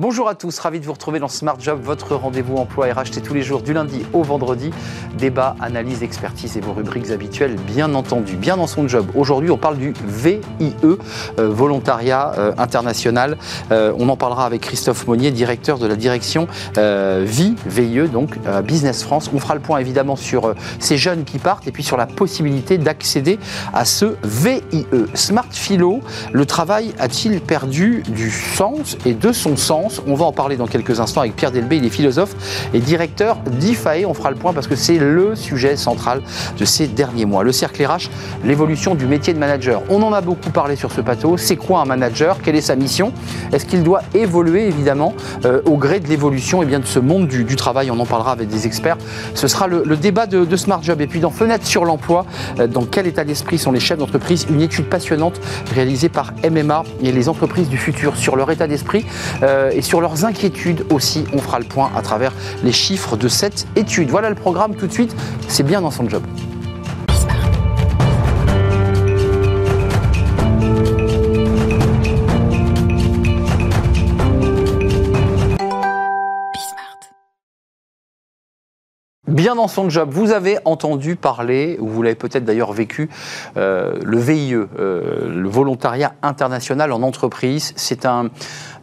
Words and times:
Bonjour 0.00 0.30
à 0.30 0.34
tous, 0.34 0.58
ravi 0.60 0.80
de 0.80 0.86
vous 0.86 0.94
retrouver 0.94 1.18
dans 1.18 1.28
Smart 1.28 1.60
Job, 1.60 1.78
votre 1.82 2.14
rendez-vous 2.16 2.56
emploi 2.56 2.86
RH, 2.86 3.12
c'est 3.12 3.20
tous 3.20 3.34
les 3.34 3.42
jours 3.42 3.60
du 3.60 3.74
lundi 3.74 4.00
au 4.14 4.22
vendredi. 4.22 4.70
Débat, 5.18 5.56
analyse, 5.60 6.02
expertise 6.02 6.56
et 6.56 6.62
vos 6.62 6.72
rubriques 6.72 7.10
habituelles, 7.10 7.56
bien 7.56 7.94
entendu. 7.94 8.36
Bien 8.36 8.56
dans 8.56 8.66
son 8.66 8.88
job. 8.88 9.08
Aujourd'hui, 9.14 9.50
on 9.50 9.58
parle 9.58 9.76
du 9.76 9.92
VIE, 10.06 10.40
euh, 10.84 10.96
Volontariat 11.36 12.32
euh, 12.38 12.52
International. 12.56 13.36
Euh, 13.72 13.92
on 13.98 14.08
en 14.08 14.16
parlera 14.16 14.46
avec 14.46 14.62
Christophe 14.62 15.06
Monnier, 15.06 15.32
directeur 15.32 15.78
de 15.78 15.86
la 15.86 15.96
direction 15.96 16.48
VI, 16.76 17.56
VIE, 17.66 18.08
donc 18.08 18.38
Business 18.64 19.02
France. 19.02 19.30
On 19.34 19.38
fera 19.38 19.54
le 19.54 19.60
point 19.60 19.80
évidemment 19.80 20.16
sur 20.16 20.54
ces 20.78 20.96
jeunes 20.96 21.24
qui 21.24 21.38
partent 21.38 21.68
et 21.68 21.72
puis 21.72 21.82
sur 21.82 21.98
la 21.98 22.06
possibilité 22.06 22.78
d'accéder 22.78 23.38
à 23.74 23.84
ce 23.84 24.16
VIE. 24.24 24.86
Smart 25.12 25.48
Philo, 25.50 26.00
le 26.32 26.46
travail 26.46 26.94
a-t-il 26.98 27.42
perdu 27.42 28.02
du 28.08 28.30
sens 28.30 28.96
et 29.04 29.12
de 29.12 29.30
son 29.32 29.58
sens? 29.58 29.89
On 30.06 30.14
va 30.14 30.24
en 30.24 30.32
parler 30.32 30.56
dans 30.56 30.66
quelques 30.66 31.00
instants 31.00 31.20
avec 31.20 31.36
Pierre 31.36 31.50
Delbé, 31.50 31.76
il 31.76 31.84
est 31.84 31.90
philosophe 31.90 32.34
et 32.74 32.80
directeur 32.80 33.38
d'IFAE. 33.46 34.04
On 34.06 34.14
fera 34.14 34.30
le 34.30 34.36
point 34.36 34.52
parce 34.52 34.66
que 34.66 34.76
c'est 34.76 34.98
le 34.98 35.34
sujet 35.34 35.76
central 35.76 36.22
de 36.58 36.64
ces 36.64 36.86
derniers 36.86 37.26
mois. 37.26 37.42
Le 37.42 37.52
cercle 37.52 37.84
RH, 37.84 38.10
l'évolution 38.44 38.94
du 38.94 39.06
métier 39.06 39.34
de 39.34 39.38
manager. 39.38 39.82
On 39.88 40.02
en 40.02 40.12
a 40.12 40.20
beaucoup 40.20 40.50
parlé 40.50 40.76
sur 40.76 40.92
ce 40.92 41.00
plateau. 41.00 41.36
C'est 41.36 41.56
quoi 41.56 41.80
un 41.80 41.84
manager? 41.84 42.38
Quelle 42.42 42.56
est 42.56 42.60
sa 42.60 42.76
mission? 42.76 43.12
Est-ce 43.52 43.66
qu'il 43.66 43.82
doit 43.82 44.02
évoluer 44.14 44.66
évidemment 44.66 45.14
euh, 45.44 45.60
au 45.64 45.76
gré 45.76 46.00
de 46.00 46.08
l'évolution 46.08 46.62
eh 46.62 46.66
bien 46.66 46.78
de 46.78 46.86
ce 46.86 46.98
monde 46.98 47.26
du, 47.26 47.56
travail? 47.56 47.90
On 47.90 47.98
en 47.98 48.06
parlera 48.06 48.32
avec 48.32 48.48
des 48.48 48.66
experts. 48.66 48.96
Ce 49.34 49.48
sera 49.48 49.66
le, 49.66 49.96
débat 49.96 50.26
de, 50.26 50.56
Smart 50.56 50.82
Job. 50.82 51.00
Et 51.00 51.06
puis 51.06 51.20
dans 51.20 51.30
Fenêtre 51.30 51.66
sur 51.66 51.84
l'emploi, 51.84 52.26
euh, 52.58 52.66
dans 52.66 52.84
quel 52.84 53.06
état 53.06 53.24
d'esprit 53.24 53.58
sont 53.58 53.72
les 53.72 53.80
chefs 53.80 53.98
d'entreprise? 53.98 54.46
Une 54.50 54.60
étude 54.60 54.86
passionnante 54.86 55.40
réalisée 55.74 56.08
par 56.08 56.32
MMA 56.48 56.84
et 57.02 57.12
les 57.12 57.28
entreprises 57.28 57.68
du 57.68 57.78
futur 57.78 58.16
sur 58.16 58.36
leur 58.36 58.50
état 58.50 58.66
d'esprit. 58.66 59.04
Euh, 59.42 59.70
et 59.80 59.82
sur 59.82 60.02
leurs 60.02 60.26
inquiétudes 60.26 60.84
aussi. 60.90 61.24
On 61.32 61.38
fera 61.38 61.58
le 61.58 61.64
point 61.64 61.90
à 61.96 62.02
travers 62.02 62.34
les 62.62 62.72
chiffres 62.72 63.16
de 63.16 63.28
cette 63.28 63.66
étude. 63.76 64.10
Voilà 64.10 64.28
le 64.28 64.34
programme 64.34 64.76
tout 64.76 64.86
de 64.86 64.92
suite. 64.92 65.16
C'est 65.48 65.62
bien 65.62 65.80
dans 65.80 65.90
son 65.90 66.06
job. 66.06 66.22
bien 79.40 79.54
dans 79.54 79.68
son 79.68 79.88
job. 79.88 80.10
Vous 80.12 80.32
avez 80.32 80.58
entendu 80.66 81.16
parler, 81.16 81.78
ou 81.80 81.88
vous 81.88 82.02
l'avez 82.02 82.14
peut-être 82.14 82.44
d'ailleurs 82.44 82.72
vécu, 82.74 83.08
euh, 83.56 83.98
le 84.04 84.18
VIE, 84.18 84.52
euh, 84.52 84.66
le 85.34 85.48
volontariat 85.48 86.12
international 86.22 86.92
en 86.92 87.00
entreprise. 87.00 87.72
C'est 87.76 88.04
un, 88.04 88.28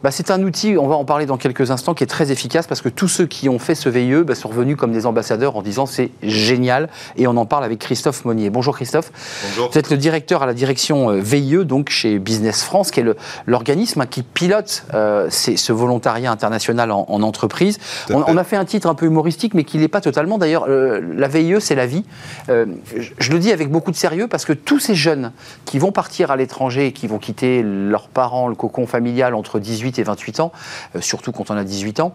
bah, 0.02 0.10
c'est 0.10 0.30
un 0.30 0.42
outil, 0.42 0.76
on 0.78 0.86
va 0.86 0.96
en 0.96 1.04
parler 1.04 1.26
dans 1.26 1.36
quelques 1.36 1.70
instants, 1.70 1.94
qui 1.94 2.04
est 2.04 2.08
très 2.08 2.30
efficace 2.30 2.66
parce 2.66 2.80
que 2.80 2.88
tous 2.88 3.08
ceux 3.08 3.26
qui 3.26 3.48
ont 3.48 3.58
fait 3.58 3.74
ce 3.74 3.88
VIE 3.88 4.24
bah, 4.24 4.34
sont 4.34 4.48
revenus 4.48 4.76
comme 4.76 4.92
des 4.92 5.06
ambassadeurs 5.06 5.56
en 5.56 5.62
disant 5.62 5.86
c'est 5.86 6.10
génial. 6.22 6.88
Et 7.16 7.26
on 7.26 7.36
en 7.36 7.46
parle 7.46 7.64
avec 7.64 7.78
Christophe 7.78 8.24
Monnier. 8.24 8.50
Bonjour 8.50 8.76
Christophe. 8.76 9.10
Bonjour. 9.48 9.70
Vous 9.70 9.78
êtes 9.78 9.90
le 9.90 9.96
directeur 9.96 10.42
à 10.42 10.46
la 10.46 10.54
direction 10.54 11.10
euh, 11.10 11.20
VIE, 11.20 11.64
donc 11.64 11.90
chez 11.90 12.18
Business 12.18 12.62
France, 12.62 12.90
qui 12.90 13.00
est 13.00 13.04
l'organisme 13.46 14.00
hein, 14.00 14.06
qui 14.06 14.22
pilote 14.22 14.84
ce 15.30 15.72
volontariat 15.72 16.30
international 16.30 16.90
en, 16.92 17.06
entreprise. 17.22 17.78
On, 18.10 18.22
on, 18.26 18.36
a 18.36 18.44
fait 18.44 18.56
un 18.56 18.64
titre 18.64 18.88
un 18.88 18.94
peu 18.94 19.06
humoristique, 19.06 19.54
mais 19.54 19.64
qui 19.64 19.78
n'est 19.78 19.88
pas 19.88 20.00
totalement 20.00 20.38
d'ailleurs, 20.38 20.66
euh, 20.68 21.00
la 21.16 21.28
VIE, 21.28 21.60
c'est 21.60 21.74
la 21.74 21.86
vie. 21.86 22.04
Euh, 22.48 22.66
je, 22.96 23.32
le 23.32 23.38
dis 23.38 23.52
avec 23.52 23.70
beaucoup 23.70 23.90
de 23.90 23.96
sérieux 23.96 24.28
parce 24.28 24.44
que 24.44 24.52
tous 24.52 24.78
ces 24.78 24.94
jeunes 24.94 25.32
qui 25.64 25.78
vont 25.78 25.92
partir 25.92 26.30
à 26.30 26.36
l'étranger, 26.36 26.92
qui 26.92 27.06
vont 27.06 27.18
quitter 27.18 27.62
leurs 27.62 28.08
parents, 28.08 28.48
le 28.48 28.54
cocon 28.54 28.86
familial 28.86 29.34
entre 29.34 29.58
18 29.58 29.87
et 29.96 30.02
28 30.02 30.40
ans, 30.40 30.52
euh, 30.94 31.00
surtout 31.00 31.32
quand 31.32 31.50
on 31.50 31.56
a 31.56 31.64
18 31.64 32.00
ans, 32.00 32.14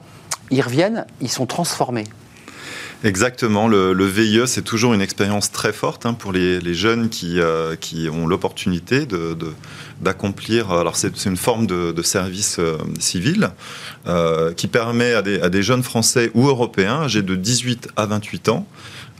ils 0.51 0.61
reviennent, 0.61 1.05
ils 1.21 1.31
sont 1.31 1.45
transformés. 1.45 2.05
Exactement, 3.03 3.67
le, 3.67 4.05
VIE, 4.05 4.43
c'est 4.45 4.61
toujours 4.61 4.93
une 4.93 5.01
expérience 5.01 5.51
très 5.51 5.73
forte 5.73 6.05
hein, 6.05 6.13
pour 6.13 6.31
les, 6.31 6.73
jeunes 6.73 7.09
qui, 7.09 7.37
qui 7.81 8.07
ont 8.07 8.27
l'opportunité 8.27 9.05
d'accomplir. 9.99 10.71
Alors 10.71 10.95
c'est 10.95 11.25
une 11.25 11.35
forme 11.35 11.67
de, 11.67 12.01
service 12.01 12.61
civil 12.99 13.49
euh, 14.05 14.53
qui 14.53 14.67
permet 14.67 15.13
à 15.13 15.21
des, 15.21 15.63
jeunes 15.63 15.81
Français 15.83 16.29
ou 16.33 16.47
Européens 16.47 17.03
âgés 17.03 17.21
de 17.21 17.35
18 17.35 17.87
à 17.95 18.05
28 18.05 18.49
ans 18.49 18.67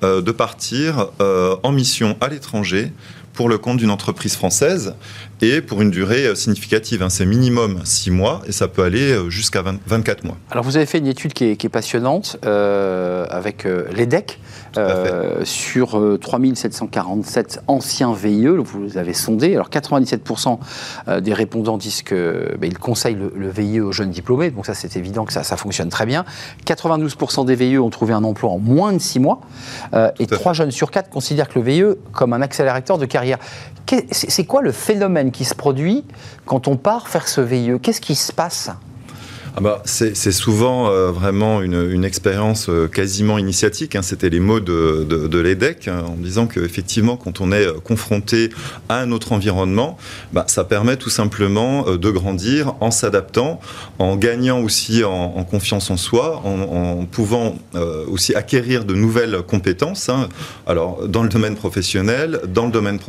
euh, 0.04 0.22
de 0.22 0.32
partir 0.34 1.08
euh, 1.22 1.56
en 1.64 1.72
mission 1.72 2.18
à 2.20 2.28
l'étranger 2.28 2.92
pour 3.32 3.48
le 3.48 3.58
compte 3.58 3.78
d'une 3.78 3.92
entreprise 3.92 4.36
française 4.36 4.96
et 5.44 5.62
pour 5.62 5.82
une 5.82 5.92
durée 5.92 6.36
significative. 6.36 7.04
Hein. 7.04 7.10
C'est 7.10 7.26
minimum 7.26 7.80
6 7.84 8.12
mois 8.12 8.42
et 8.48 8.52
ça 8.52 8.68
peut 8.68 8.84
aller 8.84 9.18
jusqu'à 9.30 9.64
24 9.86 10.24
mois. 10.24 10.38
Alors 10.52 10.64
vous 10.64 10.78
avez 10.78 10.86
fait 10.86 11.00
une 11.00 11.08
étude 11.08 11.34
qui 11.34 11.46
est, 11.46 11.70
passionnante 11.70 12.38
avec 12.44 13.66
l'EDEC. 13.96 14.40
Euh, 14.78 15.42
sur 15.44 16.02
3747 16.20 17.58
euh, 17.58 17.62
anciens 17.68 18.14
VIE, 18.14 18.48
vous 18.58 18.98
avez 18.98 19.14
sondés. 19.14 19.54
Alors 19.54 19.70
97% 19.70 20.58
euh, 21.08 21.20
des 21.20 21.34
répondants 21.34 21.78
disent 21.78 22.02
qu'ils 22.02 22.58
ben, 22.60 22.74
conseillent 22.74 23.18
le, 23.36 23.50
VIE 23.50 23.82
aux 23.82 23.92
jeunes 23.92 24.10
diplômés, 24.10 24.50
donc 24.50 24.66
ça 24.66 24.74
c'est 24.74 24.96
évident 24.96 25.26
que 25.26 25.34
ça, 25.34 25.44
ça, 25.44 25.58
fonctionne 25.58 25.90
très 25.90 26.06
bien. 26.06 26.26
92% 26.66 27.46
des 27.46 27.56
VIE 27.56 27.78
ont 27.78 27.90
trouvé 27.90 28.14
un 28.14 28.24
emploi 28.24 28.52
en 28.52 28.58
moins 28.58 28.94
de 28.94 29.00
6 29.00 29.20
mois, 29.20 29.42
et 30.20 30.26
3 30.26 30.54
jeunes 30.54 30.72
sur 30.72 30.92
4 30.92 31.10
considèrent 31.10 31.50
que 31.50 31.60
le 31.60 31.66
VIE 31.66 31.84
comme 32.12 32.34
un 32.34 32.42
accélérateur 32.42 32.98
de 32.98 33.06
carrière. 33.06 33.38
C'est 34.12 34.46
quoi 34.46 34.62
le 34.62 34.72
phénomène 34.72 35.32
qui 35.34 35.44
se 35.44 35.54
produit 35.54 36.06
quand 36.46 36.70
on 36.70 36.78
part 36.78 37.10
faire 37.10 37.28
ce 37.28 37.42
VIE 37.42 37.80
Qu'est-ce 37.82 38.00
qui 38.00 38.16
se 38.16 38.32
passe 38.32 38.70
ah 39.56 39.62
bah, 39.62 39.84
c'est 39.86 40.32
souvent 40.32 40.90
euh, 40.90 41.12
vraiment 41.12 41.62
une, 41.62 41.92
une 41.92 42.06
expérience 42.06 42.70
euh, 42.70 42.88
quasiment 42.88 43.38
initiatique. 43.38 43.96
Hein. 43.96 44.02
C'était 44.02 44.32
les 44.32 44.40
mots 44.40 44.60
de, 44.60 45.06
de, 45.08 45.28
de 45.28 45.40
l'EDEC 45.40 45.88
hein, 45.88 46.04
en 46.08 46.16
disant 46.16 46.48
qu'effectivement, 46.48 47.18
quand 47.18 47.40
on 47.40 47.52
est 47.52 47.68
euh, 47.68 47.74
confronté 47.74 48.50
à 48.90 48.98
un 48.98 49.12
autre 49.12 49.32
environnement, 49.32 49.96
bah, 50.32 50.46
ça 50.48 50.64
permet 50.64 50.98
tout 50.98 51.12
simplement 51.12 51.84
de 51.84 52.10
grandir 52.10 52.74
en 52.80 52.90
s'adaptant, 52.90 53.60
en 54.00 54.16
gagnant 54.16 54.60
aussi 54.60 55.04
en, 55.04 55.12
en, 55.12 55.44
confiance 55.44 55.92
en 55.92 55.98
soi, 55.98 56.42
en, 56.44 56.62
en 56.62 57.06
pouvant 57.06 57.56
aussi 58.08 58.34
acquérir 58.34 58.86
de 58.86 58.96
nouvelles 58.96 59.42
compétences. 59.48 60.10
Hein. 60.10 60.30
Alors, 60.66 61.08
dans 61.08 61.22
le 61.22 61.30
domaine 61.30 61.56
professionnel, 61.56 62.42
dans 62.48 62.66
le 62.66 62.72
domaine 62.72 63.00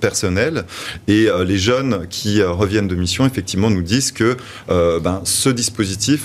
personnel, 0.00 0.64
et 1.06 1.28
les 1.46 1.58
jeunes 1.58 2.06
qui 2.08 2.42
reviennent 2.42 2.88
de 2.88 2.94
mission, 2.94 3.26
effectivement, 3.26 3.70
nous 3.70 3.82
disent 3.82 4.12
que 4.12 4.36
ben, 4.68 5.20
ce 5.24 5.48
dispositif 5.50 5.67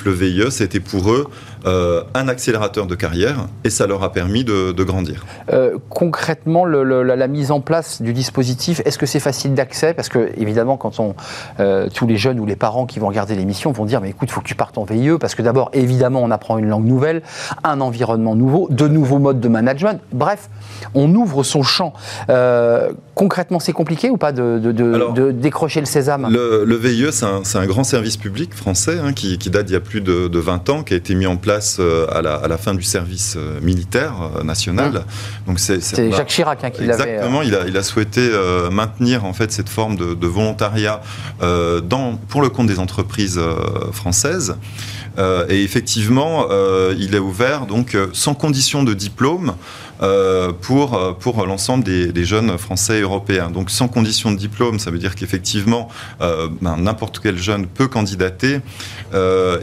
le 0.06 0.12
VIE, 0.12 0.52
c'était 0.52 0.80
pour 0.80 1.12
eux 1.12 1.30
euh, 1.66 2.04
un 2.14 2.28
accélérateur 2.28 2.88
de 2.88 2.96
carrière 2.96 3.48
et 3.64 3.70
ça 3.70 3.88
leur 3.88 4.04
a 4.04 4.12
permis 4.12 4.44
de, 4.44 4.84
grandir. 4.84 5.26
Euh, 5.52 5.78
concrètement, 5.90 6.66
la, 6.66 7.28
mise 7.28 7.52
en 7.52 7.62
place 7.62 8.02
du 8.02 8.12
dispositif, 8.12 8.82
est-ce 8.84 8.98
que 8.98 9.06
c'est 9.06 9.22
facile 9.22 9.54
d'accès? 9.54 9.94
Parce 9.94 10.10
que 10.10 10.32
évidemment, 10.36 10.76
quand 10.76 11.00
on, 11.00 11.16
euh, 11.62 11.88
tous 11.94 12.06
les 12.06 12.18
jeunes 12.18 12.40
ou 12.42 12.46
les 12.46 12.58
parents 12.58 12.86
qui 12.86 13.00
vont 13.00 13.08
regarder 13.08 13.36
l'émission 13.36 13.72
vont 13.72 13.86
dire 13.86 14.02
mais 14.02 14.10
écoute, 14.10 14.28
il 14.30 14.34
faut 14.34 14.42
que 14.42 14.48
tu 14.48 14.56
partes 14.56 14.78
en 14.78 14.84
VIE 14.84 15.18
parce 15.20 15.36
que 15.36 15.42
d'abord, 15.42 15.70
évidemment, 15.72 16.22
on 16.22 16.32
apprend 16.32 16.58
une 16.58 16.68
langue 16.68 16.86
nouvelle, 16.86 17.22
un 17.64 17.80
environnement 17.80 18.36
nouveau, 18.36 18.68
de 18.70 18.90
nouveaux 18.90 19.20
modes 19.20 19.40
de 19.40 19.48
management. 19.48 20.02
Bref, 20.12 20.50
on 20.94 21.14
ouvre 21.16 21.44
son 21.44 21.64
champ. 21.64 21.94
concrètement, 23.16 23.60
c'est 23.60 23.74
compliqué 23.74 24.10
ou 24.10 24.18
pas 24.18 24.34
de, 24.34 25.32
décrocher 25.32 25.80
le 25.80 25.86
sésame? 25.86 26.28
le, 26.30 26.76
VIE, 26.76 27.14
c'est 27.14 27.58
un, 27.58 27.66
grand 27.66 27.86
service 27.86 28.18
public 28.18 28.54
français 28.54 29.00
hein, 29.02 29.14
qui, 29.14 29.38
date 29.50 29.68
d'il 29.68 29.74
y 29.74 29.78
a 29.78 29.80
plus 29.80 30.02
de, 30.02 30.28
de 30.28 30.40
20 30.40 30.70
ans, 30.70 30.84
qui 30.84 30.94
a 30.94 30.98
été 30.98 31.16
mis 31.16 31.26
en 31.26 31.38
place 31.38 31.53
euh, 31.80 32.08
à 32.12 32.22
la, 32.22 32.58
fin 32.58 32.74
du 32.74 32.84
service 32.84 33.36
euh, 33.38 33.60
militaire 33.62 34.14
euh, 34.38 34.44
national. 34.44 34.92
Mmh. 34.92 35.48
Donc 35.48 35.60
c'est 35.60 35.82
Jacques 36.12 36.28
Chirac 36.28 36.64
hein, 36.64 36.70
qui 36.70 36.86
l'avait. 36.86 37.04
Exactement, 37.04 37.42
il 37.42 37.56
a, 37.56 37.68
il 37.68 37.78
a 37.78 37.84
souhaité 37.84 38.30
maintenir 38.72 39.26
en 39.26 39.34
fait 39.34 39.52
cette 39.52 39.70
forme 39.70 39.96
de, 39.96 40.28
volontariat 40.28 41.02
dans, 41.42 42.18
pour 42.30 42.42
le 42.42 42.50
compte 42.50 42.68
des 42.68 42.80
entreprises 42.80 43.40
françaises. 43.92 44.56
et 45.50 45.64
effectivement, 45.64 46.48
il 46.98 47.16
est 47.16 47.20
ouvert 47.20 47.66
donc 47.66 47.98
sans 48.14 48.34
condition 48.34 48.84
de 48.84 48.94
diplôme 48.94 49.56
pour, 50.62 50.96
euh, 50.96 51.14
pour 51.14 51.46
l'ensemble 51.46 51.84
des, 51.84 52.26
jeunes 52.26 52.58
français 52.58 53.00
et 53.00 53.02
européens. 53.02 53.50
Donc 53.50 53.70
sans 53.70 53.88
condition 53.88 54.32
de 54.32 54.38
diplôme, 54.38 54.80
ça 54.80 54.92
veut 54.92 54.98
dire 54.98 55.16
qu'effectivement, 55.16 55.90
euh, 56.22 56.48
ben, 56.62 56.78
n'importe 56.78 57.20
quel 57.22 57.38
jeune 57.38 57.68
peut 57.68 57.88
candidater. 57.88 58.60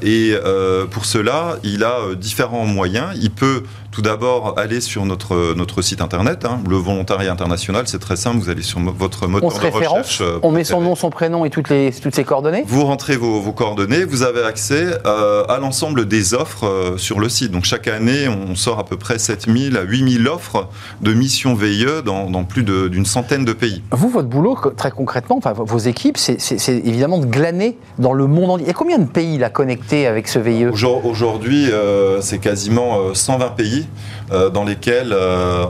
et 0.02 0.34
pour 0.90 1.04
cela, 1.04 1.58
il 1.64 1.84
a 1.84 2.14
différents 2.14 2.66
moyens. 2.66 3.16
Il 3.20 3.30
peut 3.30 3.62
Tout 3.92 4.02
d'abord, 4.02 4.54
allez 4.56 4.80
sur 4.80 5.04
notre, 5.04 5.54
notre 5.54 5.82
site 5.82 6.00
internet, 6.00 6.44
hein, 6.44 6.60
le 6.68 6.76
volontariat 6.76 7.32
international, 7.32 7.88
c'est 7.88 7.98
très 7.98 8.14
simple, 8.14 8.38
vous 8.38 8.48
allez 8.48 8.62
sur 8.62 8.78
votre 8.78 9.26
moteur 9.26 9.50
de 9.50 9.66
recherche. 9.66 10.20
Euh, 10.20 10.38
on 10.44 10.52
met 10.52 10.62
son 10.62 10.80
nom, 10.80 10.94
son 10.94 11.10
prénom 11.10 11.44
et 11.44 11.50
toutes, 11.50 11.70
les, 11.70 11.90
toutes 11.90 12.14
ses 12.14 12.22
coordonnées 12.22 12.62
Vous 12.68 12.84
rentrez 12.84 13.16
vos, 13.16 13.40
vos 13.40 13.50
coordonnées, 13.52 14.04
vous 14.04 14.22
avez 14.22 14.44
accès 14.44 14.86
euh, 15.06 15.44
à 15.48 15.58
l'ensemble 15.58 16.06
des 16.06 16.34
offres 16.34 16.66
euh, 16.66 16.96
sur 16.98 17.18
le 17.18 17.28
site. 17.28 17.50
Donc 17.50 17.64
chaque 17.64 17.88
année, 17.88 18.28
on 18.28 18.54
sort 18.54 18.78
à 18.78 18.84
peu 18.84 18.96
près 18.96 19.18
7000 19.18 19.76
à 19.76 19.82
8000 19.82 20.28
offres 20.28 20.68
de 21.00 21.12
missions 21.12 21.54
VIE 21.54 21.86
dans, 22.04 22.30
dans 22.30 22.44
plus 22.44 22.62
d'une 22.62 23.06
centaine 23.06 23.44
de 23.44 23.52
pays. 23.52 23.82
Vous, 23.90 24.08
votre 24.08 24.28
boulot, 24.28 24.56
très 24.76 24.92
concrètement, 24.92 25.38
enfin, 25.38 25.52
vos 25.52 25.78
équipes, 25.78 26.16
c'est 26.16 26.68
évidemment 26.68 27.18
de 27.18 27.26
glaner 27.26 27.76
dans 27.98 28.12
le 28.12 28.28
monde 28.28 28.50
entier. 28.50 28.68
A 28.70 28.72
combien 28.72 28.98
de 28.98 29.08
pays 29.08 29.36
là 29.36 29.50
connectés 29.50 30.06
avec 30.06 30.28
ce 30.28 30.38
VIE 30.38 30.66
Aujourd'hui, 31.04 31.68
c'est 32.20 32.38
quasiment 32.38 33.14
120 33.14 33.48
pays 33.48 33.79
dans 34.30 34.64
lesquels 34.64 35.14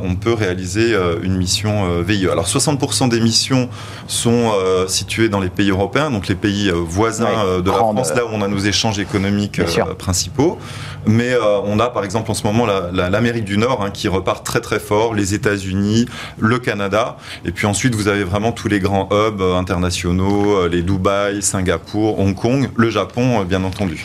on 0.03 0.15
peut 0.15 0.35
réaliser 0.35 0.95
une 1.23 1.37
mission 1.37 2.03
VIE. 2.03 2.29
Alors 2.29 2.47
60% 2.47 3.09
des 3.09 3.21
missions 3.21 3.69
sont 4.07 4.53
situées 4.87 5.29
dans 5.29 5.41
les 5.41 5.49
pays 5.49 5.71
européens, 5.71 6.11
donc 6.11 6.29
les 6.29 6.35
pays 6.35 6.71
voisins 6.75 7.61
de 7.61 7.71
la 7.71 7.77
France, 7.77 8.15
là 8.15 8.25
où 8.25 8.31
on 8.33 8.43
a 8.43 8.49
nos 8.49 8.59
échanges 8.59 8.99
économiques 8.99 9.61
principaux. 9.99 10.59
Mais 11.07 11.35
on 11.65 11.79
a 11.79 11.89
par 11.89 12.05
exemple 12.05 12.31
en 12.31 12.35
ce 12.35 12.47
moment 12.47 12.67
l'Amérique 12.93 13.45
du 13.45 13.57
Nord 13.57 13.83
hein, 13.83 13.91
qui 13.91 14.09
repart 14.09 14.45
très 14.45 14.61
très 14.61 14.79
fort, 14.79 15.15
les 15.15 15.35
États-Unis, 15.35 16.07
le 16.39 16.59
Canada, 16.59 17.17
et 17.45 17.53
puis 17.53 17.67
ensuite 17.67 17.95
vous 17.95 18.09
avez 18.09 18.25
vraiment 18.25 18.53
tous 18.53 18.69
les 18.69 18.81
grands 18.81 19.09
hubs 19.11 19.43
internationaux, 19.43 20.69
les 20.69 20.83
Dubaï, 20.83 21.43
Singapour, 21.43 22.19
Hong 22.19 22.35
Kong, 22.35 22.71
le 22.77 22.91
Japon 22.91 23.45
bien 23.45 23.65
entendu. 23.65 24.05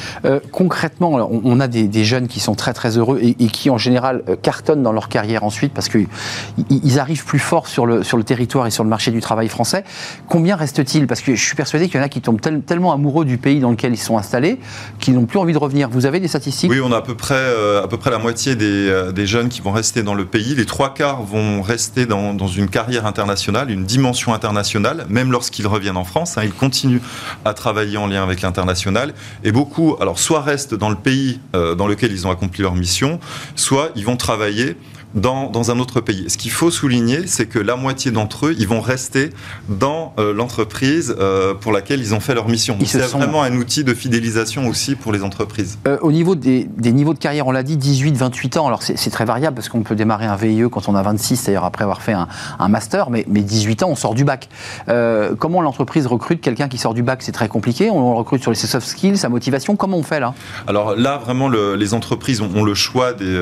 concrètement, 0.52 1.12
on, 1.12 1.60
a 1.60 1.68
des, 1.68 2.04
jeunes 2.06 2.28
qui 2.28 2.40
sont 2.40 2.56
très 2.56 2.74
très 2.74 2.98
heureux 2.98 3.20
et, 3.22 3.36
et 3.40 3.48
qui 3.48 3.70
en 3.70 3.78
général 3.78 3.95
cartonnent 4.42 4.84
dans 4.84 4.92
leur 4.92 5.10
carrière 5.10 5.44
ensuite 5.44 5.74
parce 5.74 5.90
qu'ils 5.90 7.00
arrivent 7.00 7.26
plus 7.26 7.40
fort 7.40 7.68
sur 7.68 7.86
le, 7.86 8.04
sur 8.04 8.18
le 8.18 8.24
territoire 8.24 8.68
et 8.68 8.72
sur 8.72 8.84
le 8.84 8.90
marché 8.90 9.12
du 9.12 9.22
travail 9.22 9.50
français. 9.50 9.84
Combien 10.28 10.56
reste-t-il 10.56 11.08
Parce 11.08 11.22
que 11.22 11.36
je 11.36 11.44
suis 11.44 11.56
persuadé 11.56 11.88
qu'il 11.88 12.00
y 12.00 12.00
en 12.02 12.06
a 12.06 12.10
qui 12.10 12.22
tombent 12.22 12.42
tellement 12.42 12.94
amoureux 12.94 13.26
du 13.26 13.38
pays 13.38 13.60
dans 13.60 13.72
lequel 13.72 13.94
ils 13.94 13.98
sont 13.98 14.18
installés 14.18 14.60
qu'ils 15.00 15.14
n'ont 15.14 15.26
plus 15.26 15.40
envie 15.40 15.54
de 15.54 15.58
revenir. 15.58 15.90
Vous 15.90 16.06
avez 16.06 16.20
des 16.20 16.28
statistiques? 16.28 16.70
Oui, 16.70 16.80
on 16.84 16.92
a 16.92 16.98
à 16.98 17.02
peu 17.02 17.16
près, 17.16 17.36
euh, 17.36 17.84
à 17.84 17.88
peu 17.88 17.98
près 17.98 18.12
la 18.12 18.18
moitié 18.18 18.56
des, 18.56 18.66
euh, 18.90 19.12
des, 19.12 19.26
jeunes 19.26 19.50
qui 19.50 19.62
vont 19.62 19.72
rester 19.72 20.04
dans 20.04 20.14
le 20.14 20.26
pays. 20.26 20.56
Les 20.56 20.66
trois 20.66 20.94
quarts 20.94 21.24
vont 21.24 21.62
rester 21.62 22.06
dans, 22.06 22.34
dans 22.34 22.48
une 22.48 22.70
carrière 22.70 23.06
internationale, 23.06 23.72
une 23.72 23.86
dimension 23.86 24.34
internationale, 24.34 25.06
même 25.10 25.32
lorsqu'ils 25.32 25.68
reviennent 25.68 25.98
en 25.98 26.04
France. 26.04 26.38
Hein, 26.38 26.42
ils 26.44 26.54
continuent 26.54 27.02
à 27.44 27.54
travailler 27.54 27.98
en 27.98 28.08
lien 28.08 28.24
avec 28.24 28.42
l'international. 28.42 29.14
Et 29.44 29.52
beaucoup, 29.52 29.96
alors 30.00 30.20
soit 30.20 30.42
restent 30.42 30.76
dans 30.76 30.90
le 30.90 30.96
pays 30.96 31.40
euh, 31.56 31.76
dans 31.76 31.88
lequel 31.88 32.12
ils 32.12 32.28
ont 32.28 32.32
accompli 32.32 32.62
leur 32.62 32.76
mission, 32.76 33.20
soit 33.56 33.85
ils 33.96 34.06
vont 34.06 34.18
travailler 34.18 34.78
dans, 35.16 35.50
dans, 35.50 35.72
un 35.72 35.80
autre 35.80 36.02
pays. 36.02 36.26
Ce 36.30 36.38
qu'il 36.38 36.52
faut 36.52 36.70
souligner, 36.70 37.26
c'est 37.26 37.46
que 37.46 37.60
la 37.60 37.76
moitié 37.76 38.12
d'entre 38.12 38.48
eux, 38.48 38.56
ils 38.58 38.68
vont 38.68 38.82
rester 38.82 39.30
dans 39.70 40.14
euh, 40.20 40.34
l'entreprise 40.34 41.16
euh, 41.20 41.54
pour 41.54 41.72
laquelle 41.72 42.02
ils 42.02 42.14
ont 42.14 42.20
fait 42.20 42.36
leur 42.36 42.48
mission. 42.50 42.78
C'est 42.86 43.00
vraiment 43.00 43.42
un 43.42 43.56
outil 43.56 43.84
de 43.84 43.94
fidélisation 43.94 44.68
aussi 44.68 44.96
pour 44.96 45.14
les 45.14 45.24
entreprises. 45.24 45.78
Euh, 45.88 45.98
au 46.02 46.12
niveau 46.12 46.36
des, 46.36 46.66
des, 46.78 46.92
niveaux 46.92 47.14
de 47.14 47.20
carrière, 47.20 47.48
on 47.48 47.52
l'a 47.52 47.64
dit, 47.64 47.78
18-28 47.78 48.60
ans. 48.60 48.68
Alors 48.68 48.84
c'est 48.84 49.10
très 49.10 49.26
variable 49.26 49.56
parce 49.56 49.70
qu'on 49.70 49.84
peut 49.84 49.96
démarrer 49.96 50.26
un 50.26 50.36
VIE 50.36 50.64
quand 50.70 50.90
on 50.90 50.96
a 50.96 51.02
26, 51.02 51.38
c'est-à-dire 51.38 51.64
après 51.64 51.84
avoir 51.84 52.02
fait 52.02 52.14
un, 52.14 52.28
un 52.60 52.68
master, 52.68 53.10
mais, 53.10 53.26
mais, 53.30 53.42
18 53.42 53.84
ans, 53.84 53.90
on 53.90 53.96
sort 53.96 54.16
du 54.16 54.26
bac. 54.26 54.50
comment 55.40 55.62
l'entreprise 55.62 56.08
recrute 56.08 56.42
quelqu'un 56.42 56.68
qui 56.68 56.78
sort 56.78 56.94
du 56.94 57.04
bac? 57.04 57.22
C'est 57.22 57.32
très 57.32 57.48
compliqué. 57.48 57.90
On 57.90 58.12
le 58.12 58.18
recrute 58.18 58.42
sur 58.42 58.52
les 58.52 58.56
soft 58.56 58.88
skills, 58.88 59.18
sa 59.18 59.30
motivation. 59.30 59.76
Comment 59.76 59.98
on 59.98 60.04
fait 60.04 60.20
là? 60.20 60.34
Alors 60.68 60.96
là, 60.96 61.18
vraiment, 61.18 61.48
le, 61.48 61.76
les 61.76 61.94
entreprises 61.94 62.42
ont, 62.42 62.50
ont, 62.56 62.64
le 62.64 62.74
choix 62.74 63.14
des, 63.14 63.40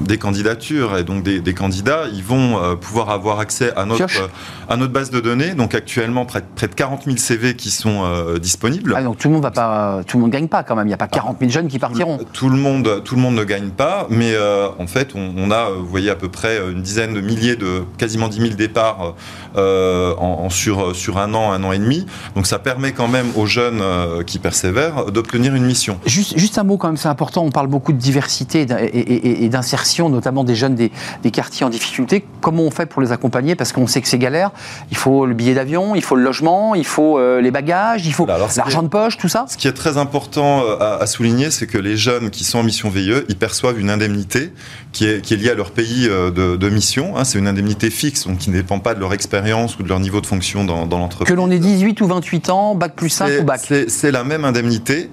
des 0.00 0.18
candidatures 0.18 0.99
donc 1.02 1.22
des, 1.22 1.54
candidats, 1.54 2.04
ils 2.12 2.22
vont 2.22 2.62
euh, 2.62 2.76
pouvoir 2.76 3.10
avoir 3.10 3.40
accès 3.40 3.72
à 3.76 3.84
notre, 3.84 4.30
à 4.68 4.76
notre 4.76 4.92
base 4.92 5.10
de 5.10 5.20
données. 5.20 5.54
Donc 5.54 5.74
actuellement, 5.74 6.24
près, 6.24 6.42
près 6.54 6.68
de 6.68 6.74
40 6.74 7.04
000 7.04 7.16
CV 7.16 7.54
qui 7.54 7.70
sont 7.70 8.04
euh, 8.04 8.38
disponibles. 8.38 8.94
Ah, 8.96 9.02
donc 9.02 9.18
tout 9.18 9.28
le 9.28 9.34
monde 9.34 9.42
va 9.42 9.50
pas, 9.50 10.02
tout 10.06 10.16
le 10.16 10.22
monde 10.22 10.30
gagne 10.30 10.48
pas 10.48 10.62
quand 10.62 10.76
même. 10.76 10.86
Il 10.86 10.90
n'y 10.90 10.94
a 10.94 10.98
pas 10.98 11.08
40 11.08 11.38
000 11.40 11.50
jeunes 11.50 11.68
qui 11.68 11.78
partiront. 11.78 12.18
Tout 12.32 12.48
le 12.48 12.56
monde, 12.56 13.02
tout 13.04 13.16
le 13.16 13.20
monde 13.20 13.34
ne 13.34 13.44
gagne 13.44 13.70
pas, 13.70 14.06
mais 14.10 14.34
euh, 14.34 14.68
en 14.78 14.86
fait, 14.86 15.14
on, 15.14 15.50
a, 15.50 15.70
vous 15.70 15.86
voyez, 15.86 16.10
à 16.10 16.16
peu 16.16 16.28
près 16.28 16.58
une 16.70 16.82
dizaine 16.82 17.14
de 17.14 17.20
milliers 17.20 17.56
de, 17.56 17.82
quasiment 17.98 18.28
10 18.28 18.40
000 18.40 18.54
départs 18.54 19.14
en, 19.56 20.48
sur 20.50 20.94
sur 20.94 21.18
un 21.18 21.34
an, 21.34 21.52
un 21.52 21.62
an 21.64 21.72
et 21.72 21.78
demi. 21.78 22.06
Donc 22.34 22.46
ça 22.46 22.58
permet 22.58 22.92
quand 22.92 23.08
même 23.08 23.26
aux 23.36 23.46
jeunes 23.46 23.82
qui 24.26 24.38
persévèrent 24.38 25.06
d'obtenir 25.06 25.54
une 25.54 25.64
mission. 25.64 25.98
Juste, 26.06 26.38
juste 26.38 26.58
un 26.58 26.64
mot 26.64 26.76
quand 26.76 26.88
même, 26.88 26.96
c'est 26.96 27.08
important. 27.08 27.44
On 27.44 27.50
parle 27.50 27.66
beaucoup 27.66 27.92
de 27.92 27.98
diversité 27.98 28.66
et 28.92 29.48
d'insertion, 29.48 30.08
notamment 30.08 30.44
des 30.44 30.54
jeunes 30.54 30.74
des, 30.74 30.89
des 31.22 31.30
quartiers 31.30 31.64
en 31.66 31.70
difficulté. 31.70 32.24
Comment 32.40 32.62
on 32.62 32.70
fait 32.70 32.86
pour 32.86 33.02
les 33.02 33.12
accompagner? 33.12 33.54
Parce 33.54 33.72
qu'on 33.72 33.86
sait 33.86 34.00
que 34.00 34.08
c'est 34.08 34.18
galère. 34.18 34.50
Il 34.90 34.96
faut 34.96 35.26
le 35.26 35.34
billet 35.34 35.54
d'avion, 35.54 35.94
il 35.94 36.02
faut 36.02 36.16
le 36.16 36.22
logement, 36.22 36.74
il 36.74 36.84
faut 36.84 37.18
euh, 37.18 37.40
les 37.40 37.50
bagages, 37.50 38.06
il 38.06 38.12
faut 38.12 38.26
l'argent 38.26 38.82
de 38.82 38.88
poche, 38.88 39.16
tout 39.16 39.28
ça. 39.28 39.46
Ce 39.48 39.56
qui 39.56 39.68
est 39.68 39.72
très 39.72 39.96
important 39.96 40.62
euh, 40.64 40.98
à, 41.00 41.06
souligner, 41.06 41.50
c'est 41.50 41.66
que 41.66 41.78
les 41.78 41.96
jeunes 41.96 42.30
qui 42.30 42.44
sont 42.44 42.58
en 42.58 42.62
mission 42.62 42.90
VIE, 42.90 43.22
ils 43.28 43.36
perçoivent 43.36 43.78
une 43.78 43.90
indemnité 43.90 44.52
qui 44.92 45.06
est, 45.06 45.20
qui 45.20 45.34
est 45.34 45.36
liée 45.36 45.50
à 45.50 45.54
leur 45.54 45.70
pays 45.72 46.06
euh, 46.08 46.30
de, 46.30 46.70
mission. 46.70 47.16
Hein. 47.16 47.24
c'est 47.24 47.38
une 47.38 47.48
indemnité 47.48 47.90
fixe, 47.90 48.26
donc 48.26 48.38
qui 48.38 48.50
ne 48.50 48.54
dépend 48.54 48.78
pas 48.78 48.94
de 48.94 49.00
leur 49.00 49.12
expérience 49.12 49.78
ou 49.78 49.82
de 49.82 49.88
leur 49.88 49.98
niveau 49.98 50.20
de 50.20 50.26
fonction 50.26 50.64
dans, 50.64 50.86
l'entreprise. 50.86 51.28
Que 51.28 51.34
l'on 51.34 51.50
ait 51.50 51.58
18 51.58 52.00
ou 52.00 52.06
28 52.06 52.50
ans, 52.50 52.74
bac 52.74 52.94
plus 52.94 53.08
5 53.08 53.40
ou 53.40 53.44
bac. 53.44 53.60
C'est 53.88 54.12
la 54.12 54.22
même 54.22 54.44
indemnité, 54.44 55.10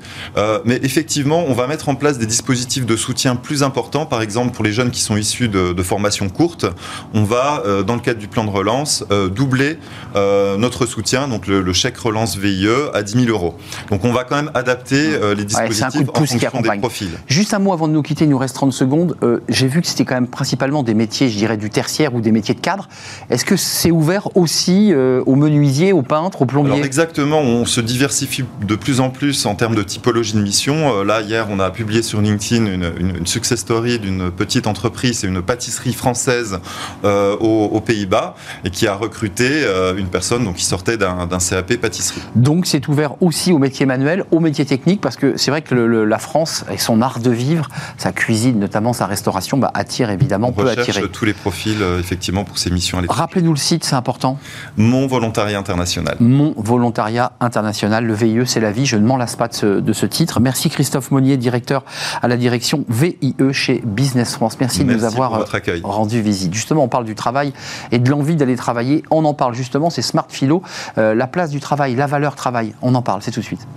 mais 0.65 0.79
effectivement, 0.83 1.45
on 1.47 1.53
va 1.53 1.67
mettre 1.67 1.89
en 1.89 1.95
place 1.95 2.17
des 2.17 2.25
dispositifs 2.25 2.85
de 2.85 2.95
soutien 2.95 3.35
plus 3.35 3.63
importants, 3.63 4.05
par 4.05 4.21
exemple 4.21 4.53
pour 4.53 4.63
les 4.63 4.71
jeunes 4.71 4.91
qui 4.91 5.01
sont 5.01 5.17
issus 5.17 5.47
de, 5.47 5.56
de 5.57 5.83
formation 5.83 6.29
courte, 6.29 6.65
on 7.13 7.23
va, 7.23 7.63
euh, 7.65 7.83
dans 7.83 7.95
le 7.95 8.01
cadre 8.01 8.19
du 8.19 8.27
plan 8.27 8.45
de 8.45 8.49
relance, 8.49 9.03
euh, 9.11 9.29
doubler 9.29 9.77
euh, 10.15 10.57
notre 10.57 10.85
soutien, 10.85 11.27
donc 11.27 11.47
le, 11.47 11.73
chèque 11.73 11.97
relance 11.97 12.37
VIE, 12.37 12.67
à 12.93 13.03
10 13.03 13.25
000 13.25 13.29
euros. 13.29 13.55
Donc 13.89 14.03
on 14.03 14.11
va 14.11 14.23
quand 14.23 14.35
même 14.35 14.51
adapter 14.53 15.17
les 15.35 15.45
dispositifs 15.45 16.09
en 16.09 16.25
fonction 16.25 16.61
des 16.61 16.79
profils. 16.79 17.11
Juste 17.27 17.53
un 17.53 17.59
mot 17.59 17.73
avant 17.73 17.87
de 17.87 17.93
nous 17.93 18.01
quitter, 18.01 18.25
il 18.25 18.29
nous 18.29 18.37
reste 18.37 18.55
30 18.55 18.73
secondes. 18.73 19.15
J'ai 19.47 19.67
vu 19.67 19.81
que 19.81 19.87
c'était 19.87 20.05
quand 20.05 20.15
même 20.15 20.27
principalement 20.27 20.81
des 20.81 20.93
métiers, 20.93 21.29
je 21.29 21.37
dirais, 21.37 21.57
du 21.57 21.69
tertiaire 21.69 22.15
ou 22.15 22.21
des 22.21 22.31
métiers 22.31 22.55
de 22.55 22.59
cadre. 22.59 22.87
Est-ce 23.29 23.45
que 23.45 23.55
c'est 23.55 23.91
ouvert 23.91 24.35
aussi 24.35 24.93
aux 24.95 25.35
menuisiers, 25.35 25.93
aux 25.93 26.01
peintres, 26.01 26.41
aux 26.41 26.45
plombiers? 26.45 26.83
Exactement, 26.83 27.41
on 27.41 27.65
se 27.65 27.81
diversifie 27.81 28.45
de 28.65 28.75
plus 28.75 28.99
en 28.99 29.09
plus 29.09 29.45
en 29.45 29.55
termes 29.55 29.75
de 29.75 29.83
typologie 29.83 30.33
de 30.33 30.41
mission. 30.41 31.03
là, 31.03 31.21
hier, 31.21 31.47
on 31.51 31.59
a 31.59 31.69
publié 31.69 32.01
sur 32.01 32.21
LinkedIn 32.21 32.65
une, 32.65 32.91
une 33.17 33.27
success 33.27 33.59
story 33.59 33.99
d'une 33.99 34.31
petite 34.31 34.67
entreprise, 34.67 35.19
c'est 35.19 35.27
une 35.27 35.41
pâtisserie 35.47 35.93
française 35.93 36.59
euh, 37.03 37.35
aux, 37.37 37.81
Pays-Bas 37.81 38.35
et 38.65 38.69
qui 38.69 38.87
a 38.87 38.95
recruté 38.95 39.47
euh, 39.49 39.95
une 39.97 40.07
personne 40.07 40.43
donc, 40.43 40.55
qui 40.55 40.65
sortait 40.65 40.97
d'un 40.97 41.27
CAP 41.27 41.77
pâtisserie. 41.77 42.21
Donc 42.35 42.67
c'est 42.67 42.87
ouvert 42.87 43.21
aussi 43.21 43.51
aux 43.51 43.57
métiers 43.57 43.85
manuels, 43.85 44.25
aux 44.31 44.39
métiers 44.39 44.65
techniques, 44.65 45.01
parce 45.01 45.15
que 45.15 45.37
c'est 45.37 45.49
vrai 45.51 45.61
que 45.61 45.73
la 45.73 46.19
France, 46.19 46.65
avec 46.67 46.81
son 46.81 47.01
art 47.01 47.19
de 47.19 47.31
vivre, 47.31 47.69
sa 47.97 48.11
cuisine, 48.11 48.59
notamment 48.59 48.93
sa 48.93 49.05
restauration, 49.07 49.57
bah, 49.57 49.71
attire 49.73 50.09
évidemment, 50.09 50.49
On 50.49 50.51
peut 50.51 50.69
attirer. 50.69 51.07
tous 51.09 51.25
les 51.25 51.33
profils 51.33 51.81
euh, 51.81 51.99
effectivement 51.99 52.43
pour 52.43 52.57
ces 52.57 52.69
missions. 52.69 53.01
Rappelez-nous 53.07 53.53
le 53.53 53.57
site, 53.57 53.85
c'est 53.85 53.95
important. 53.95 54.37
Mon 54.75 55.07
volontariat 55.07 55.57
international. 55.57 56.17
Mon 56.19 56.53
volontariat 56.57 57.31
international, 57.39 58.05
le 58.05 58.13
VIE, 58.13 58.45
c'est 58.45 58.59
la 58.59 58.71
vie. 58.71 58.85
Je 58.85 58.97
ne 58.97 59.05
m'en 59.05 59.17
lasse 59.17 59.37
pas 59.37 59.47
de 59.47 59.53
ce, 59.53 59.79
de 59.79 59.93
ce, 59.93 60.05
titre. 60.05 60.39
Merci 60.41 60.69
Christophe 60.69 61.11
Monnier, 61.11 61.37
directeur 61.37 61.83
à 62.21 62.27
la 62.27 62.35
direction 62.35 62.83
VIE 62.89 63.35
chez 63.53 63.81
Business 63.85 64.33
France. 64.33 64.57
Merci, 64.59 64.83
de 64.83 64.93
nous 64.93 65.03
avoir 65.03 65.36
rendu 65.83 66.21
visite. 66.21 66.53
Justement, 66.53 66.83
on 66.83 66.87
parle 66.87 67.05
du 67.05 67.15
travail 67.15 67.53
et 67.91 67.99
de 67.99 68.09
l'envie 68.09 68.35
d'aller 68.35 68.55
travailler. 68.55 69.03
On 69.11 69.25
en 69.25 69.33
parle 69.33 69.53
justement, 69.53 69.89
c'est 69.89 70.01
Smart 70.01 70.27
Philo, 70.29 70.61
euh, 70.97 71.13
la 71.13 71.27
place 71.27 71.49
du 71.49 71.59
travail, 71.59 71.95
la 71.95 72.07
valeur 72.07 72.35
travail. 72.35 72.73
On 72.81 72.95
en 72.95 73.01
parle, 73.01 73.21
c'est 73.21 73.31
tout 73.31 73.39
de 73.39 73.45
suite. 73.45 73.67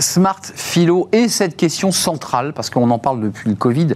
Smart 0.00 0.40
Philo 0.54 1.08
et 1.12 1.28
cette 1.28 1.56
question 1.56 1.92
centrale, 1.92 2.52
parce 2.52 2.70
qu'on 2.70 2.90
en 2.90 2.98
parle 2.98 3.20
depuis 3.20 3.48
le 3.48 3.56
Covid 3.56 3.88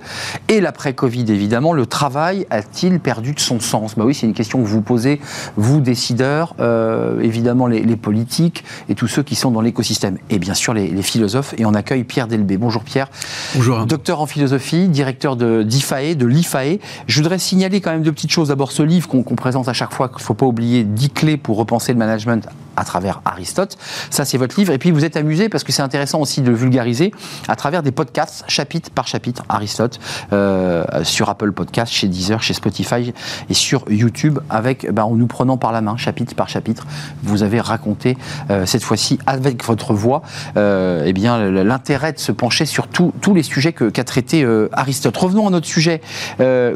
et 0.49 0.61
l'après-Covid 0.61 1.25
évidemment, 1.29 1.73
le 1.73 1.87
travail 1.87 2.47
a-t-il 2.51 3.01
perdu 3.01 3.33
de 3.33 3.41
son 3.41 3.61
sens? 3.61 3.95
Bah 3.97 4.05
oui, 4.05 4.15
c'est 4.15 4.27
une 4.27 4.35
question 4.35 4.61
que 4.61 4.67
vous 4.67 4.83
posez, 4.83 5.21
vous 5.57 5.81
décideurs, 5.81 6.55
euh, 6.61 7.21
évidemment 7.21 7.67
les, 7.67 7.95
politiques 7.97 8.65
et 8.89 8.95
tous 8.95 9.07
ceux 9.07 9.23
qui 9.23 9.37
sont 9.37 9.51
dans 9.51 9.61
l'écosystème, 9.61 10.19
et 10.29 10.39
bien 10.39 10.55
sûr 10.55 10.75
les, 10.75 11.03
philosophes. 11.03 11.55
Et 11.59 11.65
on 11.65 11.75
accueille 11.75 12.05
Pierre 12.05 12.27
Delbé. 12.27 12.57
Bonjour 12.57 12.83
Pierre. 12.83 13.09
Bonjour. 13.55 13.87
Docteur 13.87 14.21
en 14.21 14.27
philosophie, 14.27 14.89
directeur 14.89 15.37
de 15.37 15.63
d'IFAE, 15.63 16.15
de 16.15 16.27
l'IFAE. 16.27 16.79
Je 17.07 17.21
voudrais 17.21 17.39
signaler 17.39 17.81
quand 17.81 17.91
même 17.91 18.03
deux 18.03 18.13
petites 18.13 18.33
choses. 18.33 18.49
D'abord 18.49 18.73
ce 18.73 18.83
livre 18.83 19.09
qu'on 19.09 19.23
présente 19.23 19.69
à 19.69 19.73
chaque 19.73 19.93
fois, 19.93 20.09
qu'il 20.09 20.19
ne 20.19 20.23
faut 20.23 20.35
pas 20.35 20.47
oublier, 20.47 20.85
10 20.85 21.11
clés 21.11 21.37
pour 21.37 21.57
repenser 21.57 21.93
le 21.93 21.99
management 21.99 22.49
à 22.77 22.85
travers 22.85 23.21
Aristote. 23.25 23.77
Ça, 24.11 24.25
c'est 24.25 24.39
votre 24.39 24.59
livre. 24.59 24.73
Et 24.73 24.79
puis, 24.79 24.91
vous 24.91 25.05
êtes 25.05 25.17
amusé 25.17 25.49
parce 25.49 25.65
que 25.65 25.73
c'est 25.73 25.83
intéressant 25.83 26.21
aussi 26.21 26.43
de 26.43 26.51
le 26.51 26.57
vulgariser 26.57 27.13
à 27.49 27.57
travers 27.57 27.83
des 27.83 27.93
podcasts, 27.93 28.45
chapitre 28.49 28.91
par 28.91 29.07
chapitre, 29.07 29.45
Aristote, 29.49 30.01
euh, 30.33 30.85
sur 31.03 31.29
Apple 31.29 31.53
Podcast, 31.53 31.93
chez 31.93 32.09
Deezer, 32.09 32.43
chez 32.43 32.55
Spotify 32.55 33.13
et 33.49 33.55
sur 33.55 33.85
YouTube, 33.89 34.39
avec, 34.51 34.91
ben, 34.93 35.05
en 35.05 35.15
nous 35.15 35.27
prenant 35.27 35.57
par 35.57 35.73
la 35.73 35.81
main, 35.81 35.97
chapitre 35.97 36.35
par 36.35 36.49
chapitre. 36.49 36.87
Vous 37.23 37.43
avez 37.43 37.61
raconté, 37.61 38.17
euh, 38.51 38.67
cette 38.67 38.83
fois-ci, 38.83 39.19
avec 39.27 39.65
votre 39.65 39.95
voix, 39.95 40.23
euh, 40.57 41.05
eh 41.07 41.13
bien, 41.13 41.51
l'intérêt 41.51 42.13
de 42.13 42.19
se 42.19 42.33
pencher 42.33 42.67
sur 42.67 42.89
tous 42.89 43.35
les 43.35 43.43
sujets 43.43 43.73
qu'a 43.73 44.05
traité 44.05 44.47
Aristote. 44.73 45.17
Revenons 45.17 45.47
à 45.47 45.51
notre 45.51 45.67
sujet. 45.67 46.01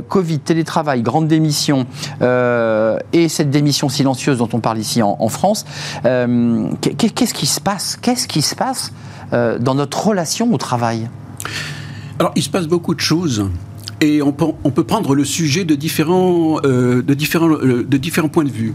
Covid, 0.08 0.40
télétravail, 0.40 1.02
grande 1.02 1.28
démission 1.28 1.86
et 2.20 3.28
cette 3.28 3.50
démission 3.50 3.88
silencieuse 3.88 4.38
dont 4.38 4.48
on 4.52 4.60
parle 4.60 4.78
ici 4.78 5.02
en, 5.02 5.16
en 5.18 5.28
France. 5.28 5.64
Euh, 6.04 6.70
qu'est-ce 6.80 7.34
qui 7.34 7.46
se 7.46 7.60
passe 7.60 7.96
Qu'est-ce 8.00 8.28
qui 8.28 8.42
se 8.42 8.54
passe 8.54 8.92
euh, 9.32 9.58
dans 9.58 9.74
notre 9.74 10.06
relation 10.06 10.52
au 10.52 10.58
travail? 10.58 11.08
Alors, 12.18 12.32
il 12.34 12.42
se 12.42 12.50
passe 12.50 12.66
beaucoup 12.66 12.94
de 12.94 13.00
choses 13.00 13.48
et 14.00 14.22
on 14.22 14.32
peut, 14.32 14.84
prendre 14.84 15.14
le 15.14 15.24
sujet 15.24 15.64
de 15.64 15.74
différents, 15.74 16.58
euh, 16.64 17.02
de, 17.02 17.14
différents, 17.14 17.48
de 17.48 17.96
différents 17.96 18.28
points 18.28 18.44
de 18.44 18.50
vue. 18.50 18.74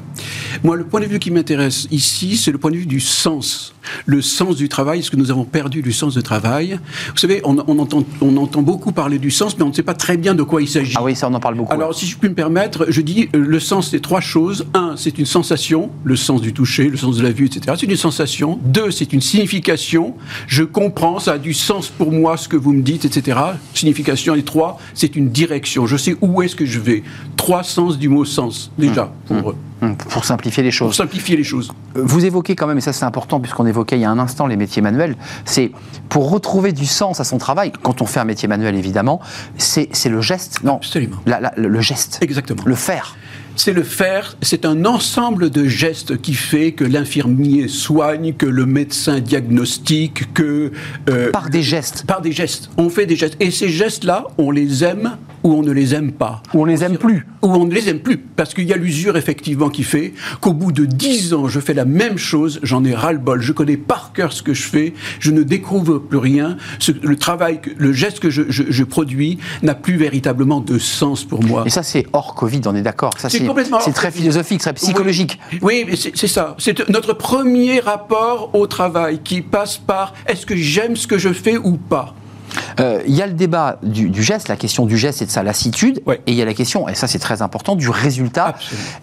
Moi, 0.63 0.75
le 0.75 0.83
point 0.83 1.01
de 1.01 1.05
vue 1.05 1.19
qui 1.19 1.31
m'intéresse 1.31 1.87
ici, 1.91 2.37
c'est 2.37 2.51
le 2.51 2.57
point 2.57 2.71
de 2.71 2.77
vue 2.77 2.85
du 2.85 2.99
sens 2.99 3.73
le 4.05 4.21
sens 4.21 4.55
du 4.55 4.69
travail, 4.69 4.99
est-ce 4.99 5.11
que 5.11 5.15
nous 5.15 5.31
avons 5.31 5.45
perdu 5.45 5.81
du 5.81 5.91
sens 5.91 6.15
du 6.15 6.23
travail? 6.23 6.79
Vous 7.09 7.17
savez, 7.17 7.41
on, 7.43 7.57
entend, 7.57 8.03
on 8.21 8.37
entend 8.37 8.61
beaucoup 8.61 8.91
parler 8.91 9.19
du 9.19 9.31
sens, 9.31 9.57
mais 9.57 9.63
on 9.63 9.69
ne 9.69 9.73
sait 9.73 9.83
pas 9.83 9.93
très 9.93 10.17
bien 10.17 10.35
de 10.35 10.43
quoi 10.43 10.61
il 10.61 10.67
s'agit. 10.67 10.95
Ah 10.97 11.03
oui, 11.03 11.15
ça 11.15 11.29
on 11.29 11.33
en 11.33 11.39
parle 11.39 11.55
beaucoup. 11.55 11.73
Alors, 11.73 11.93
si 11.95 12.05
je 12.05 12.17
puis 12.17 12.29
me 12.29 12.35
permettre, 12.35 12.85
je 12.89 13.01
dis 13.01 13.29
euh, 13.35 13.39
le 13.39 13.59
sens, 13.59 13.89
c'est 13.91 14.01
trois 14.01 14.21
choses. 14.21 14.65
Un, 14.73 14.95
c'est 14.97 15.17
une 15.17 15.25
sensation, 15.25 15.89
le 16.03 16.15
sens 16.15 16.41
du 16.41 16.53
toucher, 16.53 16.89
le 16.89 16.97
sens 16.97 17.17
de 17.17 17.23
la 17.23 17.31
vue, 17.31 17.45
etc. 17.45 17.75
C'est 17.79 17.85
une 17.85 17.95
sensation. 17.95 18.59
Deux, 18.63 18.91
c'est 18.91 19.13
une 19.13 19.21
signification. 19.21 20.15
Je 20.47 20.63
comprends, 20.63 21.19
ça 21.19 21.33
a 21.33 21.37
du 21.37 21.53
sens 21.53 21.89
pour 21.89 22.11
moi 22.11 22.37
ce 22.37 22.47
que 22.47 22.57
vous 22.57 22.73
me 22.73 22.81
dites, 22.81 23.05
etc. 23.05 23.39
Signification. 23.73 24.35
Et 24.35 24.43
trois, 24.43 24.79
c'est 24.93 25.12
une 25.15 25.29
direction. 25.29 25.85
Je 25.85 25.97
sais 25.97 26.15
où 26.21 26.41
est-ce 26.41 26.55
que 26.55 26.65
je 26.65 26.79
vais. 26.79 27.03
Trois 27.37 27.63
sens 27.63 27.97
du 27.97 28.09
mot 28.09 28.25
sens, 28.25 28.71
déjà, 28.77 29.05
mmh. 29.29 29.41
pour, 29.41 29.53
mmh. 29.53 29.87
Mmh. 29.87 29.95
pour 29.95 30.25
simplifier 30.25 30.63
les 30.63 30.71
choses. 30.71 30.87
Pour 30.89 30.95
simplifier 30.95 31.35
les 31.35 31.43
choses. 31.43 31.71
Euh, 31.97 32.01
vous 32.03 32.25
évoquez 32.25 32.55
quand 32.55 32.67
même, 32.67 32.77
et 32.77 32.81
ça 32.81 32.93
c'est 32.93 33.05
important 33.05 33.39
puisqu'on 33.39 33.65
évoquait 33.65 33.97
il 33.97 34.01
y 34.01 34.05
a 34.05 34.11
un 34.11 34.19
instant 34.19 34.47
les 34.47 34.55
métiers 34.55 34.81
manuels, 34.81 35.15
c'est 35.45 35.71
pour 36.09 36.29
retrouver 36.29 36.71
du 36.71 36.85
sens 36.85 37.19
à 37.19 37.23
son 37.23 37.37
travail, 37.37 37.71
quand 37.81 38.01
on 38.01 38.05
fait 38.05 38.19
un 38.19 38.25
métier 38.25 38.47
manuel 38.47 38.75
évidemment, 38.75 39.19
c'est 39.57 39.89
le 40.05 40.21
geste. 40.21 40.63
Non, 40.63 40.77
Absolument. 40.77 41.17
le 41.57 41.81
geste. 41.81 42.19
Exactement. 42.21 42.63
Le 42.65 42.75
faire 42.75 43.15
c'est 43.55 43.73
le 43.73 43.83
faire, 43.83 44.35
c'est 44.41 44.65
un 44.65 44.85
ensemble 44.85 45.49
de 45.49 45.65
gestes 45.65 46.21
qui 46.21 46.33
fait 46.33 46.71
que 46.71 46.83
l'infirmier 46.83 47.67
soigne, 47.67 48.33
que 48.33 48.45
le 48.45 48.65
médecin 48.65 49.19
diagnostique, 49.19 50.33
que... 50.33 50.71
Euh, 51.09 51.31
par 51.31 51.49
des 51.49 51.61
gestes. 51.61 52.05
Par 52.05 52.21
des 52.21 52.31
gestes. 52.31 52.69
On 52.77 52.89
fait 52.89 53.05
des 53.05 53.15
gestes. 53.15 53.37
Et 53.39 53.51
ces 53.51 53.69
gestes-là, 53.69 54.27
on 54.37 54.51
les 54.51 54.83
aime 54.83 55.17
ou 55.43 55.53
on 55.53 55.61
ne 55.61 55.71
les 55.71 55.93
aime 55.93 56.11
pas. 56.11 56.41
Ou 56.53 56.61
on 56.61 56.65
les 56.65 56.83
aime 56.83 56.97
plus. 56.97 57.27
Ou 57.41 57.47
on 57.47 57.65
ne 57.65 57.73
les 57.73 57.89
aime 57.89 57.99
plus. 57.99 58.17
Parce 58.17 58.53
qu'il 58.53 58.63
y 58.63 58.73
a 58.73 58.77
l'usure, 58.77 59.17
effectivement, 59.17 59.69
qui 59.69 59.83
fait 59.83 60.13
qu'au 60.39 60.53
bout 60.53 60.71
de 60.71 60.85
dix 60.85 61.33
ans, 61.33 61.47
je 61.47 61.59
fais 61.59 61.73
la 61.73 61.85
même 61.85 62.17
chose, 62.17 62.59
j'en 62.63 62.83
ai 62.85 62.95
ras-le-bol. 62.95 63.41
Je 63.41 63.51
connais 63.51 63.77
par 63.77 64.13
cœur 64.13 64.31
ce 64.31 64.41
que 64.41 64.53
je 64.53 64.63
fais, 64.63 64.93
je 65.19 65.31
ne 65.31 65.43
découvre 65.43 65.99
plus 65.99 66.17
rien. 66.17 66.57
le 67.01 67.15
travail, 67.17 67.59
le 67.77 67.91
geste 67.91 68.19
que 68.19 68.29
je, 68.29 68.83
produis 68.83 69.37
n'a 69.61 69.75
plus 69.75 69.95
véritablement 69.95 70.59
de 70.59 70.77
sens 70.77 71.23
pour 71.23 71.43
moi. 71.43 71.63
Et 71.65 71.69
ça, 71.69 71.83
c'est 71.83 72.05
hors 72.13 72.35
Covid, 72.35 72.61
on 72.65 72.75
est 72.75 72.81
d'accord. 72.81 73.13
Ça, 73.17 73.29
c'est 73.29 73.42
c'est 73.81 73.93
très 73.93 74.11
philosophique, 74.11 74.61
très 74.61 74.73
psychologique. 74.73 75.39
Oui, 75.61 75.85
c'est 76.15 76.27
ça. 76.27 76.55
C'est 76.57 76.89
notre 76.89 77.13
premier 77.13 77.79
rapport 77.79 78.49
au 78.53 78.67
travail 78.67 79.19
qui 79.23 79.41
passe 79.41 79.77
par 79.77 80.13
est-ce 80.27 80.45
que 80.45 80.55
j'aime 80.55 80.95
ce 80.95 81.07
que 81.07 81.17
je 81.17 81.29
fais 81.33 81.57
ou 81.57 81.77
pas 81.77 82.15
euh, 82.79 83.01
il 83.07 83.15
y 83.15 83.21
a 83.21 83.27
le 83.27 83.33
débat 83.33 83.79
du, 83.83 84.21
geste, 84.21 84.47
la 84.47 84.55
question 84.55 84.85
du 84.85 84.97
geste 84.97 85.21
et 85.21 85.25
de 85.25 85.31
sa 85.31 85.43
lassitude, 85.43 86.01
et 86.07 86.31
il 86.31 86.35
y 86.35 86.41
a 86.41 86.45
la 86.45 86.53
question, 86.53 86.87
et 86.87 86.95
ça 86.95 87.07
c'est 87.07 87.19
très 87.19 87.41
important, 87.41 87.75
du 87.75 87.89
résultat. 87.89 88.55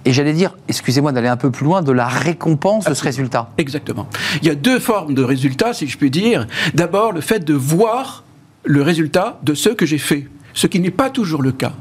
Et 0.05 0.13
j'allais 0.13 0.33
dire, 0.33 0.57
excusez-moi 0.69 1.13
d'aller 1.13 1.29
un 1.29 1.37
peu 1.37 1.51
plus 1.51 1.65
loin, 1.65 1.83
de 1.83 1.93
la 1.93 2.07
récompense 2.07 2.85
de 2.85 2.95
ce 2.95 3.03
résultat. 3.03 3.51
Exactement. 3.59 4.07
Il 4.43 4.49
y 4.49 4.51
a 4.51 4.55
deux 4.55 4.79
formes 4.79 5.15
de 5.15 5.23
résultats, 5.23 5.73
si 5.73 5.87
je 5.87 5.99
puis 5.99 6.11
dire. 6.11 6.47
D'abord, 6.75 7.13
le 7.13 7.21
fait 7.21 7.41
de 7.41 7.55
voir 7.55 8.25
le 8.65 8.83
résultat 8.83 9.39
de 9.43 9.55
ce 9.55 9.71
que 9.71 9.87
j'ai 9.87 9.99
fait, 9.99 10.27
ce 10.55 10.67
qui 10.67 10.81
n'est 10.81 10.91
pas 10.91 11.11
toujours 11.11 11.43
le 11.43 11.53
cas. 11.53 11.73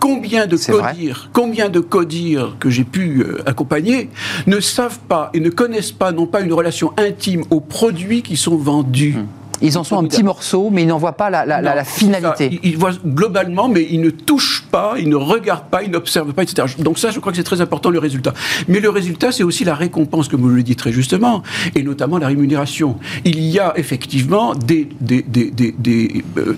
Combien 0.00 0.46
de 0.46 0.56
codires, 0.56 1.30
combien 1.32 1.68
de 1.68 1.80
codires 1.80 2.56
que 2.60 2.70
j'ai 2.70 2.84
pu 2.84 3.20
euh, 3.20 3.42
accompagner 3.46 4.10
ne 4.46 4.60
savent 4.60 5.00
pas 5.08 5.30
et 5.34 5.40
ne 5.40 5.50
connaissent 5.50 5.92
pas, 5.92 6.12
n'ont 6.12 6.26
pas 6.26 6.40
une 6.40 6.52
relation 6.52 6.92
intime 6.96 7.44
aux 7.50 7.60
produits 7.60 8.22
qui 8.22 8.36
sont 8.36 8.56
vendus. 8.56 9.14
Hmm. 9.16 9.26
Ils 9.62 9.78
en 9.78 9.84
sont 9.84 9.98
un 9.98 10.04
petit 10.04 10.22
morceau, 10.22 10.70
mais 10.70 10.82
ils 10.82 10.86
n'en 10.86 10.98
voient 10.98 11.16
pas 11.16 11.30
la, 11.30 11.84
finalité. 11.84 12.60
Ils, 12.62 12.76
voient 12.76 12.92
globalement, 13.04 13.68
mais 13.68 13.86
ils 13.90 14.00
ne 14.00 14.10
touchent 14.10 14.64
pas, 14.70 14.94
ils 14.98 15.08
ne 15.08 15.16
regardent 15.16 15.68
pas, 15.70 15.82
ils 15.82 15.90
n'observent 15.90 16.32
pas, 16.32 16.42
etc. 16.42 16.74
Donc 16.78 16.98
ça, 16.98 17.10
je 17.10 17.20
crois 17.20 17.32
que 17.32 17.38
c'est 17.38 17.44
très 17.44 17.60
important, 17.60 17.90
le 17.90 17.98
résultat. 17.98 18.34
Mais 18.68 18.80
le 18.80 18.90
résultat, 18.90 19.32
c'est 19.32 19.42
aussi 19.42 19.64
la 19.64 19.74
récompense, 19.74 20.28
comme 20.28 20.40
vous 20.40 20.48
le 20.48 20.62
dites 20.62 20.78
très 20.78 20.92
justement, 20.92 21.42
et 21.74 21.82
notamment 21.82 22.18
la 22.18 22.26
rémunération. 22.26 22.98
Il 23.24 23.40
y 23.40 23.58
a 23.58 23.72
effectivement 23.76 24.54
des, 24.54 24.88
des, 25.00 25.22
des, 25.22 25.50
des 25.50 26.24
euh, 26.36 26.56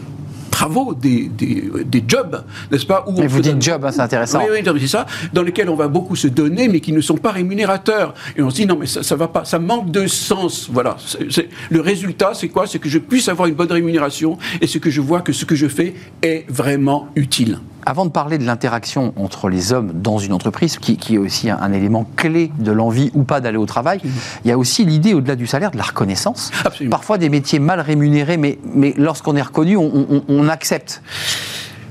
travaux, 0.57 0.95
des, 0.95 1.29
des, 1.29 2.05
jobs, 2.09 2.43
n'est-ce 2.73 2.87
pas 2.87 3.05
où 3.07 3.21
Mais 3.21 3.27
vous 3.27 3.43
dites 3.43 3.61
job, 3.61 3.85
hein, 3.85 3.93
c'est 3.93 4.01
intéressant. 4.01 4.41
Oui, 4.41 4.63
oui, 4.65 4.81
c'est 4.81 4.87
ça, 4.87 5.05
dans 5.35 5.43
lesquels 5.43 5.69
on 5.69 5.75
va 5.75 5.89
beaucoup 5.89 6.17
se 6.17 6.29
donner, 6.29 6.67
mais 6.69 6.81
qui 6.81 6.93
ne 6.93 7.03
sont 7.03 7.19
pas 7.19 7.31
rémunérateurs. 7.31 8.15
Et 8.39 8.43
on 8.43 8.49
se 8.49 8.57
dit, 8.57 8.67
non, 8.67 8.79
mais 8.81 8.87
ça, 8.87 9.03
ça 9.03 9.17
va 9.17 9.29
pas, 9.29 9.45
ça 9.45 9.59
manque 9.59 9.91
de 9.91 10.07
sens. 10.07 10.69
Voilà. 10.73 10.97
le 11.69 11.81
résultat, 11.83 12.31
c'est 12.33 12.49
quoi? 12.49 12.67
C'est 12.67 12.79
que 12.79 12.89
je 12.89 12.99
puisse 12.99 13.29
avoir 13.29 13.49
une 13.49 13.55
bonne 13.55 13.71
rémunération 13.71 14.39
et 14.63 14.67
ce 14.67 14.79
que 14.79 14.89
je 14.89 15.03
vois 15.03 15.21
que 15.21 15.35
ce 15.35 15.45
que 15.45 15.55
je 15.55 15.69
fais 15.69 15.93
est 16.23 16.47
vraiment 16.49 17.09
utile. 17.17 17.59
Avant 17.89 18.05
de 18.05 18.11
parler 18.11 18.37
de 18.37 18.45
l'interaction 18.45 19.15
entre 19.17 19.49
les 19.49 19.73
hommes 19.73 19.93
dans 19.95 20.19
une 20.19 20.33
entreprise, 20.33 20.77
qui, 20.79 20.99
est 21.15 21.19
aussi 21.19 21.51
un, 21.51 21.73
élément 21.73 22.05
clé 22.17 22.51
de 22.59 22.73
l'envie 22.73 23.13
ou 23.15 23.23
pas 23.23 23.41
d'aller 23.41 23.59
au 23.59 23.67
travail, 23.67 24.01
il 24.45 24.49
y 24.49 24.53
a 24.53 24.59
aussi 24.59 24.85
l'idée, 24.85 25.15
au-delà 25.15 25.37
du 25.37 25.47
salaire, 25.47 25.71
de 25.71 25.77
la 25.77 25.85
reconnaissance. 25.85 26.51
Parfois 26.91 27.17
des 27.17 27.29
métiers 27.29 27.61
mal 27.61 27.81
rémunérés, 27.81 28.39
mais, 28.39 28.59
mais 28.75 28.93
lorsqu'on 28.97 29.37
est 29.37 29.43
reconnu, 29.43 29.77
on 29.77 30.49
accepte. 30.49 31.01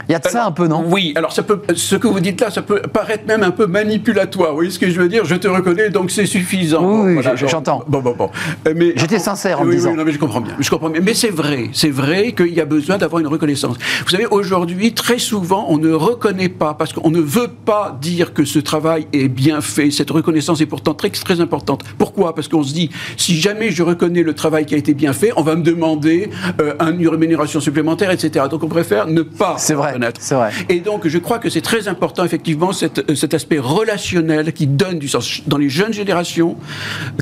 Il 0.08 0.12
y 0.12 0.16
a 0.16 0.20
de 0.20 0.28
ça 0.28 0.46
un 0.46 0.52
peu, 0.52 0.68
non? 0.68 0.84
Oui, 0.88 1.14
alors 1.16 1.32
ça 1.32 1.44
peut, 1.44 1.62
ce 1.74 1.96
que 1.96 2.08
vous 2.08 2.20
dites 2.20 2.40
là, 2.42 2.52
ça 2.52 2.62
peut 2.62 2.82
paraître 2.82 3.26
même 3.28 3.44
un 3.44 3.52
peu 3.52 3.66
manipulatoire. 3.66 4.50
Vous 4.50 4.56
voyez 4.56 4.70
ce 4.70 4.80
que 4.80 4.90
je 4.90 5.00
veux 5.00 5.10
dire? 5.10 5.26
Je 5.26 5.36
te 5.36 5.48
reconnais, 5.48 5.90
donc 5.90 6.12
c'est 6.12 6.26
suffisant. 6.26 7.04
Oui, 7.04 7.18
j'entends. 7.48 7.84
Bon, 7.88 8.00
bon, 8.00 8.16
bon. 8.18 8.30
Euh, 8.68 8.74
mais 8.76 8.94
J'étais 8.96 9.20
sincère 9.20 9.62
en 9.62 9.66
oui, 9.66 9.76
disant. 9.76 9.92
Oui, 9.92 9.98
non, 9.98 10.04
mais 10.06 10.12
je 10.12 10.20
comprends 10.20 10.42
bien. 10.42 10.56
Je 10.60 10.70
comprends 10.70 10.90
bien. 10.90 11.02
Mais 11.04 11.14
c'est 11.14 11.30
vrai, 11.30 11.70
c'est 11.74 11.90
vrai 11.90 12.34
qu'il 12.34 12.54
y 12.54 12.62
a 12.62 12.66
besoin 12.66 12.98
d'avoir 12.98 13.20
une 13.20 13.28
reconnaissance. 13.28 13.78
Vous 14.04 14.12
savez, 14.12 14.28
aujourd'hui, 14.28 14.94
très 14.94 15.18
souvent, 15.18 15.66
on 15.70 15.78
ne 15.78 15.92
reconnaît 15.92 16.50
pas 16.50 16.74
parce 16.74 16.94
qu'on 16.94 17.10
ne 17.10 17.22
veut 17.22 17.50
pas 17.66 17.98
dire 18.00 18.34
que 18.34 18.46
ce 18.46 18.60
travail 18.60 19.08
est 19.14 19.28
bien 19.28 19.62
fait. 19.62 19.92
Cette 19.92 20.12
reconnaissance 20.12 20.62
est 20.62 20.66
pourtant 20.66 20.94
très, 20.94 21.10
très 21.10 21.42
importante. 21.42 21.84
Pourquoi? 21.98 22.36
Parce 22.36 22.48
qu'on 22.48 22.64
se 22.64 22.74
dit, 22.74 22.90
si 23.18 23.40
jamais 23.40 23.72
je 23.72 23.84
reconnais 23.84 24.24
le 24.24 24.34
travail 24.34 24.66
qui 24.66 24.76
a 24.76 24.78
été 24.78 24.94
bien 24.94 25.14
fait, 25.14 25.32
on 25.36 25.42
va 25.42 25.56
me 25.56 25.64
demander 25.64 26.30
euh, 26.62 26.74
une 26.80 27.08
rémunération 27.08 27.60
supplémentaire, 27.60 28.12
etc. 28.12 28.46
Donc 28.50 28.64
on 28.64 28.68
préfère 28.68 29.08
ne 29.08 29.22
pas. 29.22 29.56
C'est 29.58 29.74
vrai. 29.74 29.95
C'est 30.20 30.36
vrai. 30.36 30.52
Et 30.70 30.80
donc, 30.80 31.08
je 31.08 31.18
crois 31.18 31.40
que 31.40 31.50
c'est 31.50 31.62
très 31.62 31.88
important, 31.88 32.24
effectivement, 32.24 32.72
euh, 32.72 33.16
cet 33.16 33.34
aspect 33.34 33.60
relationnel 33.60 34.54
qui 34.54 34.68
donne 34.68 35.00
du 35.00 35.08
sens. 35.08 35.42
Dans 35.48 35.58
les 35.58 35.70
jeunes 35.70 35.94
générations, 35.94 36.58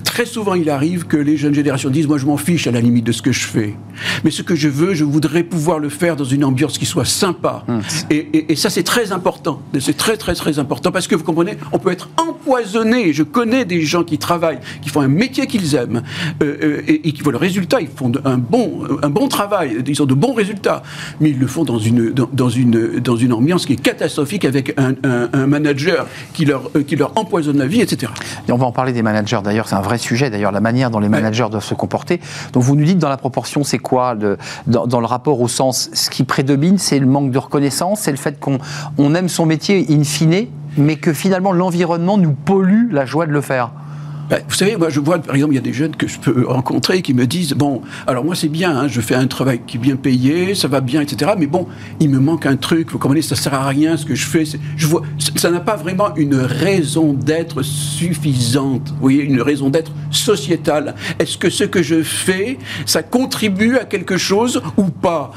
très 0.03 0.25
souvent, 0.25 0.56
il 0.56 0.70
arrive 0.70 1.06
que 1.06 1.18
les 1.18 1.38
jeunes 1.38 1.53
générations 1.53 1.89
disent 1.89 2.08
Moi, 2.08 2.18
je 2.18 2.25
m'en 2.25 2.38
fiche 2.38 2.68
à 2.68 2.72
la 2.72 2.82
limite 2.82 3.06
de 3.06 3.12
ce 3.12 3.22
que 3.22 3.32
je 3.32 3.46
fais. 3.46 3.75
Mais 4.24 4.32
ce 4.32 4.42
que 4.42 4.56
je 4.56 4.68
veux, 4.68 4.94
je 4.94 5.03
voudrais 5.03 5.44
pouvoir 5.44 5.80
le 5.80 5.89
faire 5.89 6.15
dans 6.15 6.24
une 6.24 6.44
ambiance 6.44 6.77
qui 6.77 6.86
soit 6.86 7.06
sympa. 7.06 7.63
Hum. 7.68 7.82
Et, 8.10 8.51
et, 8.51 8.56
ça, 8.56 8.70
c'est 8.70 8.84
très 8.84 9.12
important. 9.12 9.62
C'est 9.80 9.98
très, 9.98 10.18
très, 10.18 10.36
très 10.36 10.60
important 10.60 10.92
parce 10.92 11.08
que 11.08 11.15
vous 11.15 11.24
comprenez, 11.24 11.58
on 11.72 11.80
peut 11.80 11.92
être 11.92 12.10
empoisonné. 12.18 13.13
Je 13.13 13.24
connais 13.24 13.65
des 13.65 13.82
gens 13.82 14.03
qui 14.03 14.18
travaillent, 14.18 14.60
qui 14.82 14.89
font 14.89 15.01
un 15.01 15.08
métier 15.08 15.48
qu'ils 15.48 15.75
aiment 15.75 16.01
euh, 16.42 16.58
euh, 16.63 16.82
et, 16.88 17.12
qui 17.12 17.22
voient 17.22 17.32
le 17.32 17.38
résultat. 17.38 17.82
Ils 17.82 17.88
font 17.88 18.12
un 18.25 18.38
bon, 18.38 18.84
un 19.01 19.10
bon 19.10 19.27
travail, 19.27 19.84
ils 19.86 20.01
ont 20.01 20.06
de 20.06 20.13
bons 20.13 20.34
résultats, 20.34 20.84
mais 21.20 21.30
ils 21.32 21.39
le 21.39 21.48
font 21.48 21.63
dans 21.63 21.80
une, 21.80 22.12
dans 22.12 22.50
une, 22.50 22.62
dans 22.65 23.15
une 23.15 23.34
ambiance 23.34 23.65
qui 23.65 23.74
est 23.74 23.82
catastrophique 23.82 24.46
avec 24.46 24.75
un, 24.77 25.48
manager 25.48 26.08
qui 26.34 26.46
leur, 26.46 26.70
euh, 26.75 26.84
qui 26.84 26.96
leur 26.96 27.12
empoisonne 27.17 27.58
la 27.58 27.67
vie, 27.67 27.82
etc. 27.82 28.12
Et 28.48 28.51
on 28.51 28.58
va 28.58 28.65
en 28.65 28.72
parler 28.72 28.93
des 28.93 29.01
managers 29.01 29.39
d'ailleurs, 29.43 29.67
c'est 29.67 29.75
un 29.75 29.82
vrai 29.82 29.98
sujet 29.98 30.29
d'ailleurs, 30.29 30.51
la 30.51 30.62
manière 30.62 30.89
dont 30.89 31.00
les 31.00 31.10
managers 31.10 31.48
doivent 31.50 31.63
se 31.63 31.74
comporter. 31.74 32.20
Donc 32.53 32.63
vous 32.63 32.75
nous 32.75 32.86
dites 32.86 33.00
dans 33.00 33.10
la 33.10 33.17
proportion, 33.17 33.63
c'est 33.63 33.79
quoi 33.79 34.15
dans, 34.67 35.00
le 35.00 35.05
rapport 35.05 35.41
au 35.41 35.48
sens 35.48 35.89
Ce 35.93 36.10
qui 36.10 36.24
prédomine, 36.24 36.77
c'est 36.77 37.00
le 37.00 37.05
manque 37.05 37.32
de 37.32 37.38
reconnaissance, 37.38 38.01
c'est 38.01 38.12
le 38.12 38.17
fait 38.17 38.39
qu'on 38.39 38.58
on 38.98 39.15
aime 39.15 39.29
son 39.29 39.46
métier 39.46 39.86
in 39.89 40.03
fine, 40.03 40.48
mais 40.77 40.96
que 40.96 41.13
finalement 41.13 41.51
l'environnement 41.51 42.17
nous 42.17 42.34
pollue 42.34 42.91
la 42.91 43.05
joie 43.05 43.25
de 43.25 43.32
le 43.32 43.41
faire? 43.41 43.72
Ben, 44.30 44.42
vous 44.48 44.56
savez, 44.56 44.77
moi 44.77 44.89
je 44.89 45.00
vois 45.00 45.20
par 45.20 45.36
exemple, 45.36 45.53
il 45.53 45.56
y 45.56 45.60
a 45.60 45.62
des 45.62 45.74
jeunes 45.74 45.96
que 45.96 46.08
je 46.08 46.18
peux 46.18 46.46
rencontrer 46.48 47.01
qui 47.01 47.13
me 47.13 47.27
disent 47.27 47.53
bon, 47.53 47.82
alors 48.08 48.24
moi 48.24 48.36
c'est 48.36 48.48
bien, 48.48 48.75
hein, 48.75 48.88
je 48.88 49.01
fais 49.01 49.15
un 49.15 49.27
travail 49.27 49.62
qui 49.68 49.77
est 49.77 49.80
bien 49.80 49.96
payé, 49.96 50.56
ça 50.56 50.68
va 50.68 50.82
bien, 50.82 51.01
etc. 51.01 51.32
Mais 51.38 51.48
bon, 51.48 51.68
il 52.00 52.10
me 52.10 52.20
manque 52.20 52.46
un 52.46 52.56
truc. 52.56 52.92
Vous 52.92 53.00
comprenez, 53.00 53.22
ça 53.22 53.36
sert 53.36 53.53
à 53.53 53.68
rien 53.68 53.98
ce 53.98 54.06
que 54.06 54.15
je 54.15 54.25
fais. 54.25 54.44
Je 54.77 54.88
vois, 54.88 55.01
ça 55.36 55.51
n'a 55.51 55.60
pas 55.60 55.75
vraiment 55.75 56.15
une 56.15 56.36
raison 56.36 57.13
d'être 57.13 57.63
suffisante. 57.63 58.89
Vous 58.89 59.01
voyez, 59.01 59.24
une 59.24 59.42
raison 59.42 59.70
d'être 59.70 59.92
sociétale. 60.12 60.96
Est-ce 61.20 61.38
que 61.38 61.50
ce 61.50 61.65
que 61.65 61.84
je 61.84 62.01
fais, 62.01 62.58
ça 62.86 63.03
contribue 63.03 63.77
à 63.77 63.86
quelque 63.86 64.18
chose 64.18 64.62
ou 64.77 64.86
pas? 64.86 65.32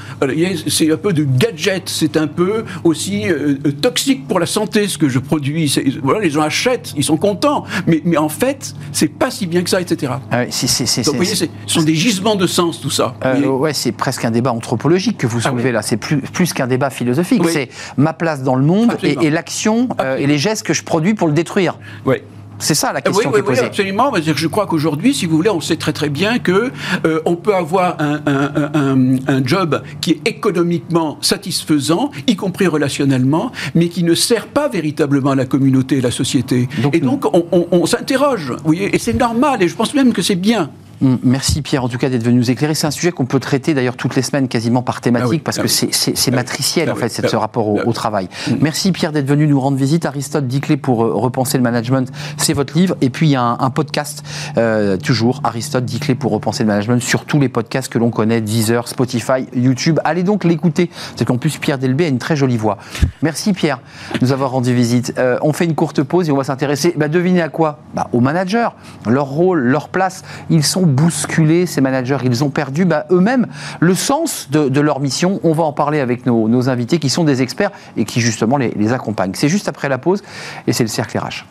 C'est 0.68 0.92
un 0.92 0.96
peu 0.96 1.12
de 1.12 1.24
gadget. 1.24 1.88
C'est 1.88 2.16
un 2.16 2.26
peu 2.26 2.64
aussi 2.84 3.28
euh, 3.28 3.56
euh, 3.66 3.72
toxique 3.72 4.28
pour 4.28 4.38
la 4.38 4.46
santé 4.46 4.86
ce 4.88 4.98
que 4.98 5.08
je 5.08 5.18
produis. 5.18 5.74
Voilà, 6.02 6.20
les 6.20 6.30
gens 6.30 6.42
achètent, 6.42 6.94
ils 6.96 7.04
sont 7.04 7.16
contents. 7.16 7.64
Mais, 7.86 8.00
mais 8.04 8.16
en 8.16 8.28
fait, 8.28 8.75
c'est 8.92 9.08
pas 9.08 9.30
si 9.30 9.46
bien 9.46 9.62
que 9.62 9.70
ça, 9.70 9.80
etc. 9.80 10.12
Ah 10.30 10.44
c'est, 10.50 11.04
Donc, 11.04 11.14
vous 11.14 11.22
voyez, 11.22 11.34
ce 11.34 11.46
sont 11.66 11.82
des 11.82 11.94
gisements 11.94 12.36
de 12.36 12.46
sens, 12.46 12.80
tout 12.80 12.90
ça. 12.90 13.14
Euh, 13.24 13.46
ouais, 13.46 13.72
c'est 13.72 13.92
presque 13.92 14.24
un 14.24 14.30
débat 14.30 14.52
anthropologique 14.52 15.18
que 15.18 15.26
vous 15.26 15.40
ah 15.44 15.50
soulevez 15.50 15.72
là. 15.72 15.82
C'est 15.82 15.96
plus, 15.96 16.18
plus 16.18 16.52
qu'un 16.52 16.66
débat 16.66 16.90
philosophique. 16.90 17.42
C'est 17.48 17.68
ma 17.96 18.12
place 18.12 18.42
dans 18.42 18.56
le 18.56 18.64
monde 18.64 18.96
et, 19.02 19.30
l'action 19.30 19.88
euh, 20.00 20.16
et 20.16 20.26
les 20.26 20.38
gestes 20.38 20.66
que 20.66 20.74
je 20.74 20.82
produis 20.82 21.14
pour 21.14 21.28
le 21.28 21.34
détruire. 21.34 21.78
Oui. 22.04 22.16
C'est 22.58 22.74
ça 22.74 22.92
la 22.92 23.00
question 23.00 23.30
qui 23.30 23.38
est 23.38 23.42
posée. 23.42 23.60
Oui, 23.62 23.66
absolument. 23.66 24.12
Je 24.16 24.46
crois 24.46 24.66
qu'aujourd'hui, 24.66 25.14
si 25.14 25.26
vous 25.26 25.36
voulez, 25.36 25.50
on 25.50 25.60
sait 25.60 25.76
très 25.76 25.92
très 25.92 26.08
bien 26.08 26.38
que 26.38 26.72
euh, 27.04 27.20
on 27.24 27.36
peut 27.36 27.54
avoir 27.54 27.96
un, 28.00 28.20
un, 28.26 29.16
un, 29.26 29.46
job 29.46 29.82
qui 30.00 30.12
est 30.12 30.28
économiquement 30.28 31.18
satisfaisant, 31.20 32.10
y 32.26 32.36
compris 32.36 32.66
relationnellement, 32.66 33.52
mais 33.74 33.88
qui 33.88 34.02
ne 34.02 34.14
sert 34.14 34.46
pas 34.46 34.68
véritablement 34.68 35.30
à 35.30 35.34
la 35.34 35.46
communauté 35.46 35.98
et 35.98 36.00
la 36.00 36.10
société. 36.10 36.68
et 36.92 37.00
donc, 37.00 37.24
on, 37.34 37.46
on, 37.52 37.66
on 37.70 37.86
s'interroge. 37.86 38.54
Et 38.72 38.98
c'est 38.98 39.14
normal. 39.14 39.62
Et 39.62 39.68
je 39.68 39.74
pense 39.74 39.94
même 39.94 40.12
que 40.12 40.22
c'est 40.22 40.34
bien. 40.34 40.70
Mm, 41.00 41.16
merci 41.22 41.62
Pierre, 41.62 41.84
en 41.84 41.88
tout 41.88 41.98
cas, 41.98 42.08
d'être 42.08 42.22
venu 42.22 42.38
nous 42.38 42.50
éclairer. 42.50 42.74
C'est 42.74 42.86
un 42.86 42.90
sujet 42.90 43.12
qu'on 43.12 43.26
peut 43.26 43.40
traiter 43.40 43.74
d'ailleurs 43.74 43.96
toutes 43.96 44.16
les 44.16 44.22
semaines, 44.22 44.48
quasiment 44.48 44.82
par 44.82 45.00
thématique, 45.00 45.42
ah 45.42 45.44
parce 45.44 45.58
ah 45.58 45.62
que 45.62 45.68
c'est 45.68 46.28
ah 46.28 46.30
matriciel, 46.30 46.90
en 46.90 46.94
fait, 46.94 47.08
c'est 47.08 47.26
ce 47.26 47.36
rapport 47.36 47.68
au, 47.68 47.92
travail. 47.92 48.28
Mm. 48.48 48.54
Merci 48.60 48.92
Pierre 48.92 49.12
d'être 49.12 49.26
venu 49.26 49.46
nous 49.46 49.60
rendre 49.60 49.76
visite. 49.76 50.06
Aristote, 50.06 50.46
10 50.46 50.60
clés 50.60 50.76
pour 50.76 51.04
euh, 51.04 51.12
repenser 51.14 51.56
le 51.58 51.62
management, 51.62 52.10
c'est 52.36 52.52
votre 52.52 52.76
livre. 52.76 52.96
Et 53.00 53.10
puis, 53.10 53.28
il 53.28 53.30
y 53.30 53.36
a 53.36 53.42
un, 53.42 53.70
podcast, 53.70 54.22
euh, 54.56 54.96
toujours, 54.96 55.40
Aristote, 55.44 55.84
10 55.84 56.00
clés 56.00 56.14
pour 56.14 56.32
repenser 56.32 56.62
le 56.62 56.68
management, 56.68 57.00
sur 57.00 57.24
tous 57.24 57.40
les 57.40 57.48
podcasts 57.48 57.92
que 57.92 57.98
l'on 57.98 58.10
connaît, 58.10 58.40
Deezer, 58.40 58.88
Spotify, 58.88 59.46
YouTube. 59.54 60.00
Allez 60.04 60.22
donc 60.22 60.44
l'écouter. 60.44 60.90
C'est 61.16 61.24
qu'en 61.24 61.38
plus, 61.38 61.58
Pierre 61.58 61.78
Delbé 61.78 62.04
a 62.04 62.08
une 62.08 62.18
très 62.18 62.36
jolie 62.36 62.56
voix. 62.56 62.78
Merci 63.22 63.52
Pierre 63.52 63.80
de 64.14 64.18
nous 64.24 64.32
avoir 64.32 64.50
rendu 64.50 64.74
visite. 64.74 65.14
Euh, 65.18 65.38
on 65.42 65.52
fait 65.52 65.64
une 65.64 65.74
courte 65.74 66.02
pause 66.02 66.28
et 66.28 66.32
on 66.32 66.36
va 66.36 66.44
s'intéresser, 66.44 66.94
bah, 66.96 67.08
devinez 67.08 67.42
à 67.42 67.48
quoi? 67.48 67.80
Bah, 67.94 68.08
Aux 68.12 68.20
managers, 68.20 68.68
leur 69.06 69.26
rôle, 69.26 69.60
leur 69.60 69.88
place. 69.88 70.22
Ils 70.50 70.64
sont 70.64 70.85
bousculés, 70.86 71.66
ces 71.66 71.80
managers. 71.80 72.18
Ils 72.24 72.44
ont 72.44 72.50
perdu 72.50 72.84
bah, 72.84 73.06
eux-mêmes 73.10 73.46
le 73.80 73.94
sens 73.94 74.48
de, 74.50 74.80
leur 74.80 75.00
mission. 75.00 75.40
On 75.42 75.52
va 75.52 75.64
en 75.64 75.72
parler 75.72 76.00
avec 76.00 76.26
nos, 76.26 76.68
invités 76.68 76.98
qui 76.98 77.10
sont 77.10 77.24
des 77.24 77.42
experts 77.42 77.70
et 77.96 78.04
qui 78.04 78.20
justement 78.20 78.56
les, 78.56 78.70
les 78.70 78.92
accompagnent. 78.92 79.34
C'est 79.34 79.48
juste 79.48 79.68
après 79.68 79.88
la 79.88 79.98
pause 79.98 80.22
et 80.66 80.72
c'est 80.72 80.84
le 80.84 80.88
cercle 80.88 81.18
RH. 81.18 81.44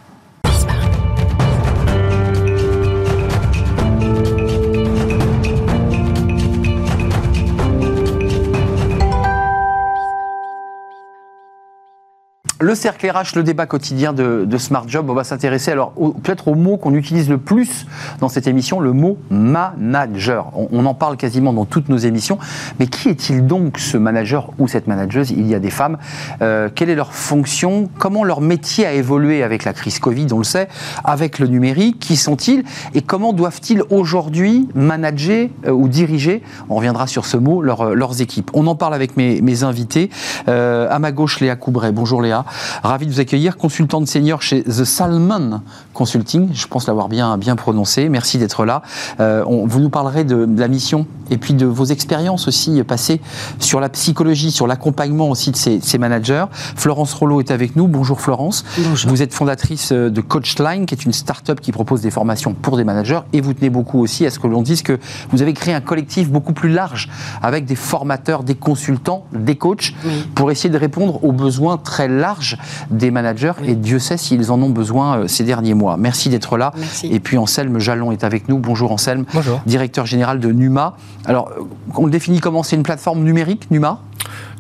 Le 12.66 12.74
cercle 12.74 13.08
RH, 13.08 13.36
le 13.36 13.44
débat 13.44 13.68
quotidien 13.68 14.12
de, 14.12 14.58
Smart 14.58 14.86
Job, 14.88 15.08
on 15.08 15.14
va 15.14 15.24
s'intéresser 15.24 15.70
alors 15.70 15.94
peut-être 16.24 16.48
au 16.48 16.56
mot 16.56 16.78
qu'on 16.78 16.96
utilise 16.96 17.30
le 17.30 17.38
plus 17.38 17.86
dans 18.22 18.28
cette 18.28 18.48
émission, 18.48 18.80
le 18.80 18.92
mot 18.92 19.20
manager. 19.30 20.52
On, 20.56 20.84
en 20.88 20.96
parle 20.96 21.16
quasiment 21.16 21.54
dans 21.54 21.66
toutes 21.66 21.90
nos 21.90 21.98
émissions, 21.98 22.40
mais 22.80 22.88
qui 22.88 23.10
est-il 23.10 23.46
donc 23.46 23.78
ce 23.78 23.98
manager 23.98 24.50
ou 24.58 24.68
cette 24.68 24.88
manageuse? 24.88 25.30
Il 25.30 25.46
y 25.46 25.54
a 25.54 25.60
des 25.60 25.70
femmes. 25.70 26.00
Euh, 26.42 26.68
quelle 26.74 26.90
est 26.90 26.96
leur 26.96 27.14
fonction? 27.14 27.88
Comment 28.00 28.24
leur 28.24 28.42
métier 28.42 28.88
a 28.88 28.94
évolué 28.94 29.44
avec 29.44 29.64
la 29.64 29.74
crise 29.74 30.00
Covid 30.00 30.26
On 30.32 30.40
le 30.40 30.44
sait, 30.44 30.68
avec 31.04 31.38
le 31.38 31.46
numérique? 31.46 32.00
Qui 32.00 32.16
sont-ils? 32.16 32.64
Et 32.96 33.02
comment 33.02 33.32
doivent-ils 33.32 33.84
aujourd'hui 33.92 34.68
manager 34.74 35.50
euh, 35.68 35.70
ou 35.70 35.88
diriger? 35.88 36.42
On 36.70 36.78
reviendra 36.78 37.06
sur 37.06 37.28
ce 37.28 37.38
mot, 37.38 37.62
leurs 37.62 38.22
équipes. 38.22 38.50
On 38.56 38.66
en 38.66 38.74
parle 38.74 38.96
avec 38.96 39.18
mes, 39.18 39.64
invités. 39.64 40.10
Euh, 40.48 40.88
à 40.90 40.98
ma 40.98 41.12
gauche, 41.12 41.42
Léa 41.42 41.56
Coubret. 41.56 41.92
Bonjour 41.92 42.24
Léa. 42.24 42.44
Ravi 42.84 43.06
de 43.08 43.12
vous 43.12 43.20
accueillir, 43.20 43.58
consultante 43.58 44.08
senior 44.08 44.42
chez 44.42 44.64
The 44.64 44.84
Salmon 44.84 45.62
Consulting. 45.94 46.50
Je 46.54 46.68
pense 46.68 46.88
l'avoir 46.88 47.10
bien, 47.10 47.38
bien 47.38 47.56
prononcé. 47.56 48.10
Merci 48.10 48.38
d'être 48.38 48.66
là. 48.66 48.82
Euh, 49.20 49.44
vous 49.46 49.80
nous 49.80 49.90
parlerez 49.90 50.24
de, 50.24 50.48
la 50.58 50.68
mission 50.68 51.06
et 51.32 51.38
puis 51.38 51.54
de 51.54 51.66
vos 51.66 51.86
expériences 51.86 52.48
aussi 52.48 52.84
passées 52.84 53.22
sur 53.60 53.80
la 53.80 53.90
psychologie, 53.90 54.52
sur 54.52 54.68
l'accompagnement 54.68 55.30
aussi 55.30 55.52
de 55.52 55.58
ces, 55.58 55.98
managers. 55.98 56.46
Florence 56.76 57.14
Rollo 57.14 57.40
est 57.40 57.52
avec 57.52 57.76
nous. 57.76 57.88
Bonjour 57.88 58.20
Florence. 58.20 58.66
Bonjour. 58.78 59.10
Vous 59.10 59.22
êtes 59.22 59.34
fondatrice 59.34 59.92
de 59.92 60.22
Coachline, 60.22 60.86
qui 60.86 60.94
est 60.94 61.06
une 61.06 61.14
start-up 61.14 61.62
qui 61.62 61.72
propose 61.72 62.02
des 62.02 62.12
formations 62.12 62.54
pour 62.54 62.78
des 62.78 62.84
managers. 62.84 63.22
Et 63.34 63.42
vous 63.42 63.54
tenez 63.54 63.70
beaucoup 63.70 64.00
aussi 64.00 64.26
à 64.26 64.30
ce 64.30 64.40
que 64.40 64.48
l'on 64.48 64.62
dise 64.62 64.82
que 64.82 65.00
vous 65.32 65.42
avez 65.42 65.54
créé 65.54 65.74
un 65.74 65.82
collectif 65.82 66.30
beaucoup 66.30 66.54
plus 66.54 66.70
large 66.70 67.10
avec 67.42 67.66
des 67.66 67.76
formateurs, 67.76 68.44
des 68.44 68.56
consultants, 68.56 69.26
des 69.34 69.56
coachs 69.56 69.94
pour 70.36 70.52
essayer 70.52 70.70
de 70.70 70.78
répondre 70.78 71.24
aux 71.24 71.32
besoins 71.32 71.78
très 71.78 72.08
larges 72.08 72.45
des 72.92 73.12
managers 73.12 73.54
et 73.66 73.76
Dieu 73.76 74.00
sait 74.00 74.18
s'ils 74.18 74.52
en 74.52 74.62
ont 74.62 74.70
besoin 74.70 75.18
euh, 75.20 75.28
ces 75.28 75.44
derniers 75.44 75.74
mois. 75.74 75.98
Merci 75.98 76.30
d'être 76.30 76.58
là. 76.58 76.72
Et 77.04 77.20
puis 77.20 77.38
Anselme 77.38 77.80
Jalon 77.80 78.12
est 78.12 78.24
avec 78.24 78.48
nous. 78.50 78.60
Bonjour 78.60 78.92
Anselme, 78.92 79.26
Bonjour. 79.34 79.62
directeur 79.66 80.06
général 80.06 80.40
de 80.40 80.52
Numa. 80.52 80.96
Alors, 81.26 81.50
euh, 81.58 81.64
on 81.96 82.06
le 82.06 82.12
définit 82.12 82.40
comment? 82.40 82.64
C'est 82.64 82.76
une 82.76 82.84
plateforme 82.84 83.24
numérique, 83.24 83.68
Numa? 83.72 84.00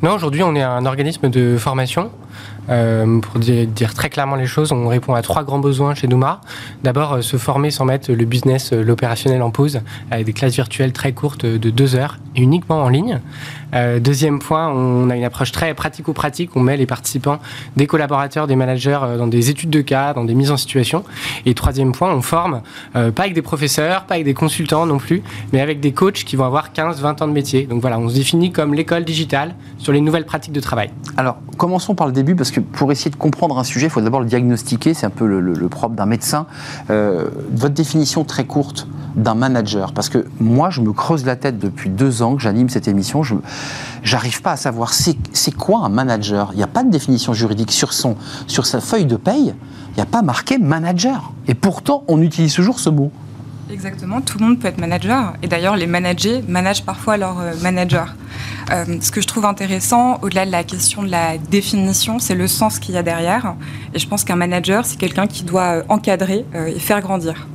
Non, 0.04 0.12
aujourd'hui 0.14 0.44
on 0.44 0.56
est 0.56 0.62
un 0.62 0.86
organisme 0.86 1.30
de 1.30 1.58
formation 1.58 2.12
euh, 2.70 3.20
pour 3.20 3.40
dire, 3.40 3.94
très 3.94 4.10
clairement 4.10 4.36
les 4.36 4.46
choses, 4.46 4.72
on 4.72 4.88
répond 4.88 5.14
à 5.14 5.22
trois 5.22 5.44
grands 5.44 5.60
besoins 5.60 5.94
chez 5.96 6.08
Numa. 6.08 6.42
D'abord, 6.84 7.14
euh, 7.14 7.22
se 7.22 7.38
former 7.38 7.72
sans 7.72 7.86
mettre 7.86 8.12
le 8.12 8.26
business, 8.26 8.74
euh, 8.74 8.84
l'opérationnel 8.84 9.42
en 9.42 9.52
pause, 9.52 9.82
avec 10.12 10.26
des 10.26 10.34
classes 10.34 10.56
virtuelles 10.56 10.92
très 10.92 11.12
courtes 11.12 11.46
de 11.46 11.70
deux 11.70 11.96
heures, 11.96 12.18
et 12.36 12.42
uniquement 12.42 12.82
en 12.82 12.90
ligne. 12.90 13.20
deuxième 14.00 14.40
point, 14.40 14.70
on 14.70 15.10
a 15.10 15.18
une 15.18 15.24
approche 15.26 15.52
très 15.52 15.74
pratico-pratique. 15.74 16.52
On 16.56 16.62
met 16.62 16.78
les 16.78 16.86
participants, 16.86 17.40
des 17.76 17.88
collaborateurs, 17.88 18.48
des 18.48 18.56
managers, 18.56 19.00
dans 19.18 19.28
des 19.28 19.50
études 19.50 19.70
de 19.70 19.82
cas, 19.82 20.14
dans 20.14 20.24
des 20.24 20.34
mises 20.34 20.52
en 20.52 20.58
situation. 20.58 21.04
Et 21.46 21.54
troisième 21.54 21.92
point, 21.92 22.14
on 22.14 22.22
forme, 22.22 22.62
pas 22.94 23.24
avec 23.24 23.34
des 23.34 23.42
professeurs, 23.42 24.06
pas 24.06 24.16
avec 24.16 24.26
des 24.26 24.34
consultants 24.34 24.86
non 24.86 24.98
plus, 24.98 25.24
mais 25.52 25.60
avec 25.60 25.82
des 25.82 25.92
coachs 25.92 26.24
qui 26.24 26.38
vont 26.38 26.46
avoir 26.46 26.72
15-20 26.72 27.24
ans 27.24 27.28
de 27.28 27.34
métier. 27.34 27.68
Donc 27.68 27.82
voilà, 27.82 28.00
on 28.00 28.08
se 28.08 28.16
définit 28.16 28.52
comme 28.52 28.74
l'école 28.74 29.04
digitale 29.04 29.56
sur 29.78 29.92
les 29.92 30.00
nouvelles 30.00 30.26
pratiques 30.26 30.54
de 30.54 30.62
travail. 30.62 30.92
Alors, 31.18 31.38
commençons 31.58 31.96
par 31.96 32.08
le 32.08 32.14
début, 32.14 32.36
parce 32.36 32.52
que 32.52 32.55
pour 32.60 32.92
essayer 32.92 33.12
de 33.12 33.16
comprendre 33.16 33.58
un 33.58 33.64
sujet, 33.64 33.88
il 33.88 33.90
faut 33.90 34.02
d'abord 34.02 34.22
le 34.22 34.26
diagnostiquer, 34.26 34.94
c'est 34.94 35.06
un 35.06 35.12
peu 35.12 35.26
le, 35.26 35.70
propre 35.70 35.96
d'un 35.96 36.06
médecin. 36.06 36.46
Euh, 36.90 37.30
votre 37.52 37.74
définition 37.74 38.24
très 38.24 38.46
courte 38.46 38.88
d'un 39.16 39.36
manager, 39.36 39.94
parce 39.94 40.10
que 40.10 40.26
moi, 40.40 40.70
je 40.70 40.82
me 40.82 40.92
creuse 40.92 41.26
la 41.26 41.36
tête 41.36 41.58
depuis 41.58 41.90
deux 41.90 42.22
ans 42.22 42.36
que 42.36 42.42
j'anime 42.42 42.70
cette 42.70 42.88
émission, 42.88 43.24
je 43.24 43.36
n'arrive 44.12 44.42
pas 44.42 44.52
à 44.52 44.58
savoir 44.58 44.94
c'est 44.94 45.56
quoi 45.56 45.86
un 45.86 45.90
manager. 45.90 46.50
Il 46.54 46.58
n'y 46.58 46.64
a 46.64 46.68
pas 46.68 46.84
de 46.84 46.90
définition 46.90 47.34
juridique 47.34 47.72
sur, 47.72 47.94
son, 47.94 48.18
sur 48.48 48.66
sa 48.66 48.82
feuille 48.82 49.06
de 49.06 49.16
paye, 49.16 49.54
il 49.92 49.96
n'y 49.96 50.04
a 50.04 50.06
pas 50.06 50.22
marqué 50.22 50.58
manager. 50.58 51.32
Et 51.48 51.54
pourtant, 51.54 52.04
on 52.08 52.22
utilise 52.22 52.54
toujours 52.54 52.80
ce 52.80 52.90
mot. 52.90 53.12
Exactement, 53.72 54.22
tout 54.22 54.38
le 54.38 54.46
monde 54.46 54.60
peut 54.60 54.68
être 54.68 54.78
manager. 54.78 55.34
Et 55.42 55.48
d'ailleurs, 55.48 55.76
les 55.76 55.88
managers 55.88 56.44
managent 56.48 56.84
parfois 56.84 57.18
leur 57.18 57.40
euh, 57.40 57.54
manager. 57.64 58.16
Euh, 58.72 58.98
ce 59.02 59.10
que 59.12 59.22
je 59.22 59.28
trouve 59.28 59.46
intéressant, 59.46 60.20
au-delà 60.22 60.46
de 60.46 60.52
la 60.52 60.64
question 60.64 61.02
de 61.02 61.10
la 61.10 61.38
définition, 61.38 62.20
c'est 62.20 62.36
le 62.36 62.48
sens 62.48 62.78
qu'il 62.78 62.94
y 62.94 62.98
a 62.98 63.04
derrière. 63.04 63.56
Et 63.94 64.00
je 64.00 64.08
pense 64.08 64.24
qu'un 64.24 64.36
manager, 64.36 64.86
c'est 64.86 64.98
quelqu'un 64.98 65.26
qui 65.26 65.44
doit 65.44 65.78
euh, 65.78 65.84
encadrer 65.90 66.46
et 66.54 66.80
faire 66.80 67.02
grandir. 67.02 67.48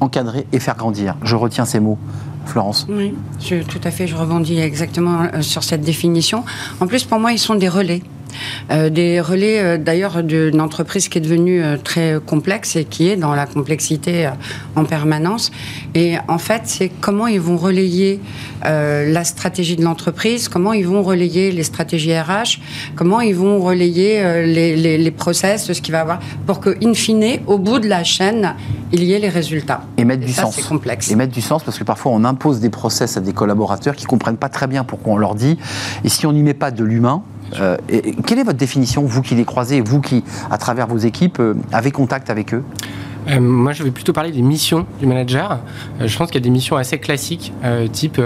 Encadrer 0.00 0.46
et 0.52 0.58
faire 0.58 0.76
grandir. 0.76 1.16
Je 1.22 1.36
retiens 1.36 1.64
ces 1.64 1.80
mots. 1.80 1.98
Florence. 2.46 2.86
Oui, 2.90 3.14
tout 3.48 3.80
à 3.84 3.90
fait, 3.90 4.06
je 4.06 4.14
rebondis 4.14 4.60
exactement 4.60 5.40
sur 5.40 5.64
cette 5.64 5.80
définition. 5.80 6.44
En 6.78 6.86
plus, 6.86 7.04
pour 7.04 7.18
moi, 7.18 7.32
ils 7.32 7.38
sont 7.38 7.54
des 7.54 7.70
relais. 7.70 8.02
Euh, 8.70 8.90
des 8.90 9.20
relais 9.20 9.60
euh, 9.60 9.78
d'ailleurs 9.78 10.22
d'une 10.22 10.60
entreprise 10.60 11.08
qui 11.08 11.18
est 11.18 11.20
devenue 11.20 11.62
euh, 11.62 11.76
très 11.76 12.18
complexe 12.24 12.76
et 12.76 12.84
qui 12.84 13.08
est 13.08 13.16
dans 13.16 13.34
la 13.34 13.46
complexité 13.46 14.30
en 14.76 14.84
permanence. 14.84 15.50
Et 15.94 16.16
en 16.28 16.38
fait, 16.38 16.62
c'est 16.64 16.90
comment 17.00 17.26
ils 17.26 17.40
vont 17.40 17.56
relayer 17.56 18.20
la 18.62 19.24
stratégie 19.24 19.76
de 19.76 19.84
l'entreprise, 19.84 20.48
comment 20.48 20.72
ils 20.72 20.86
vont 20.86 21.02
relayer 21.02 21.52
les 21.52 21.64
stratégies 21.64 22.18
RH, 22.18 22.60
comment 22.96 23.20
ils 23.20 23.34
vont 23.34 23.60
relayer 23.60 24.22
les, 24.46 24.74
les, 24.74 24.96
les, 24.96 25.10
process, 25.10 25.70
ce 25.70 25.80
qu'il 25.80 25.92
va 25.92 26.00
avoir, 26.00 26.20
pour 26.46 26.60
que, 26.60 26.70
in 26.82 26.94
fine, 26.94 27.40
au 27.46 27.58
bout 27.58 27.78
de 27.78 27.88
la 27.88 28.04
chaîne, 28.04 28.54
il 28.92 29.04
y 29.04 29.12
ait 29.12 29.18
les 29.18 29.28
résultats. 29.28 29.82
Et 29.98 30.04
mettre 30.04 30.24
du 30.24 30.32
ça, 30.32 30.42
sens. 30.42 30.54
C'est 30.56 30.66
complexe. 30.66 31.10
Et 31.10 31.16
mettre 31.16 31.32
du 31.32 31.42
sens 31.42 31.62
parce 31.62 31.78
que 31.78 31.84
parfois 31.84 32.12
on 32.12 32.24
impose 32.24 32.60
des 32.60 32.70
process 32.70 33.16
à 33.16 33.20
des 33.20 33.32
collaborateurs 33.32 33.96
qui 33.96 34.06
comprennent 34.06 34.38
pas 34.38 34.48
très 34.48 34.66
bien 34.66 34.84
pourquoi 34.84 35.12
on 35.12 35.18
leur 35.18 35.34
dit. 35.34 35.58
Et 36.04 36.08
si 36.08 36.26
on 36.26 36.32
n'y 36.32 36.42
met 36.42 36.54
pas 36.54 36.70
de 36.70 36.84
l'humain, 36.84 37.22
euh, 37.60 37.76
quelle 38.26 38.38
est 38.38 38.44
votre 38.44 38.58
définition, 38.58 39.04
vous 39.04 39.22
qui 39.22 39.34
les 39.34 39.44
croisez, 39.44 39.80
vous 39.80 40.00
qui, 40.00 40.24
à 40.50 40.58
travers 40.58 40.86
vos 40.86 40.98
équipes, 40.98 41.40
euh, 41.40 41.54
avez 41.72 41.90
contact 41.90 42.30
avec 42.30 42.54
eux? 42.54 42.64
Euh, 43.28 43.40
moi, 43.40 43.72
je 43.72 43.82
vais 43.82 43.90
plutôt 43.90 44.12
parler 44.12 44.32
des 44.32 44.42
missions 44.42 44.86
du 45.00 45.06
manager. 45.06 45.58
Euh, 46.00 46.06
je 46.06 46.16
pense 46.16 46.28
qu'il 46.28 46.36
y 46.36 46.42
a 46.42 46.44
des 46.44 46.50
missions 46.50 46.76
assez 46.76 46.98
classiques, 46.98 47.52
euh, 47.64 47.88
type 47.88 48.20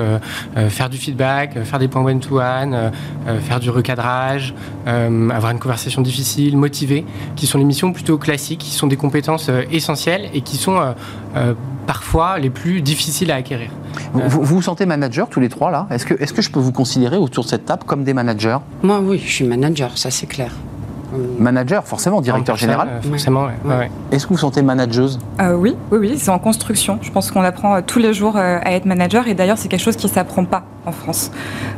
faire 0.68 0.90
du 0.90 0.98
feedback, 0.98 1.62
faire 1.64 1.78
des 1.78 1.88
points 1.88 2.02
one-to-one, 2.02 2.92
faire 3.40 3.61
du 3.61 3.70
recadrage, 3.70 4.54
avoir 4.87 5.50
une 5.52 5.58
conversation 5.58 6.02
difficile, 6.02 6.56
motiver, 6.56 7.04
qui 7.37 7.46
sont 7.46 7.58
les 7.58 7.64
missions 7.64 7.92
plutôt 7.92 8.18
classiques, 8.18 8.61
qui 8.61 8.70
sont 8.70 8.87
des 8.87 8.96
compétences 8.96 9.50
essentielles 9.70 10.28
et 10.34 10.40
qui 10.40 10.56
sont 10.56 10.80
parfois 11.87 12.38
les 12.38 12.50
plus 12.50 12.82
difficiles 12.82 13.30
à 13.30 13.37
acquérir. 13.37 13.70
Vous 14.12 14.42
vous, 14.42 14.62
sentez 14.62 14.87
manager 14.87 15.28
tous 15.28 15.40
les 15.40 15.48
trois 15.48 15.70
là? 15.70 15.87
Est-ce 15.90 16.06
que, 16.06 16.14
est 16.14 16.26
-ce 16.26 16.32
que 16.32 16.42
je 16.42 16.50
peux 16.50 16.61
vous 16.61 16.72
considérer 16.72 17.16
autour 17.16 17.44
de 17.44 17.48
cette 17.48 17.64
table 17.64 17.82
comme 17.87 18.04
des 18.04 18.14
managers? 18.14 18.58
Moi, 18.82 19.00
oui, 19.00 19.20
je 19.24 19.32
suis 19.32 19.44
manager, 19.44 19.96
ça 19.96 20.11
c'est 20.11 20.26
clair. 20.26 20.52
Manager, 21.38 21.85
forcément, 21.85 22.20
directeur 22.20 22.57
général. 22.57 22.88
Euh, 22.88 23.00
forcément, 23.02 23.48
ouais. 23.64 23.90
Est-ce 24.12 24.26
que 24.26 24.33
vous 24.33 24.38
sentez 24.38 24.62
manageuse? 24.62 25.18
Euh, 25.40 25.54
Oui, 25.54 25.76
oui, 25.90 25.98
oui, 25.98 26.18
c'est 26.18 26.31
en 26.31 26.38
construction. 26.38 26.98
Je 27.02 27.11
pense 27.11 27.31
qu'on 27.31 27.42
apprend 27.42 27.76
euh, 27.76 27.81
tous 27.87 27.98
les 27.98 28.12
jours 28.12 28.37
à 28.37 28.72
être 28.72 28.85
manager 28.87 29.28
et 29.28 29.35
d'ailleurs, 29.35 29.59
c'est 29.59 29.68
quelque 29.68 29.83
chose 29.83 29.96
qui 29.96 30.07
ne 30.07 30.12
s'apprend 30.12 30.44
pas 30.44 30.62
en 30.88 30.92
France. 30.92 31.31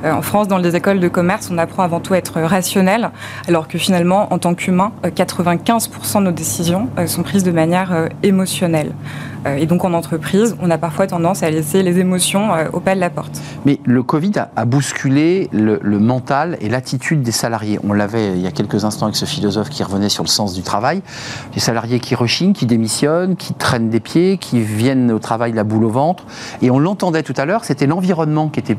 en 0.05 0.23
France, 0.23 0.49
dans 0.49 0.59
les 0.59 0.77
écoles 0.77 1.01
de 1.01 1.09
commerce, 1.09 1.51
on 1.51 1.59
apprend 1.59 1.83
avant 1.83 2.01
tout 2.01 2.15
à 2.15 2.19
être 2.19 2.41
rationnel, 2.41 3.11
alors 3.49 3.69
que 3.69 3.79
finalement, 3.79 4.33
en 4.33 4.39
tant 4.39 4.55
qu'humain, 4.55 4.93
95% 5.05 6.19
de 6.19 6.25
nos 6.25 6.33
décisions 6.33 6.89
sont 7.07 7.23
prises 7.23 7.45
de 7.45 7.51
manière 7.51 8.09
émotionnelle. 8.23 8.93
Euh, 9.47 9.57
et 9.57 9.67
donc 9.67 9.85
en 9.85 9.93
entreprise, 9.95 10.57
on 10.61 10.71
a 10.71 10.79
parfois 10.79 11.07
tendance 11.07 11.43
à 11.43 11.51
laisser 11.51 11.83
les 11.83 11.99
émotions 11.99 12.53
euh, 12.55 12.67
au 12.73 12.81
pas 12.81 12.95
de 12.95 13.01
la 13.01 13.11
porte. 13.11 13.41
Mais 13.65 13.81
le 13.85 14.03
Covid 14.03 14.33
a, 14.57 14.65
bousculé 14.65 15.49
le, 15.53 15.79
mental 15.99 16.57
et 16.61 16.69
l'attitude 16.69 17.23
des 17.23 17.33
salariés. 17.33 17.79
On 17.85 17.93
l'avait 17.93 18.33
il 18.33 18.41
y 18.41 18.47
a 18.47 18.51
quelques 18.51 18.85
instants 18.85 19.07
avec 19.07 19.17
ce 19.17 19.25
philosophe 19.25 19.71
qui 19.71 19.83
revenait 19.83 20.09
sur 20.09 20.25
le 20.25 20.29
sens 20.29 20.55
du 20.55 20.63
travail. 20.63 21.03
Les 21.55 21.61
salariés 21.61 22.01
qui 22.01 22.15
rechignent, 22.15 22.53
qui 22.53 22.67
démissionnent, 22.67 23.37
qui 23.37 23.55
traînent 23.55 23.91
des 23.91 24.01
pieds, 24.01 24.39
qui 24.39 24.61
viennent 24.61 25.11
au 25.11 25.19
travail 25.19 25.53
la 25.53 25.65
boule 25.65 25.85
au 25.85 25.91
ventre. 25.91 26.25
Et 26.63 26.71
on 26.71 26.79
l'entendait 26.79 27.23
tout 27.23 27.35
à 27.37 27.45
l'heure, 27.45 27.65
c'était 27.65 27.87
l'environnement 27.87 28.49
qui 28.49 28.61
était 28.61 28.77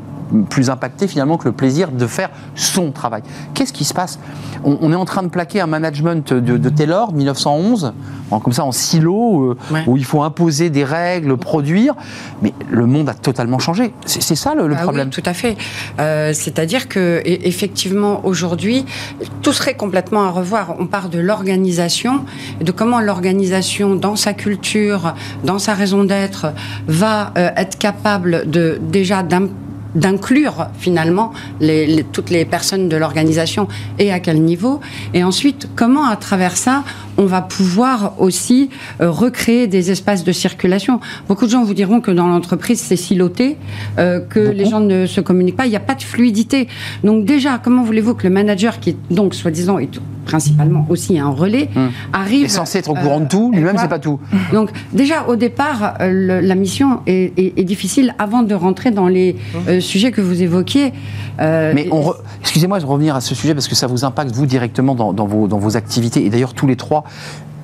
plus 0.48 0.70
impacté 0.70 1.06
finalement 1.08 1.36
que 1.36 1.44
le 1.44 1.52
plaisir 1.52 1.90
de 1.90 2.06
faire 2.06 2.30
son 2.54 2.90
travail. 2.90 3.22
Qu'est-ce 3.54 3.72
qui 3.72 3.84
se 3.84 3.94
passe? 3.94 4.18
On, 4.64 4.92
est 4.92 4.96
en 4.96 5.04
train 5.04 5.22
de 5.22 5.28
plaquer 5.28 5.60
un 5.60 5.66
management 5.66 6.32
de, 6.32 6.56
de 6.56 6.68
Taylor, 6.68 7.12
1911, 7.12 7.92
comme 8.40 8.52
ça 8.52 8.64
en 8.64 8.72
silo, 8.72 9.56
euh, 9.72 9.78
où 9.86 9.96
il 9.96 10.04
faut 10.04 10.22
imposer 10.22 10.70
des 10.70 10.84
règles, 10.84 11.36
produire. 11.36 11.94
Mais 12.42 12.52
le 12.70 12.86
monde 12.86 13.08
a 13.08 13.14
totalement 13.14 13.58
changé. 13.58 13.92
C'est 14.06 14.34
ça 14.34 14.54
le, 14.54 14.72
ah 14.74 14.82
problème. 14.82 15.08
Oui, 15.08 15.22
tout 15.22 15.28
à 15.28 15.34
fait. 15.34 15.56
Euh, 15.98 16.32
c'est-à-dire 16.32 16.88
que 16.88 17.22
effectivement 17.24 18.24
aujourd'hui, 18.24 18.84
tout 19.42 19.52
serait 19.52 19.74
complètement 19.74 20.24
à 20.24 20.30
revoir. 20.30 20.76
On 20.78 20.86
part 20.86 21.08
de 21.08 21.18
l'organisation, 21.18 22.24
de 22.60 22.72
comment 22.72 23.00
l'organisation, 23.00 23.94
dans 23.94 24.16
sa 24.16 24.32
culture, 24.32 25.14
dans 25.44 25.58
sa 25.58 25.74
raison 25.74 26.04
d'être, 26.04 26.52
va 26.86 27.32
euh, 27.36 27.50
être 27.56 27.78
capable 27.78 28.48
de 28.50 28.78
déjà 28.80 29.22
d'inclure 29.94 30.68
finalement 30.78 31.32
les, 31.60 32.04
toutes 32.12 32.30
les 32.30 32.44
personnes 32.44 32.88
de 32.88 32.96
l'organisation 32.96 33.68
et 33.98 34.12
à 34.12 34.20
quel 34.20 34.42
niveau. 34.42 34.80
Et 35.14 35.24
ensuite, 35.24 35.68
comment 35.76 36.06
à 36.06 36.16
travers 36.16 36.56
ça, 36.56 36.84
on 37.18 37.26
va 37.26 37.42
pouvoir 37.42 38.14
aussi 38.18 38.70
euh, 39.00 39.10
recréer 39.10 39.66
des 39.66 39.90
espaces 39.90 40.24
de 40.24 40.32
circulation? 40.32 41.00
Beaucoup 41.28 41.46
de 41.46 41.50
gens 41.50 41.64
vous 41.64 41.74
diront 41.74 42.00
que 42.00 42.10
dans 42.10 42.28
l'entreprise, 42.28 42.80
c'est 42.80 42.96
siloté, 42.96 43.56
euh, 43.98 44.20
que 44.20 44.40
les 44.40 44.64
gens 44.64 44.80
ne 44.80 45.06
se 45.06 45.20
communiquent 45.20 45.56
pas, 45.56 45.66
il 45.66 45.70
n'y 45.70 45.76
a 45.76 45.80
pas 45.80 45.94
de 45.94 46.02
fluidité. 46.02 46.68
Donc 47.04 47.24
déjà, 47.24 47.58
comment 47.62 47.82
voulez-vous 47.82 48.14
que 48.14 48.26
le 48.26 48.32
manager, 48.32 48.80
qui 48.80 48.90
est 48.90 48.96
donc 49.10 49.34
soi-disant 49.34 49.78
principalement 50.24 50.86
aussi 50.88 51.18
un 51.18 51.28
relais, 51.28 51.68
hum. 51.74 51.90
arrive... 52.12 52.46
Est 52.46 52.48
censé 52.48 52.78
être 52.78 52.90
au 52.90 52.94
courant 52.94 53.20
de 53.20 53.26
tout, 53.26 53.50
lui-même, 53.52 53.76
c'est 53.78 53.88
pas 53.88 53.98
tout. 53.98 54.20
Donc 54.52 54.70
déjà, 54.92 55.26
au 55.28 55.36
départ, 55.36 55.94
euh, 56.00 56.40
la 56.40 56.54
mission 56.54 57.00
est, 57.06 57.32
difficile 57.62 58.14
avant 58.18 58.42
de 58.42 58.54
rentrer 58.54 58.90
dans 58.90 59.08
les 59.08 59.36
hum. 59.54 59.80
Sujets 59.82 60.10
que 60.10 60.20
vous 60.20 60.42
évoquiez. 60.42 60.92
Mais 61.38 61.88
excusez-moi 62.40 62.80
de 62.80 62.86
revenir 62.86 63.14
à 63.14 63.20
ce 63.20 63.34
sujet 63.34 63.54
parce 63.54 63.68
que 63.68 63.74
ça 63.74 63.86
vous 63.86 64.04
impacte, 64.04 64.32
vous, 64.32 64.46
directement 64.46 64.94
dans, 64.94 65.26
vos, 65.26 65.48
dans 65.48 65.58
vos 65.58 65.76
activités, 65.76 66.24
et 66.24 66.30
d'ailleurs 66.30 66.54
tous 66.54 66.66
les 66.66 66.76
trois 66.76 67.04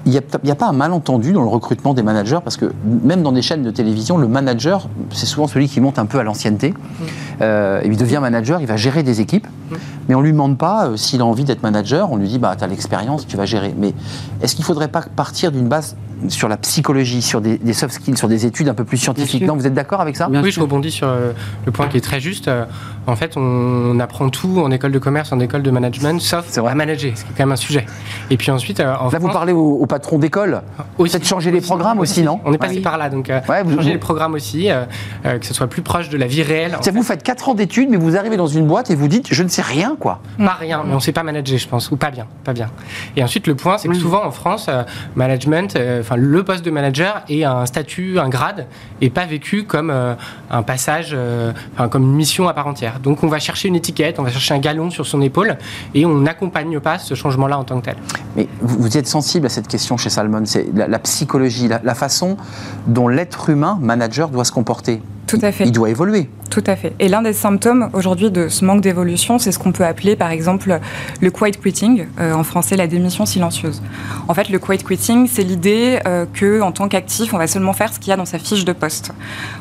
il 0.07 0.13
n'y 0.13 0.51
a, 0.51 0.55
pas 0.55 0.67
un 0.67 0.73
malentendu 0.73 1.33
dans 1.33 1.43
le 1.43 1.49
recrutement 1.49 1.93
des 1.93 2.03
managers, 2.03 2.39
parce 2.43 2.57
que 2.57 2.73
même 2.85 3.23
dans 3.23 3.33
des 3.33 3.43
chaînes 3.43 3.63
de 3.63 3.71
télévision, 3.71 4.17
le 4.17 4.29
manager, 4.29 4.89
c'est 5.13 5.27
souvent 5.27 5.47
celui 5.47 5.69
qui 5.69 5.81
monte 5.81 5.99
un 5.99 6.07
peu 6.07 6.19
à 6.19 6.23
l'ancienneté. 6.23 6.71
Mm. 6.71 7.05
Euh, 7.43 7.83
il 7.85 7.97
devient 7.97 8.19
manager, 8.21 8.61
il 8.61 8.67
va 8.67 8.77
gérer 8.77 9.03
des 9.03 9.21
équipes, 9.21 9.47
mm. 9.47 9.75
mais 10.09 10.15
on 10.15 10.21
ne 10.21 10.25
lui 10.25 10.33
demande 10.33 10.57
pas 10.57 10.87
euh, 10.87 10.97
s'il 10.97 11.21
a 11.21 11.25
envie 11.25 11.45
d'être 11.45 11.63
manager, 11.63 12.11
on 12.11 12.17
lui 12.17 12.29
dit, 12.29 12.39
bah, 12.39 12.55
tu 12.57 12.65
as 12.65 12.67
l'expérience, 12.67 13.27
tu 13.27 13.37
vas 13.37 13.45
gérer. 13.45 13.75
Mais 13.77 13.93
est-ce 14.41 14.55
qu'il 14.55 14.63
ne 14.63 14.67
faudrait 14.67 14.89
pas 14.89 15.03
partir 15.15 15.53
d'une 15.53 15.69
base 15.69 15.97
sur 16.29 16.49
la 16.49 16.57
psychologie, 16.57 17.23
sur 17.23 17.41
des, 17.41 17.73
soft 17.73 17.95
skills, 17.95 18.17
sur 18.17 18.29
des 18.29 18.47
études 18.47 18.69
un 18.69 18.75
peu 18.75 18.85
plus 18.85 18.97
scientifiques? 18.97 19.43
Non, 19.43 19.55
vous 19.55 19.67
êtes 19.67 19.75
d'accord 19.75 20.01
avec 20.01 20.17
ça? 20.17 20.29
Oui, 20.31 20.51
je 20.51 20.61
rebondis 20.61 20.91
sur 20.91 21.09
euh, 21.09 21.33
le 21.65 21.73
point 21.73 21.87
qui 21.89 21.97
est 21.97 22.03
très 22.03 22.21
juste. 22.21 22.49
Euh, 22.49 22.65
en 23.07 23.17
fait, 23.17 23.37
on 23.37 23.99
apprend 24.01 24.29
tout 24.29 24.61
en 24.61 24.71
école 24.71 24.93
de 24.93 24.99
commerce, 24.99 25.33
en 25.33 25.41
école 25.41 25.63
de 25.63 25.71
management, 25.71 26.21
sauf 26.21 26.59
à 26.59 26.75
manager, 26.75 27.17
ce 27.17 27.25
qui 27.25 27.31
est 27.31 27.35
quand 27.37 27.45
même 27.45 27.53
un 27.53 27.57
sujet. 27.57 27.87
Et 28.31 28.37
puis 28.37 28.51
ensuite, 28.51 28.79
Là, 28.79 29.19
vous 29.19 29.29
parlez 29.29 29.53
au, 29.53 29.87
patron 29.99 30.19
d'école 30.19 30.63
Peut-être 30.97 31.27
changer 31.27 31.51
les 31.51 31.61
programmes 31.61 32.01
aussi, 32.01 32.23
non 32.23 32.41
On 32.45 32.53
est 32.53 32.59
passé 32.59 32.81
par 32.81 32.99
là, 32.99 33.09
donc 33.11 33.31
changer 33.47 33.93
les 33.93 33.99
programmes 33.99 34.35
aussi, 34.35 34.69
que 35.25 35.47
ce 35.47 35.55
soit 35.55 35.67
plus 35.67 35.83
proche 35.83 36.09
de 36.09 36.17
la 36.17 36.27
vie 36.27 36.43
réelle. 36.43 36.77
vous 36.93 37.03
faites 37.03 37.23
4 37.23 37.51
ans 37.51 37.55
d'études, 37.55 37.91
mais 37.91 37.97
vous 37.97 38.17
arrivez 38.17 38.37
dans 38.37 38.47
une 38.47 38.67
boîte 38.67 38.91
et 38.91 38.95
vous 38.95 39.09
dites, 39.09 39.29
je 39.31 39.43
ne 39.43 39.49
sais 39.49 39.63
rien, 39.63 39.97
quoi. 39.99 40.21
Pas 40.39 40.57
rien, 40.59 40.83
mais 40.85 40.93
on 40.93 40.97
ne 40.97 41.01
sait 41.01 41.13
pas 41.13 41.23
manager, 41.23 41.59
je 41.59 41.69
pense, 41.69 41.91
ou 41.91 41.97
pas 41.97 42.11
bien, 42.11 42.27
pas 42.45 42.53
bien. 42.53 42.71
Et 43.17 43.23
ensuite, 43.23 43.47
le 43.47 43.55
point, 43.55 43.79
c'est 43.79 43.89
que 43.89 43.95
souvent 43.95 44.25
en 44.25 44.31
France, 44.31 44.69
management, 45.17 45.79
enfin 46.01 46.17
le 46.17 46.43
poste 46.43 46.65
de 46.65 46.71
manager 46.71 47.23
est 47.29 47.45
un 47.45 47.67
statut, 47.67 48.19
un 48.19 48.29
grade, 48.29 48.67
et 49.01 49.11
pas 49.11 49.27
vécu 49.27 49.65
comme 49.65 49.91
euh, 49.91 50.15
un 50.51 50.63
passage, 50.63 51.11
euh, 51.13 51.53
comme 51.91 52.05
une 52.05 52.15
mission 52.15 52.49
à 52.49 52.55
part 52.55 52.67
entière. 52.67 53.01
Donc 53.01 53.23
on 53.23 53.29
va 53.29 53.39
chercher 53.39 53.69
une 53.69 53.77
étiquette, 53.77 54.19
on 54.19 54.23
va 54.23 54.31
chercher 54.31 54.55
un 54.55 54.59
galon 54.59 54.91
sur 54.91 55.07
son 55.07 55.21
épaule, 55.21 55.57
et 55.95 56.07
on 56.07 56.19
n'accompagne 56.19 56.81
pas 56.81 56.99
ce 56.99 57.15
changement-là 57.15 57.59
en 57.59 57.65
tant 57.65 57.81
que 57.81 57.87
tel. 57.87 57.97
Mais 58.37 58.49
vous 58.61 58.97
êtes 58.97 59.07
sensible 59.07 59.47
à 59.47 59.49
cette 59.49 59.69
question 59.69 59.78
chez 59.79 60.11
Salmon, 60.11 60.43
c'est 60.45 60.67
la, 60.75 60.99
psychologie, 60.99 61.69
la 61.69 61.95
façon 61.95 62.37
dont 62.87 63.09
l'être 63.09 63.51
humain, 63.51 63.79
manager, 63.81 64.29
doit 64.29 64.45
se 64.45 64.53
comporter. 64.53 65.03
Tout 65.29 65.39
à 65.43 65.53
fait. 65.53 65.65
Il 65.65 65.73
doit 65.73 65.91
évoluer. 65.91 66.29
Tout 66.51 66.65
à 66.67 66.77
fait. 66.77 66.95
Et 66.99 67.09
l'un 67.09 67.23
des 67.23 67.35
symptômes 67.35 67.91
aujourd'hui 67.93 68.31
de 68.31 68.49
ce 68.49 68.65
manque 68.65 68.81
d'évolution, 68.81 69.39
c'est 69.39 69.53
ce 69.53 69.59
qu'on 69.59 69.73
peut 69.73 69.85
appeler 69.85 70.17
par 70.17 70.31
exemple 70.31 70.81
le 71.21 71.31
quiet 71.31 71.53
quitting, 71.53 72.07
euh, 72.19 72.33
en 72.33 72.43
français 72.43 72.77
la 72.77 72.87
démission 72.87 73.27
silencieuse. 73.27 73.83
En 74.29 74.35
fait, 74.35 74.49
le 74.49 74.59
quiet 74.59 74.79
quitting, 74.79 75.29
c'est 75.31 75.43
l'idée 75.43 75.99
euh, 76.07 76.25
que 76.33 76.63
en 76.63 76.73
tant 76.73 76.89
qu'actif, 76.89 77.35
on 77.35 77.39
va 77.39 77.47
seulement 77.47 77.75
faire 77.75 77.93
ce 77.93 77.99
qu'il 77.99 78.09
y 78.09 78.13
a 78.13 78.17
dans 78.17 78.25
sa 78.25 78.39
fiche 78.39 78.65
de 78.65 78.73
poste. 78.73 79.13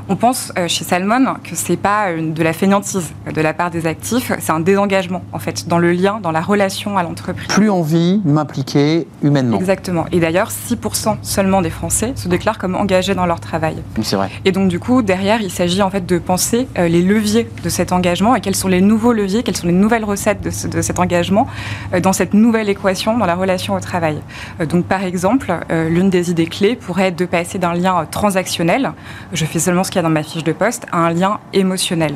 On 0.08 0.16
pense 0.16 0.54
euh, 0.58 0.70
chez 0.70 0.86
Salmon 0.86 1.36
que 1.44 1.56
c'est 1.56 1.78
pas 1.78 2.14
de 2.14 2.44
la 2.44 2.54
fainéantise 2.54 3.12
de 3.34 3.42
la 3.42 3.54
part 3.54 3.70
des 3.70 3.86
actifs, 3.86 4.32
c'est 4.40 4.52
un 4.52 4.62
désengagement 4.62 5.24
en 5.34 5.40
fait 5.40 5.68
dans 5.68 5.80
le 5.80 5.92
lien, 5.92 6.20
dans 6.22 6.32
la 6.32 6.42
relation 6.42 6.98
à 6.98 7.04
l'entreprise. 7.04 7.48
Plus 7.50 7.70
envie 7.70 8.20
de 8.24 8.32
m'impliquer 8.32 9.08
humainement. 9.22 9.58
Exactement. 9.58 10.06
Et 10.14 10.20
d'ailleurs, 10.22 10.50
6% 10.50 11.18
seulement 11.22 11.62
des 11.62 11.70
Français 11.70 12.14
se 12.16 12.30
déclarent 12.30 12.58
comme 12.58 12.76
engagés 12.76 13.16
dans 13.16 13.26
leur 13.26 13.42
travail. 13.42 13.76
C'est 14.02 14.16
vrai. 14.16 14.32
Et 14.46 14.54
donc 14.54 14.70
du 14.70 14.80
coup, 14.80 15.02
derrière, 15.02 15.42
il 15.42 15.52
s'agit 15.58 15.82
en 15.82 15.90
fait 15.90 16.06
de 16.06 16.20
penser 16.20 16.68
euh, 16.78 16.88
les 16.88 17.02
leviers 17.02 17.50
de 17.64 17.70
cet 17.70 17.92
engagement 17.92 18.36
et 18.36 18.42
quels 18.42 18.56
sont 18.56 18.68
les 18.68 18.82
nouveaux 18.82 19.12
leviers, 19.12 19.42
quelles 19.44 19.58
sont 19.58 19.68
les 19.68 19.74
nouvelles 19.74 20.06
recettes 20.06 20.42
de, 20.42 20.82
cet 20.82 21.00
engagement 21.00 21.48
euh, 21.94 22.00
dans 22.00 22.14
cette 22.14 22.34
nouvelle 22.34 22.70
équation 22.70 23.18
dans 23.18 23.26
la 23.26 23.36
relation 23.36 23.74
au 23.74 23.80
travail. 23.80 24.20
Euh, 24.62 24.66
donc 24.66 24.86
par 24.86 25.04
exemple, 25.04 25.54
l'une 25.70 26.10
des 26.10 26.30
idées 26.30 26.46
clés 26.46 26.76
pourrait 26.76 27.08
être 27.08 27.18
de 27.18 27.26
passer 27.26 27.58
d'un 27.58 27.74
lien 27.74 28.06
transactionnel, 28.10 28.92
je 29.34 29.46
fais 29.46 29.60
seulement 29.60 29.84
ce 29.84 29.92
qu'il 29.92 29.98
y 29.98 30.00
a 30.00 30.04
dans 30.04 30.14
ma 30.14 30.24
fiche 30.24 30.44
de 30.44 30.52
poste, 30.52 30.86
à 30.92 30.98
un 30.98 31.12
lien 31.12 31.40
émotionnel. 31.54 32.14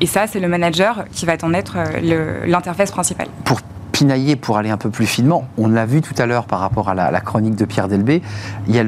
Et 0.00 0.06
ça, 0.06 0.26
c'est 0.26 0.40
le 0.40 0.48
manager 0.48 1.04
qui 1.12 1.26
va 1.26 1.34
en 1.42 1.54
être 1.54 1.76
l'interface 2.46 2.90
principale. 2.90 3.28
Pour 3.44 3.60
pinailler, 3.92 4.36
pour 4.36 4.58
aller 4.58 4.70
un 4.70 4.76
peu 4.76 4.90
plus 4.90 5.06
finement, 5.06 5.46
on 5.56 5.68
l'a 5.68 5.86
vu 5.86 6.00
tout 6.00 6.14
à 6.18 6.26
l'heure 6.26 6.46
par 6.46 6.58
rapport 6.58 6.88
à 6.88 6.94
la, 6.94 7.20
chronique 7.20 7.54
de 7.54 7.64
Pierre 7.64 7.88
Delbé, 7.88 8.22
il 8.66 8.74
y 8.74 8.78
a 8.78 8.84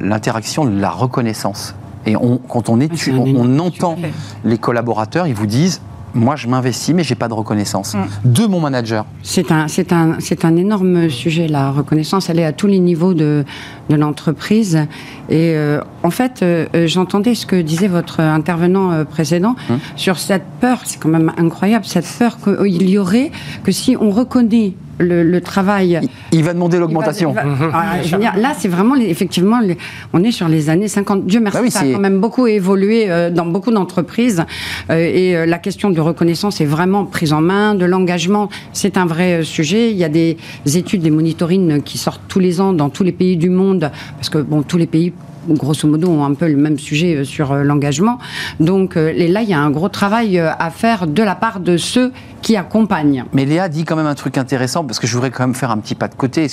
l'interaction 0.00 0.64
de 0.64 0.80
la 0.80 0.90
reconnaissance. 0.90 1.74
Et 2.06 2.14
quand 2.48 2.68
on, 2.68 2.80
est, 2.80 2.90
ah, 3.08 3.12
on, 3.18 3.58
entend 3.58 3.96
les 4.44 4.58
collaborateurs, 4.58 5.26
ils 5.26 5.34
vous 5.34 5.46
disent 5.46 5.80
moi, 6.14 6.36
je 6.36 6.48
m'investis, 6.48 6.94
mais 6.94 7.04
j'ai 7.04 7.14
pas 7.14 7.28
de 7.28 7.34
reconnaissance 7.34 7.94
mm. 7.94 8.32
de 8.32 8.46
mon 8.46 8.60
manager. 8.60 9.06
C'est 9.22 9.52
un, 9.52 9.68
c'est 9.68 9.92
un, 9.92 10.16
c'est 10.18 10.44
un 10.44 10.56
énorme 10.56 11.08
sujet. 11.08 11.46
La 11.48 11.70
reconnaissance, 11.70 12.28
elle 12.30 12.38
est 12.38 12.44
à 12.44 12.52
tous 12.52 12.66
les 12.66 12.78
niveaux 12.78 13.14
de, 13.14 13.44
de 13.88 13.94
l'entreprise. 13.96 14.86
Et 15.28 15.54
euh, 15.54 15.80
en 16.02 16.10
fait, 16.10 16.42
euh, 16.42 16.66
euh, 16.74 16.86
j'entendais 16.86 17.34
ce 17.34 17.46
que 17.46 17.60
disait 17.60 17.88
votre 17.88 18.20
intervenant 18.20 18.92
euh, 18.92 19.04
précédent 19.04 19.54
Hum. 19.68 19.78
sur 19.96 20.18
cette 20.18 20.44
peur. 20.60 20.80
C'est 20.84 20.98
quand 21.00 21.08
même 21.08 21.32
incroyable 21.36 21.84
cette 21.84 22.06
peur 22.18 22.38
qu'il 22.42 22.88
y 22.88 22.98
aurait 22.98 23.30
que 23.62 23.72
si 23.72 23.96
on 24.00 24.10
reconnaît 24.10 24.74
le, 25.00 25.22
le 25.22 25.40
travail. 25.40 25.98
Il, 26.32 26.38
il 26.38 26.44
va 26.44 26.52
demander 26.54 26.78
l'augmentation. 26.78 27.32
va- 27.32 27.42
Ah, 27.72 27.96
là, 28.38 28.52
c'est 28.56 28.68
vraiment, 28.68 28.94
les- 28.94 29.08
effectivement, 29.08 29.58
les- 29.60 29.76
on 30.12 30.22
est 30.22 30.30
sur 30.30 30.48
les 30.48 30.70
années 30.70 30.88
50. 30.88 31.26
Dieu 31.26 31.40
merci, 31.40 31.58
Bah 31.58 31.62
oui, 31.64 31.70
ça 31.70 31.80
a 31.80 31.84
quand 31.92 31.98
même 31.98 32.20
beaucoup 32.20 32.46
évolué 32.46 33.10
euh, 33.10 33.30
dans 33.30 33.46
beaucoup 33.46 33.70
d'entreprises. 33.72 34.44
Euh, 34.90 34.94
et 34.98 35.36
euh, 35.36 35.46
la 35.46 35.58
question 35.58 35.90
de 35.90 36.00
reconnaissance 36.00 36.60
est 36.60 36.64
vraiment 36.66 37.04
prise 37.04 37.32
en 37.32 37.40
main. 37.40 37.74
De 37.74 37.84
l'engagement, 37.86 38.48
c'est 38.72 38.96
un 38.96 39.06
vrai 39.06 39.42
sujet. 39.42 39.90
Il 39.90 39.96
y 39.96 40.04
a 40.04 40.08
des 40.08 40.36
études, 40.74 41.02
des 41.02 41.10
monitorings 41.10 41.82
qui 41.82 41.98
sortent 41.98 42.22
tous 42.28 42.38
les 42.38 42.60
ans 42.60 42.72
dans 42.72 42.90
tous 42.90 43.02
les 43.04 43.12
pays 43.12 43.36
du 43.36 43.50
monde, 43.50 43.90
parce 44.16 44.28
que 44.28 44.38
bon, 44.38 44.62
tous 44.62 44.76
les 44.78 44.86
pays 44.86 45.12
grosso 45.48 45.88
modo, 45.88 46.08
ont 46.08 46.24
un 46.24 46.34
peu 46.34 46.48
le 46.48 46.56
même 46.56 46.78
sujet 46.78 47.16
euh, 47.16 47.24
sur 47.24 47.52
euh, 47.52 47.62
l'engagement. 47.62 48.18
Donc 48.58 48.96
euh, 48.96 49.12
là, 49.12 49.42
il 49.42 49.48
y 49.48 49.54
a 49.54 49.60
un 49.60 49.70
gros 49.70 49.88
travail 49.88 50.38
à 50.38 50.70
faire 50.70 51.06
de 51.06 51.22
la 51.22 51.34
part 51.34 51.60
de 51.60 51.76
ceux 51.76 52.12
qui 52.42 52.56
accompagnent. 52.56 53.24
Mais 53.32 53.44
Léa 53.44 53.68
dit 53.68 53.84
quand 53.84 53.96
même 53.96 54.06
un 54.06 54.14
truc 54.14 54.38
intéressant, 54.38 54.84
parce 54.84 54.98
que 54.98 55.06
je 55.06 55.14
voudrais 55.14 55.30
quand 55.30 55.46
même 55.46 55.54
faire 55.54 55.70
un 55.70 55.78
petit 55.78 55.94
pas 55.94 56.08
de 56.08 56.14
côté. 56.14 56.46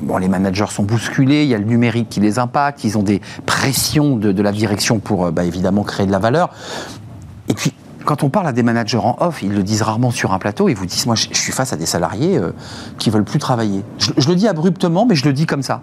Bon, 0.00 0.16
les 0.18 0.28
managers 0.28 0.66
sont 0.70 0.82
bousculés, 0.82 1.44
il 1.44 1.48
y 1.48 1.54
a 1.54 1.58
le 1.58 1.64
numérique 1.64 2.08
qui 2.08 2.20
les 2.20 2.38
impacte, 2.38 2.84
ils 2.84 2.98
ont 2.98 3.02
des 3.02 3.20
pressions 3.46 4.16
de, 4.16 4.42
la 4.42 4.52
direction 4.52 4.98
pour 4.98 5.30
bah, 5.32 5.44
évidemment 5.44 5.82
créer 5.82 6.06
de 6.06 6.12
la 6.12 6.18
valeur. 6.18 6.50
Et 7.48 7.54
puis, 7.54 7.72
quand 8.04 8.22
on 8.22 8.30
parle 8.30 8.46
à 8.46 8.52
des 8.52 8.62
managers 8.62 8.98
en 8.98 9.16
off, 9.20 9.42
ils 9.42 9.52
le 9.52 9.62
disent 9.62 9.82
rarement 9.82 10.10
sur 10.10 10.32
un 10.32 10.38
plateau, 10.38 10.68
ils 10.68 10.74
vous 10.74 10.86
disent, 10.86 11.06
moi 11.06 11.14
je, 11.14 11.28
suis 11.32 11.52
face 11.52 11.72
à 11.72 11.76
des 11.76 11.86
salariés 11.86 12.38
euh, 12.38 12.52
qui 12.98 13.10
veulent 13.10 13.24
plus 13.24 13.38
travailler. 13.38 13.84
Je 13.98 14.28
le 14.28 14.34
dis 14.34 14.48
abruptement, 14.48 15.06
mais 15.06 15.14
je 15.14 15.24
le 15.26 15.32
dis 15.32 15.46
comme 15.46 15.62
ça. 15.62 15.82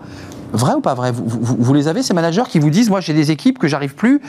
Vrai 0.53 0.73
ou 0.73 0.81
pas 0.81 0.93
vrai? 0.93 1.12
Vous, 1.12 1.23
vous- 1.27 1.57
vous 1.60 1.73
les 1.73 1.88
avez, 1.88 2.03
ces 2.03 2.13
managers 2.13 2.43
qui 2.47 2.60
vous 2.60 2.69
disent, 2.69 2.89
moi 2.89 3.01
j'ai 3.01 3.13
des 3.13 3.31
équipes 3.31 3.60
que 3.60 3.67
j'arrive 3.67 3.95
plus 3.95 4.21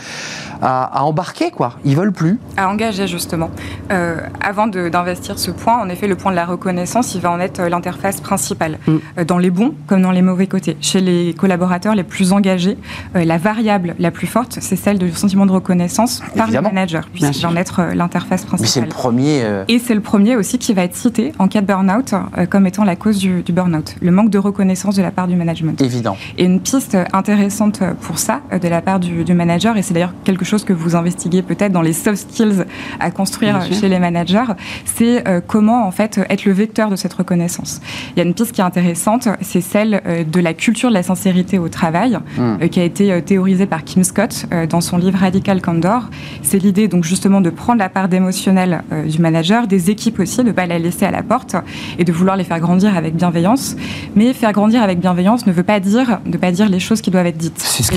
à, 0.62 0.84
à 0.98 1.02
embarquer, 1.02 1.50
quoi. 1.50 1.74
Ils 1.84 1.96
veulent 1.96 2.12
plus. 2.12 2.38
à 2.56 2.68
engager 2.68 3.06
justement. 3.06 3.50
Euh, 3.92 4.16
avant 4.40 4.66
d'investir 4.66 5.38
ce 5.38 5.50
point, 5.50 5.78
en 5.80 5.88
effet, 5.88 6.06
le 6.08 6.16
point 6.16 6.30
de 6.32 6.36
la 6.36 6.44
reconnaissance, 6.46 7.14
il 7.14 7.20
va 7.20 7.30
en 7.30 7.40
être 7.40 7.60
euh, 7.60 7.68
l'interface 7.68 8.20
principale, 8.20 8.78
Mm. 8.86 8.96
Euh, 9.18 9.24
dans 9.24 9.38
les 9.38 9.50
bons 9.50 9.74
comme 9.86 10.02
dans 10.02 10.10
les 10.10 10.22
mauvais 10.22 10.46
côtés. 10.46 10.76
Chez 10.80 11.00
les 11.00 11.34
collaborateurs 11.34 11.94
les 11.94 12.02
plus 12.04 12.32
engagés, 12.32 12.76
euh, 13.16 13.24
la 13.24 13.38
variable 13.38 13.94
la 13.98 14.10
plus 14.10 14.26
forte, 14.26 14.58
c'est 14.60 14.76
celle 14.76 14.98
du 14.98 15.10
sentiment 15.12 15.46
de 15.46 15.52
reconnaissance 15.52 16.20
par 16.36 16.46
Évidemment. 16.46 16.68
le 16.70 16.74
manager, 16.74 17.08
puisqu'il 17.12 17.42
va 17.42 17.48
en 17.50 17.56
être 17.56 17.82
l'interface 17.94 18.42
Mais 18.58 18.66
c'est 18.66 18.80
le 18.80 18.86
principale. 18.86 18.88
premier. 18.88 19.40
euh, 19.42 19.64
Et 19.68 19.78
c'est 19.78 19.94
le 19.94 20.00
premier 20.00 20.36
aussi 20.36 20.58
qui 20.58 20.74
va 20.74 20.82
être 20.84 20.96
cité 20.96 21.32
en 21.38 21.48
cas 21.48 21.60
de 21.60 21.66
burn-out 21.66 22.14
comme 22.50 22.66
étant 22.66 22.84
la 22.84 22.96
cause 22.96 23.18
du, 23.18 23.42
du 23.42 23.52
burn-out, 23.52 23.94
le 24.00 24.10
manque 24.10 24.30
de 24.30 24.38
reconnaissance 24.38 24.94
de 24.96 25.02
la 25.02 25.10
part 25.10 25.28
du 25.28 25.36
management. 25.36 25.80
Évident. 26.08 26.16
Et 26.36 26.44
une 26.44 26.60
piste 26.60 26.96
intéressante 27.12 27.82
pour 28.00 28.18
ça 28.18 28.40
euh, 28.52 28.58
de 28.58 28.68
la 28.68 28.82
part 28.82 29.00
du, 29.00 29.24
du 29.24 29.34
manager, 29.34 29.76
et 29.76 29.82
c'est 29.82 29.94
d'ailleurs 29.94 30.14
quelque 30.24 30.44
chose 30.44 30.64
que 30.64 30.72
vous 30.72 30.96
investiguez 30.96 31.42
peut-être 31.42 31.72
dans 31.72 31.82
les 31.82 31.92
soft 31.92 32.30
skills 32.30 32.64
à 33.00 33.10
construire 33.10 33.60
chez 33.72 33.88
les 33.88 33.98
managers, 33.98 34.54
c'est 34.84 35.26
euh, 35.28 35.40
comment 35.46 35.86
en 35.86 35.90
fait 35.90 36.20
être 36.28 36.44
le 36.44 36.52
vecteur 36.52 36.90
de 36.90 36.96
cette 36.96 37.14
reconnaissance. 37.14 37.80
Il 38.14 38.18
y 38.18 38.22
a 38.22 38.24
une 38.24 38.34
piste 38.34 38.52
qui 38.52 38.60
est 38.60 38.64
intéressante, 38.64 39.28
c'est 39.40 39.60
celle 39.60 40.02
euh, 40.06 40.24
de 40.24 40.40
la 40.40 40.54
culture 40.54 40.88
de 40.88 40.94
la 40.94 41.02
sincérité 41.02 41.58
au 41.58 41.68
travail, 41.68 42.18
Hmm. 42.36 42.58
qui 42.68 42.80
a 42.80 42.84
été 42.84 43.22
théorisée 43.22 43.66
par 43.66 43.84
Kim 43.84 44.04
Scott 44.04 44.46
dans 44.68 44.80
son 44.80 44.96
livre 44.96 45.18
Radical 45.18 45.60
Candor. 45.60 46.08
C'est 46.42 46.58
l'idée 46.58 46.88
donc 46.88 47.04
justement 47.04 47.40
de 47.40 47.50
prendre 47.50 47.78
la 47.78 47.88
part 47.88 48.08
d'émotionnel 48.08 48.82
du 49.06 49.18
manager, 49.18 49.66
des 49.66 49.90
équipes 49.90 50.20
aussi, 50.20 50.38
de 50.38 50.48
ne 50.48 50.52
pas 50.52 50.66
la 50.66 50.78
laisser 50.78 51.04
à 51.04 51.10
la 51.10 51.22
porte 51.22 51.56
et 51.98 52.04
de 52.04 52.12
vouloir 52.12 52.36
les 52.36 52.44
faire 52.44 52.60
grandir 52.60 52.96
avec 52.96 53.16
bienveillance. 53.16 53.76
Mais 54.14 54.32
faire 54.32 54.52
grandir 54.52 54.82
avec 54.82 55.00
bienveillance 55.00 55.46
ne 55.46 55.52
veut 55.52 55.62
pas 55.62 55.80
dire 55.80 55.97
ne 56.24 56.36
pas 56.36 56.52
dire 56.52 56.68
les 56.68 56.80
choses 56.80 57.00
qui 57.00 57.10
doivent 57.10 57.26
être 57.26 57.36
dites. 57.36 57.58
C'est 57.58 57.82
ce 57.82 57.90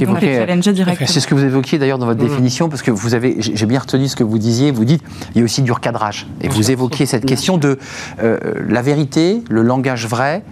ce 1.19 1.27
que 1.27 1.35
vous 1.35 1.43
évoquiez 1.43 1.77
d'ailleurs 1.77 1.97
dans 1.99 2.05
votre 2.05 2.21
Mhm. 2.21 2.29
définition, 2.29 2.69
parce 2.69 2.81
que 2.81 2.91
vous 2.91 3.13
avez, 3.13 3.37
j'ai 3.39 3.65
bien 3.65 3.79
retenu 3.79 4.07
ce 4.07 4.15
que 4.15 4.23
vous 4.23 4.37
disiez. 4.37 4.71
Vous 4.71 4.85
dites, 4.85 5.03
il 5.35 5.39
y 5.39 5.41
a 5.41 5.43
aussi 5.43 5.61
du 5.61 5.71
recadrage. 5.71 6.27
Et 6.41 6.47
Bien 6.47 6.55
vous 6.55 6.63
sûr. 6.63 6.71
évoquiez 6.73 7.05
cette 7.05 7.25
question 7.25 7.57
de 7.57 7.77
euh, 8.23 8.37
la 8.67 8.81
vérité, 8.81 9.41
le 9.49 9.61
langage 9.61 10.07
vrai. 10.07 10.43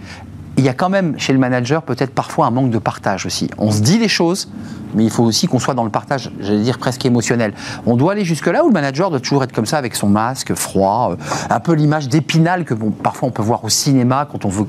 Il 0.56 0.64
y 0.64 0.68
a 0.68 0.74
quand 0.74 0.90
même 0.90 1.18
chez 1.18 1.32
le 1.32 1.38
manager 1.38 1.82
peut-être 1.82 2.14
parfois 2.14 2.46
un 2.46 2.50
manque 2.50 2.70
de 2.70 2.78
partage 2.78 3.24
aussi. 3.24 3.48
On 3.56 3.70
se 3.70 3.80
dit 3.80 3.98
les 3.98 4.08
choses, 4.08 4.48
mais 4.94 5.04
il 5.04 5.10
faut 5.10 5.24
aussi 5.24 5.46
qu'on 5.46 5.58
soit 5.58 5.74
dans 5.74 5.84
le 5.84 5.90
partage, 5.90 6.30
j'allais 6.40 6.60
dire 6.60 6.78
presque 6.78 7.04
émotionnel. 7.06 7.54
On 7.86 7.96
doit 7.96 8.12
aller 8.12 8.24
jusque-là 8.24 8.64
où 8.64 8.68
le 8.68 8.72
manager 8.72 9.10
doit 9.10 9.20
toujours 9.20 9.44
être 9.44 9.52
comme 9.52 9.66
ça 9.66 9.78
avec 9.78 9.94
son 9.94 10.08
masque 10.08 10.54
froid, 10.54 11.12
euh, 11.12 11.16
un 11.48 11.60
peu 11.60 11.72
l'image 11.72 12.08
d'épinal 12.08 12.64
que 12.64 12.74
bon, 12.74 12.90
parfois 12.90 13.28
on 13.28 13.32
peut 13.32 13.42
voir 13.42 13.64
au 13.64 13.68
cinéma 13.68 14.28
quand 14.30 14.44
on 14.44 14.48
veut 14.48 14.66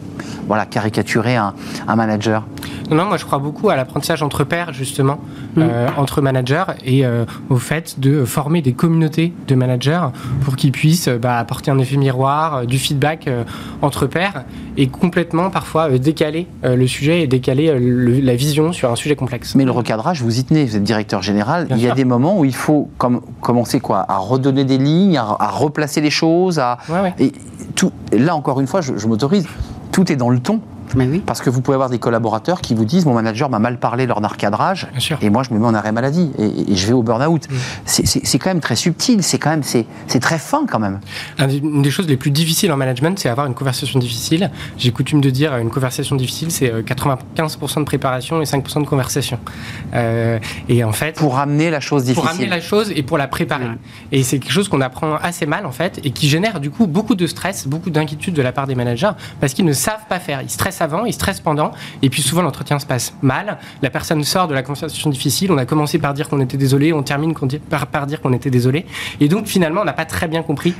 voilà, 0.47 0.65
caricaturer 0.65 1.35
un, 1.35 1.53
un 1.87 1.95
manager. 1.95 2.45
Non, 2.91 2.97
non, 2.97 3.05
moi 3.05 3.15
je 3.15 3.23
crois 3.23 3.39
beaucoup 3.39 3.69
à 3.69 3.77
l'apprentissage 3.77 4.21
entre 4.21 4.43
pairs, 4.43 4.73
justement, 4.73 5.19
euh, 5.57 5.87
entre 5.95 6.21
managers, 6.21 6.65
et 6.83 7.05
euh, 7.05 7.23
au 7.49 7.55
fait 7.55 8.01
de 8.01 8.25
former 8.25 8.61
des 8.61 8.73
communautés 8.73 9.33
de 9.47 9.55
managers 9.55 10.07
pour 10.43 10.57
qu'ils 10.57 10.73
puissent 10.73 11.07
bah, 11.07 11.37
apporter 11.37 11.71
un 11.71 11.79
effet 11.79 11.95
miroir, 11.95 12.65
du 12.65 12.77
feedback 12.77 13.29
euh, 13.29 13.45
entre 13.81 14.07
pairs, 14.07 14.43
et 14.75 14.87
complètement 14.87 15.49
parfois 15.49 15.70
euh, 15.79 15.97
décaler 15.97 16.47
euh, 16.63 16.75
le 16.75 16.87
sujet 16.87 17.21
et 17.21 17.27
décaler 17.27 17.69
euh, 17.69 17.79
le- 17.79 18.19
la 18.19 18.35
vision 18.35 18.71
sur 18.73 18.91
un 18.91 18.95
sujet 18.95 19.15
complexe. 19.15 19.55
Mais 19.55 19.65
le 19.65 19.71
recadrage, 19.71 20.21
vous 20.21 20.39
y 20.39 20.43
tenez, 20.43 20.65
vous 20.65 20.75
êtes 20.75 20.83
directeur 20.83 21.21
général. 21.21 21.65
Bien 21.67 21.75
il 21.77 21.81
y 21.81 21.85
a 21.85 21.89
sûr. 21.89 21.95
des 21.95 22.05
moments 22.05 22.37
où 22.39 22.45
il 22.45 22.53
faut 22.55 22.89
comme, 22.97 23.21
commencer 23.41 23.79
quoi, 23.79 24.05
à 24.07 24.17
redonner 24.17 24.65
des 24.65 24.77
lignes, 24.77 25.17
à, 25.17 25.35
à 25.39 25.47
replacer 25.49 26.01
les 26.01 26.09
choses. 26.09 26.59
À, 26.59 26.77
Ouais, 26.89 27.01
ouais. 27.01 27.13
et 27.19 27.31
tout, 27.75 27.91
là, 28.11 28.35
encore 28.35 28.59
une 28.59 28.67
fois, 28.67 28.81
je, 28.81 28.97
je 28.97 29.07
m'autorise, 29.07 29.45
tout 29.91 30.11
est 30.11 30.15
dans 30.15 30.29
le 30.29 30.39
ton. 30.39 30.59
Mais 30.95 31.05
oui. 31.07 31.21
Parce 31.25 31.41
que 31.41 31.49
vous 31.49 31.61
pouvez 31.61 31.75
avoir 31.75 31.89
des 31.89 31.99
collaborateurs 31.99 32.61
qui 32.61 32.73
vous 32.75 32.85
disent 32.85 33.05
Mon 33.05 33.13
manager 33.13 33.49
m'a 33.49 33.59
mal 33.59 33.77
parlé 33.79 34.05
lors 34.07 34.21
d'un 34.21 34.27
recadrage, 34.27 34.87
Bien 34.91 34.99
sûr. 34.99 35.17
et 35.21 35.29
moi 35.29 35.43
je 35.43 35.53
me 35.53 35.59
mets 35.59 35.65
en 35.65 35.73
arrêt 35.73 35.91
maladie, 35.91 36.31
et, 36.37 36.71
et 36.71 36.75
je 36.75 36.87
vais 36.87 36.93
au 36.93 37.03
burn-out. 37.03 37.47
Mm. 37.49 37.55
C'est- 37.85 38.39
quand 38.39 38.49
même 38.49 38.59
très 38.59 38.75
subtil, 38.75 39.21
c'est 39.23 39.37
quand 39.37 39.51
même 39.51 39.63
c'est 39.63 39.85
très 40.19 40.39
fin 40.39 40.65
quand 40.65 40.79
même. 40.79 40.99
Une 41.39 41.81
des 41.81 41.91
choses 41.91 42.07
les 42.07 42.17
plus 42.17 42.31
difficiles 42.31 42.71
en 42.71 42.77
management, 42.77 43.17
c'est 43.19 43.29
avoir 43.29 43.45
une 43.47 43.53
conversation 43.53 43.99
difficile. 43.99 44.49
J'ai 44.77 44.91
coutume 44.91 45.21
de 45.21 45.29
dire 45.29 45.53
euh, 45.53 45.59
une 45.59 45.69
conversation 45.69 46.15
difficile, 46.15 46.51
c'est 46.51 46.71
euh, 46.71 46.81
95% 46.81 47.79
de 47.79 47.83
préparation 47.83 48.41
et 48.41 48.45
5% 48.45 48.81
de 48.81 48.87
conversation. 48.87 49.37
Euh, 49.93 50.39
et 50.69 50.83
en 50.83 50.91
fait, 50.91 51.15
Pour 51.17 51.37
amener 51.37 51.69
la 51.69 51.79
chose 51.79 52.03
difficile. 52.05 52.21
pour 52.23 52.31
amener 52.31 52.47
la 52.47 52.61
chose 52.61 52.91
et 52.95 53.03
pour 53.03 53.17
la 53.17 53.27
préparer. 53.27 53.65
Et 54.11 54.23
c'est 54.23 54.39
quelque 54.39 54.51
chose 54.51 54.67
qu'on 54.69 54.81
apprend 54.81 55.15
assez 55.15 55.45
mal 55.45 55.65
en 55.65 55.71
fait 55.71 55.99
et 56.03 56.11
qui 56.11 56.27
génère 56.27 56.59
du 56.59 56.71
coup 56.71 56.87
beaucoup 56.87 57.15
de 57.15 57.27
stress, 57.27 57.67
beaucoup 57.67 57.89
d'inquiétude 57.89 58.33
de 58.33 58.41
la 58.41 58.51
part 58.51 58.67
des 58.67 58.75
managers 58.75 59.11
parce 59.39 59.53
qu'ils 59.53 59.65
ne 59.65 59.73
savent 59.73 60.05
pas 60.09 60.19
faire. 60.19 60.41
Ils 60.41 60.49
stressent 60.49 60.80
avant, 60.81 61.05
ils 61.05 61.13
stressent 61.13 61.39
pendant 61.39 61.71
et 62.01 62.09
puis 62.09 62.21
souvent 62.21 62.41
l'entretien 62.41 62.79
se 62.79 62.85
passe 62.85 63.13
mal. 63.21 63.57
La 63.81 63.89
personne 63.89 64.23
sort 64.23 64.47
de 64.47 64.53
la 64.53 64.63
conversation 64.63 65.09
difficile. 65.09 65.51
On 65.51 65.57
a 65.57 65.65
commencé 65.65 65.99
par 65.99 66.13
dire 66.13 66.29
qu'on 66.29 66.41
était 66.41 66.57
désolé, 66.57 66.93
on 66.93 67.03
termine 67.03 67.33
par 67.91 68.07
dire 68.07 68.21
qu'on 68.21 68.33
était 68.33 68.49
désolé. 68.49 68.85
Et 69.19 69.27
donc 69.27 69.47
finalement 69.47 69.81
on 69.81 69.85
n'a 69.85 69.93
pas 69.93 70.05
très 70.05 70.27
bien 70.27 70.43
compris. 70.43 70.75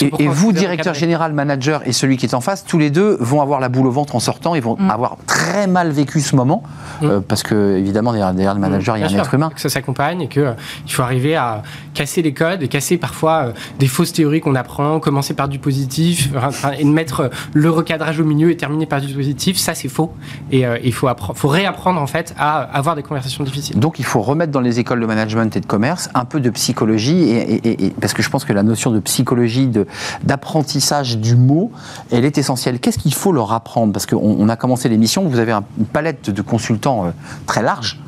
Et, 0.00 0.26
vous, 0.28 0.52
directeur 0.52 0.94
général, 0.94 1.32
manager 1.32 1.82
et 1.86 1.92
celui 1.92 2.16
qui 2.16 2.26
est 2.26 2.34
en 2.34 2.40
face, 2.40 2.64
tous 2.64 2.78
les 2.78 2.90
deux 2.90 3.16
vont 3.20 3.42
avoir 3.42 3.60
la 3.60 3.68
boule 3.68 3.86
au 3.86 3.90
ventre 3.90 4.16
en 4.16 4.20
sortant. 4.20 4.54
Ils 4.54 4.62
vont 4.62 4.76
Mm. 4.78 4.90
avoir 4.90 5.16
très 5.26 5.66
mal 5.66 5.90
vécu 5.90 6.20
ce 6.20 6.34
moment. 6.34 6.62
Mm. 7.00 7.04
euh, 7.06 7.20
parce 7.26 7.42
que, 7.42 7.76
évidemment, 7.76 8.12
derrière, 8.12 8.32
derrière 8.32 8.54
le 8.54 8.60
manager, 8.60 8.96
il 8.96 9.00
y 9.00 9.04
a 9.04 9.08
Bien 9.08 9.16
un 9.18 9.22
sûr, 9.22 9.26
être 9.26 9.34
humain. 9.34 9.50
Que 9.54 9.60
ça 9.60 9.68
s'accompagne 9.68 10.22
et 10.22 10.28
qu'il 10.28 10.54
faut 10.88 11.02
arriver 11.02 11.36
à 11.36 11.62
casser 11.94 12.22
les 12.22 12.32
codes 12.32 12.62
et 12.62 12.68
casser 12.68 12.96
parfois 12.96 13.46
euh, 13.48 13.52
des 13.78 13.86
fausses 13.86 14.12
théories 14.12 14.40
qu'on 14.40 14.54
apprend, 14.54 14.98
commencer 15.00 15.34
par 15.34 15.48
du 15.48 15.58
positif 15.58 16.30
et 16.78 16.84
de 16.84 16.88
mettre 16.90 17.20
euh, 17.20 17.28
le 17.52 17.70
recadrage 17.70 18.18
au 18.20 18.24
milieu 18.24 18.50
et 18.50 18.56
terminer 18.56 18.86
par 18.86 19.00
du 19.00 19.12
positif. 19.12 19.56
Ça, 19.58 19.74
c'est 19.74 19.88
faux. 19.88 20.12
Et 20.50 20.66
euh, 20.66 20.78
il 20.82 20.92
faut, 20.94 21.08
faut 21.34 21.48
réapprendre 21.48 22.00
en 22.00 22.06
fait 22.06 22.34
à 22.38 22.60
avoir 22.60 22.96
des 22.96 23.02
conversations 23.02 23.44
difficiles. 23.44 23.78
Donc, 23.78 23.98
il 23.98 24.04
faut 24.04 24.20
remettre 24.22 24.52
dans 24.52 24.60
les 24.60 24.80
écoles 24.80 25.00
de 25.00 25.06
management 25.06 25.54
et 25.56 25.60
de 25.60 25.66
commerce 25.66 26.08
un 26.14 26.24
peu 26.24 26.40
de 26.40 26.50
psychologie. 26.50 27.24
Et, 27.24 27.54
et- 27.54 27.68
et- 27.68 27.84
et- 27.86 27.90
parce 28.00 28.14
que 28.14 28.22
je 28.22 28.30
pense 28.30 28.44
que 28.44 28.52
la 28.52 28.62
notion 28.62 28.90
de 28.90 29.00
psychologie, 29.00 29.66
de- 29.66 29.81
d'apprentissage 30.22 31.18
du 31.18 31.36
mot, 31.36 31.70
elle 32.10 32.24
est 32.24 32.38
essentielle. 32.38 32.80
Qu'est-ce 32.80 32.98
qu'il 32.98 33.14
faut 33.14 33.32
leur 33.32 33.52
apprendre? 33.52 33.92
Parce 33.92 34.06
qu'on 34.06 34.16
on 34.38 34.48
a 34.48 34.56
commencé 34.56 34.88
l'émission, 34.88 35.28
vous 35.28 35.38
avez 35.38 35.52
un- 35.52 35.64
une 35.78 35.84
palette 35.86 36.30
de 36.30 36.42
consultants 36.42 37.06
euh, 37.06 37.10
très 37.46 37.62
large. 37.62 38.00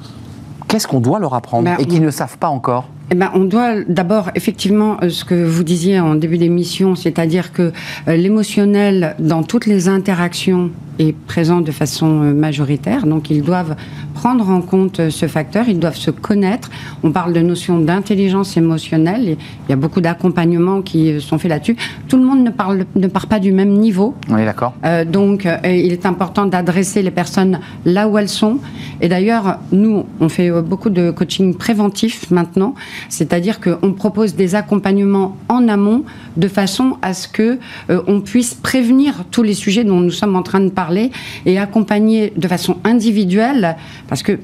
Qu'est-ce 0.68 0.86
qu'on 0.88 1.00
doit 1.00 1.18
leur 1.18 1.34
apprendre 1.34 1.64
Ben, 1.64 1.76
et 1.78 1.86
qu'ils 1.86 2.02
ne 2.02 2.10
savent 2.10 2.38
pas 2.38 2.48
encore? 2.48 2.84
Eh 3.10 3.14
ben, 3.14 3.30
on 3.34 3.44
doit 3.44 3.82
d'abord, 3.86 4.30
effectivement, 4.34 4.96
euh, 5.02 5.10
ce 5.10 5.24
que 5.24 5.34
vous 5.34 5.62
disiez 5.62 6.00
en 6.00 6.14
début 6.14 6.38
d'émission, 6.38 6.94
c'est-à-dire 6.94 7.52
que 7.52 7.70
euh, 8.08 8.16
l'émotionnel, 8.16 9.14
dans 9.18 9.42
toutes 9.42 9.66
les 9.66 9.88
interactions, 9.88 10.70
est 10.98 11.14
présent 11.26 11.60
de 11.60 11.70
façon 11.72 12.22
euh, 12.22 12.34
majoritaire. 12.34 13.06
Donc, 13.06 13.30
ils 13.30 13.42
doivent 13.42 13.76
prendre 14.14 14.48
en 14.48 14.60
compte 14.60 15.10
ce 15.10 15.26
facteur, 15.26 15.68
ils 15.68 15.78
doivent 15.78 15.96
se 15.96 16.10
connaître. 16.10 16.70
On 17.02 17.10
parle 17.10 17.32
de 17.32 17.40
notion 17.40 17.78
d'intelligence 17.78 18.56
émotionnelle. 18.56 19.28
et 19.28 19.38
Il 19.68 19.70
y 19.70 19.72
a 19.72 19.76
beaucoup 19.76 20.00
d'accompagnements 20.00 20.82
qui 20.82 21.20
sont 21.20 21.38
faits 21.38 21.50
là-dessus. 21.50 21.76
Tout 22.08 22.16
le 22.16 22.24
monde 22.24 22.44
ne, 22.44 22.50
parle, 22.50 22.84
ne 22.94 23.06
part 23.08 23.26
pas 23.26 23.40
du 23.40 23.52
même 23.52 23.72
niveau. 23.72 24.14
On 24.30 24.38
est 24.38 24.44
d'accord 24.44 24.74
Euh, 24.84 25.04
donc, 25.04 25.46
euh, 25.46 25.58
il 25.64 25.92
est 25.92 26.06
important 26.06 26.46
d'adresser 26.46 27.02
les 27.02 27.10
personnes 27.10 27.58
là 27.84 28.08
où 28.08 28.16
elles 28.16 28.28
sont. 28.28 28.58
Et 29.00 29.08
d'ailleurs, 29.08 29.58
nous, 29.72 30.04
on 30.20 30.28
fait 30.28 30.50
beaucoup 30.62 30.90
de 30.90 31.10
coaching 31.10 31.54
préventif 31.54 32.30
maintenant, 32.30 32.74
c'est-à-dire 33.08 33.60
qu'on 33.60 33.92
propose 33.92 34.34
des 34.34 34.54
accompagnements 34.54 35.36
en 35.48 35.68
amont 35.68 36.04
de 36.36 36.48
façon 36.48 36.96
à 37.02 37.14
ce 37.14 37.28
que 37.28 37.58
euh, 37.90 38.02
on 38.06 38.20
puisse 38.20 38.54
prévenir 38.54 39.24
tous 39.30 39.42
les 39.42 39.54
sujets 39.54 39.84
dont 39.84 40.00
nous 40.00 40.10
sommes 40.10 40.36
en 40.36 40.42
train 40.42 40.60
de 40.60 40.70
parler 40.70 41.10
et 41.46 41.58
accompagner 41.58 42.32
de 42.36 42.48
façon 42.48 42.78
individuelle, 42.84 43.76
parce 44.08 44.22
que 44.22 44.38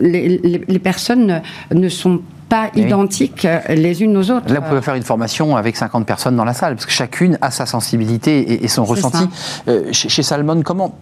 les, 0.00 0.38
les, 0.38 0.62
les 0.66 0.78
personnes 0.78 1.42
ne 1.74 1.88
sont 1.88 2.18
pas 2.18 2.39
Oui. 2.74 2.82
identiques 2.82 3.44
euh, 3.44 3.60
les 3.68 4.02
unes 4.02 4.16
aux 4.16 4.30
autres. 4.30 4.52
Là, 4.52 4.60
vous 4.60 4.68
pouvez 4.68 4.82
faire 4.82 4.94
une 4.96 5.02
formation 5.02 5.56
avec 5.56 5.76
50 5.76 6.04
personnes 6.06 6.36
dans 6.36 6.44
la 6.44 6.54
salle, 6.54 6.74
parce 6.74 6.86
que 6.86 6.92
chacune 6.92 7.38
a 7.40 7.50
sa 7.50 7.64
sensibilité 7.66 8.40
et, 8.40 8.64
et 8.64 8.68
son 8.68 8.84
ressenti. 8.84 9.28
Euh, 9.68 9.92
chez, 9.92 10.08
chez 10.08 10.22
Salmon, 10.22 10.62
comment 10.62 10.94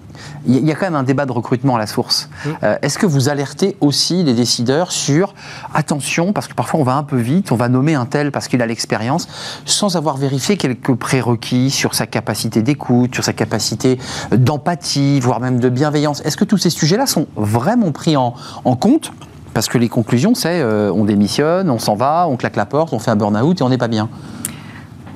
Il 0.46 0.66
y, 0.66 0.70
a- 0.70 0.74
quand 0.74 0.86
même 0.86 0.94
un 0.94 1.02
débat 1.02 1.26
de 1.26 1.32
recrutement 1.32 1.76
à 1.76 1.78
la 1.78 1.86
source. 1.86 2.28
Euh, 2.62 2.76
Est-ce 2.82 2.98
que 2.98 3.06
vous 3.06 3.28
alertez 3.28 3.76
aussi 3.80 4.22
les 4.22 4.34
décideurs 4.34 4.92
sur 4.92 5.34
attention, 5.74 6.32
parce 6.32 6.48
que 6.48 6.54
parfois 6.54 6.80
on 6.80 6.84
va 6.84 6.94
un 6.94 7.02
peu 7.02 7.16
vite, 7.16 7.50
on 7.52 7.56
va 7.56 7.68
nommer 7.68 7.94
un 7.94 8.06
tel 8.06 8.30
parce 8.30 8.48
qu'il 8.48 8.60
a 8.62 8.66
l'expérience, 8.66 9.26
sans 9.64 9.96
avoir 9.96 10.16
vérifié 10.16 10.56
quelques 10.56 10.94
prérequis 10.94 11.70
sur 11.70 11.94
sa 11.94 12.06
capacité 12.06 12.62
d'écoute, 12.62 13.14
sur 13.14 13.24
sa 13.24 13.32
capacité 13.32 13.98
d'empathie, 14.32 15.20
voire 15.20 15.40
même 15.40 15.60
de 15.60 15.68
bienveillance? 15.68 16.20
Est-ce 16.24 16.36
que 16.36 16.44
tous 16.44 16.58
ces 16.58 16.70
sujets-là 16.70 17.06
sont 17.06 17.26
vraiment 17.36 17.92
pris 17.92 18.16
en, 18.16 18.34
en 18.64 18.76
compte? 18.76 19.12
Parce 19.58 19.66
que 19.66 19.76
les 19.76 19.88
conclusions, 19.88 20.36
c'est 20.36 20.60
euh, 20.60 20.92
on 20.94 21.04
démissionne, 21.04 21.68
on 21.68 21.80
s'en 21.80 21.96
va, 21.96 22.28
on 22.28 22.36
claque 22.36 22.54
la 22.54 22.64
porte, 22.64 22.92
on 22.92 23.00
fait 23.00 23.10
un 23.10 23.16
burn-out 23.16 23.60
et 23.60 23.64
on 23.64 23.68
n'est 23.68 23.76
pas 23.76 23.88
bien. 23.88 24.08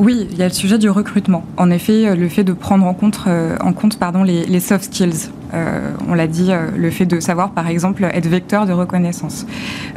Oui, 0.01 0.27
il 0.33 0.37
y 0.37 0.43
a 0.43 0.49
le 0.49 0.53
sujet 0.53 0.79
du 0.79 0.91
recrutement. 0.91 1.45
En 1.57 1.71
effet, 1.71 2.09
euh, 2.09 2.17
le 2.17 2.29
fait 2.29 2.43
de 2.43 2.53
prendre 2.53 2.85
en 2.85 2.93
compte, 2.93 3.21
euh, 3.29 3.57
les 4.25 4.59
soft 4.59 4.87
skills. 4.87 5.31
Euh, 5.55 5.91
on 6.09 6.15
l'a 6.15 6.27
dit, 6.27 6.49
euh, 6.51 6.69
le 6.77 6.91
fait 6.91 7.07
de 7.07 7.21
savoir, 7.21 7.51
par 7.51 7.69
exemple, 7.69 8.05
être 8.05 8.27
vecteur 8.27 8.67
de 8.67 8.73
reconnaissance. 8.73 9.47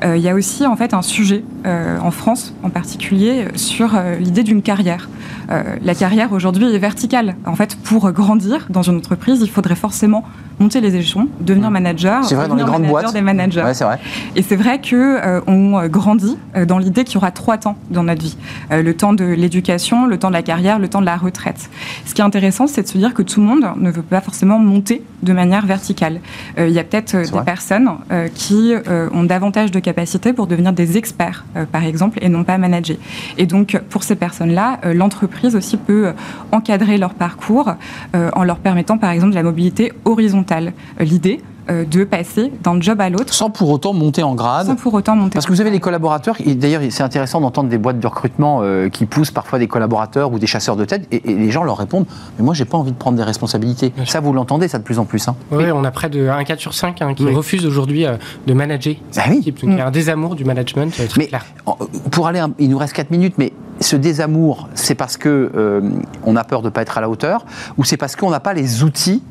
Euh, 0.03 0.17
il 0.17 0.23
y 0.23 0.29
a 0.29 0.35
aussi, 0.35 0.65
en 0.65 0.75
fait, 0.75 0.93
un 0.93 1.01
sujet, 1.01 1.43
en 1.65 2.11
France 2.11 2.53
en 2.63 2.69
particulier, 2.69 3.45
sur 3.55 3.97
l'idée 4.19 4.43
d'une 4.43 4.61
carrière. 4.61 5.09
La 5.49 5.95
carrière, 5.95 6.31
aujourd'hui, 6.31 6.73
est 6.73 6.77
verticale. 6.79 7.35
En 7.45 7.55
fait, 7.55 7.75
pour 7.75 8.11
grandir 8.11 8.67
dans 8.69 8.83
une 8.83 8.97
entreprise, 8.97 9.39
il 9.41 9.49
faudrait 9.49 9.75
forcément 9.75 10.23
monter 10.59 10.79
les 10.79 10.95
échelons, 10.95 11.27
devenir 11.41 11.69
manager, 11.71 12.23
C'est 12.23 12.35
vrai, 12.35 12.47
dans 12.47 12.55
les 12.55 12.61
devenir 12.61 12.79
grandes 12.79 12.81
manager 12.83 13.11
boîtes. 13.11 13.13
des 13.13 13.21
managers. 13.21 13.63
Ouais, 13.63 13.73
c'est 13.73 13.83
vrai. 13.83 13.99
Et 14.35 14.41
c'est 14.41 14.55
vrai 14.55 14.79
que 14.79 14.95
euh, 14.95 15.41
on 15.47 15.85
grandit 15.87 16.37
dans 16.67 16.77
l'idée 16.77 17.03
qu'il 17.03 17.15
y 17.15 17.17
aura 17.17 17.31
trois 17.31 17.57
temps 17.57 17.77
dans 17.89 18.03
notre 18.03 18.21
vie 18.21 18.37
Euh, 18.71 18.81
le 18.81 18.95
temps 18.95 19.13
de 19.13 19.25
l'éducation, 19.25 20.05
le 20.05 20.17
temps 20.17 20.29
de 20.29 20.33
la 20.33 20.43
carrière, 20.43 20.79
le 20.79 20.87
temps 20.87 21.01
de 21.01 21.05
la 21.05 21.17
retraite. 21.17 21.69
Ce 22.05 22.13
qui 22.13 22.21
est 22.21 22.23
intéressant, 22.23 22.67
c'est 22.67 22.83
de 22.83 22.87
se 22.87 22.97
dire 22.97 23.13
que 23.13 23.21
tout 23.21 23.41
le 23.41 23.47
monde 23.47 23.65
ne 23.77 23.91
veut 23.91 24.01
pas 24.01 24.21
forcément 24.21 24.59
monter 24.59 25.03
de 25.23 25.33
manière 25.45 25.65
verticale. 25.65 26.19
Euh, 26.57 26.67
il 26.67 26.73
y 26.73 26.79
a 26.79 26.83
peut-être 26.83 27.15
euh, 27.15 27.23
des 27.23 27.29
vrai. 27.29 27.45
personnes 27.45 27.89
euh, 28.11 28.27
qui 28.33 28.73
ont 29.11 29.23
davantage 29.23 29.71
de 29.71 29.79
capacités 29.79 30.33
pour 30.33 30.47
devenir 30.47 30.73
des 30.73 30.97
experts, 30.97 31.45
par 31.71 31.83
exemple, 31.83 32.19
et 32.21 32.29
non 32.29 32.43
pas 32.43 32.57
manager. 32.57 32.97
Et 33.37 33.45
donc, 33.45 33.79
pour 33.89 34.03
ces 34.03 34.15
personnes-là, 34.15 34.79
l'entreprise 34.93 35.55
aussi 35.55 35.77
peut 35.77 36.13
encadrer 36.51 36.97
leur 36.97 37.13
parcours 37.13 37.75
en 38.13 38.43
leur 38.43 38.57
permettant, 38.57 38.97
par 38.97 39.11
exemple, 39.11 39.31
de 39.31 39.35
la 39.35 39.43
mobilité 39.43 39.93
horizontale. 40.05 40.73
L'idée 40.99 41.41
de 41.69 42.03
passer 42.03 42.51
d'un 42.63 42.79
job 42.79 43.01
à 43.01 43.09
l'autre 43.09 43.33
Sans 43.33 43.49
pour 43.49 43.69
autant 43.69 43.93
monter 43.93 44.21
en 44.23 44.35
grade. 44.35 44.67
sans 44.67 44.75
pour 44.75 44.93
autant 44.93 45.15
monter. 45.15 45.33
Parce 45.33 45.45
que 45.45 45.51
vous 45.51 45.61
avez 45.61 45.71
les 45.71 45.79
collaborateurs, 45.79 46.35
et 46.45 46.53
d'ailleurs 46.55 46.81
c'est 46.89 47.03
intéressant 47.03 47.41
d'entendre 47.41 47.69
des 47.69 47.77
boîtes 47.77 47.99
de 47.99 48.07
recrutement 48.07 48.59
euh, 48.61 48.89
qui 48.89 49.05
poussent 49.05 49.31
parfois 49.31 49.57
des 49.59 49.67
collaborateurs 49.67 50.31
ou 50.31 50.39
des 50.39 50.47
chasseurs 50.47 50.75
de 50.75 50.85
tête, 50.85 51.07
et, 51.11 51.31
et 51.31 51.33
les 51.35 51.49
gens 51.51 51.63
leur 51.63 51.77
répondent 51.77 52.05
Mais 52.37 52.45
moi 52.45 52.53
j'ai 52.53 52.65
pas 52.65 52.77
envie 52.77 52.91
de 52.91 52.97
prendre 52.97 53.17
des 53.17 53.23
responsabilités. 53.23 53.89
Bien 53.89 54.05
sûr. 54.05 54.11
Ça 54.13 54.19
vous 54.19 54.31
l'entendez 54.33 54.67
ça 54.67 54.77
de 54.77 54.83
plus 54.83 54.99
en 54.99 55.05
plus. 55.05 55.27
Hein. 55.27 55.35
Oui, 55.51 55.65
on 55.73 55.83
a 55.83 55.91
près 55.91 56.09
de 56.09 56.27
1 56.27 56.43
4 56.43 56.59
sur 56.59 56.73
5 56.73 56.95
qui 57.15 57.23
Oui. 57.25 57.33
refuse 57.33 57.65
aujourd'hui 57.65 58.05
euh, 58.05 58.17
de 58.47 58.53
manager 58.53 58.93
Bah 58.95 59.01
cette 59.11 59.27
oui. 59.31 59.37
équipe. 59.39 59.61
Donc 59.61 59.71
il 59.71 59.77
y 59.77 59.81
a 59.81 59.87
un 59.87 59.91
désamour 59.91 60.35
du 60.35 60.45
management 60.45 60.93
euh, 60.99 61.07
très 61.07 61.19
Mais 61.21 61.27
clair. 61.27 61.45
pour 62.11 62.27
aller, 62.27 62.39
un- 62.39 62.51
il 62.59 62.69
nous 62.69 62.77
reste 62.77 62.93
4 62.93 63.09
minutes, 63.11 63.35
mais 63.37 63.53
ce 63.81 63.95
désamour, 63.95 64.69
c'est 64.75 64.95
parce 64.95 65.17
que 65.17 65.51
euh, 65.55 65.81
on 66.23 66.35
a 66.35 66.43
peur 66.43 66.61
de 66.61 66.69
pas 66.69 66.81
être 66.83 66.97
à 66.97 67.01
la 67.01 67.09
hauteur, 67.09 67.45
ou 67.77 67.83
c'est 67.83 67.97
parce 67.97 68.15
qu'on 68.15 68.29
n'a 68.29 68.39
pas 68.39 68.53
les 68.53 68.83
outils 68.83 69.21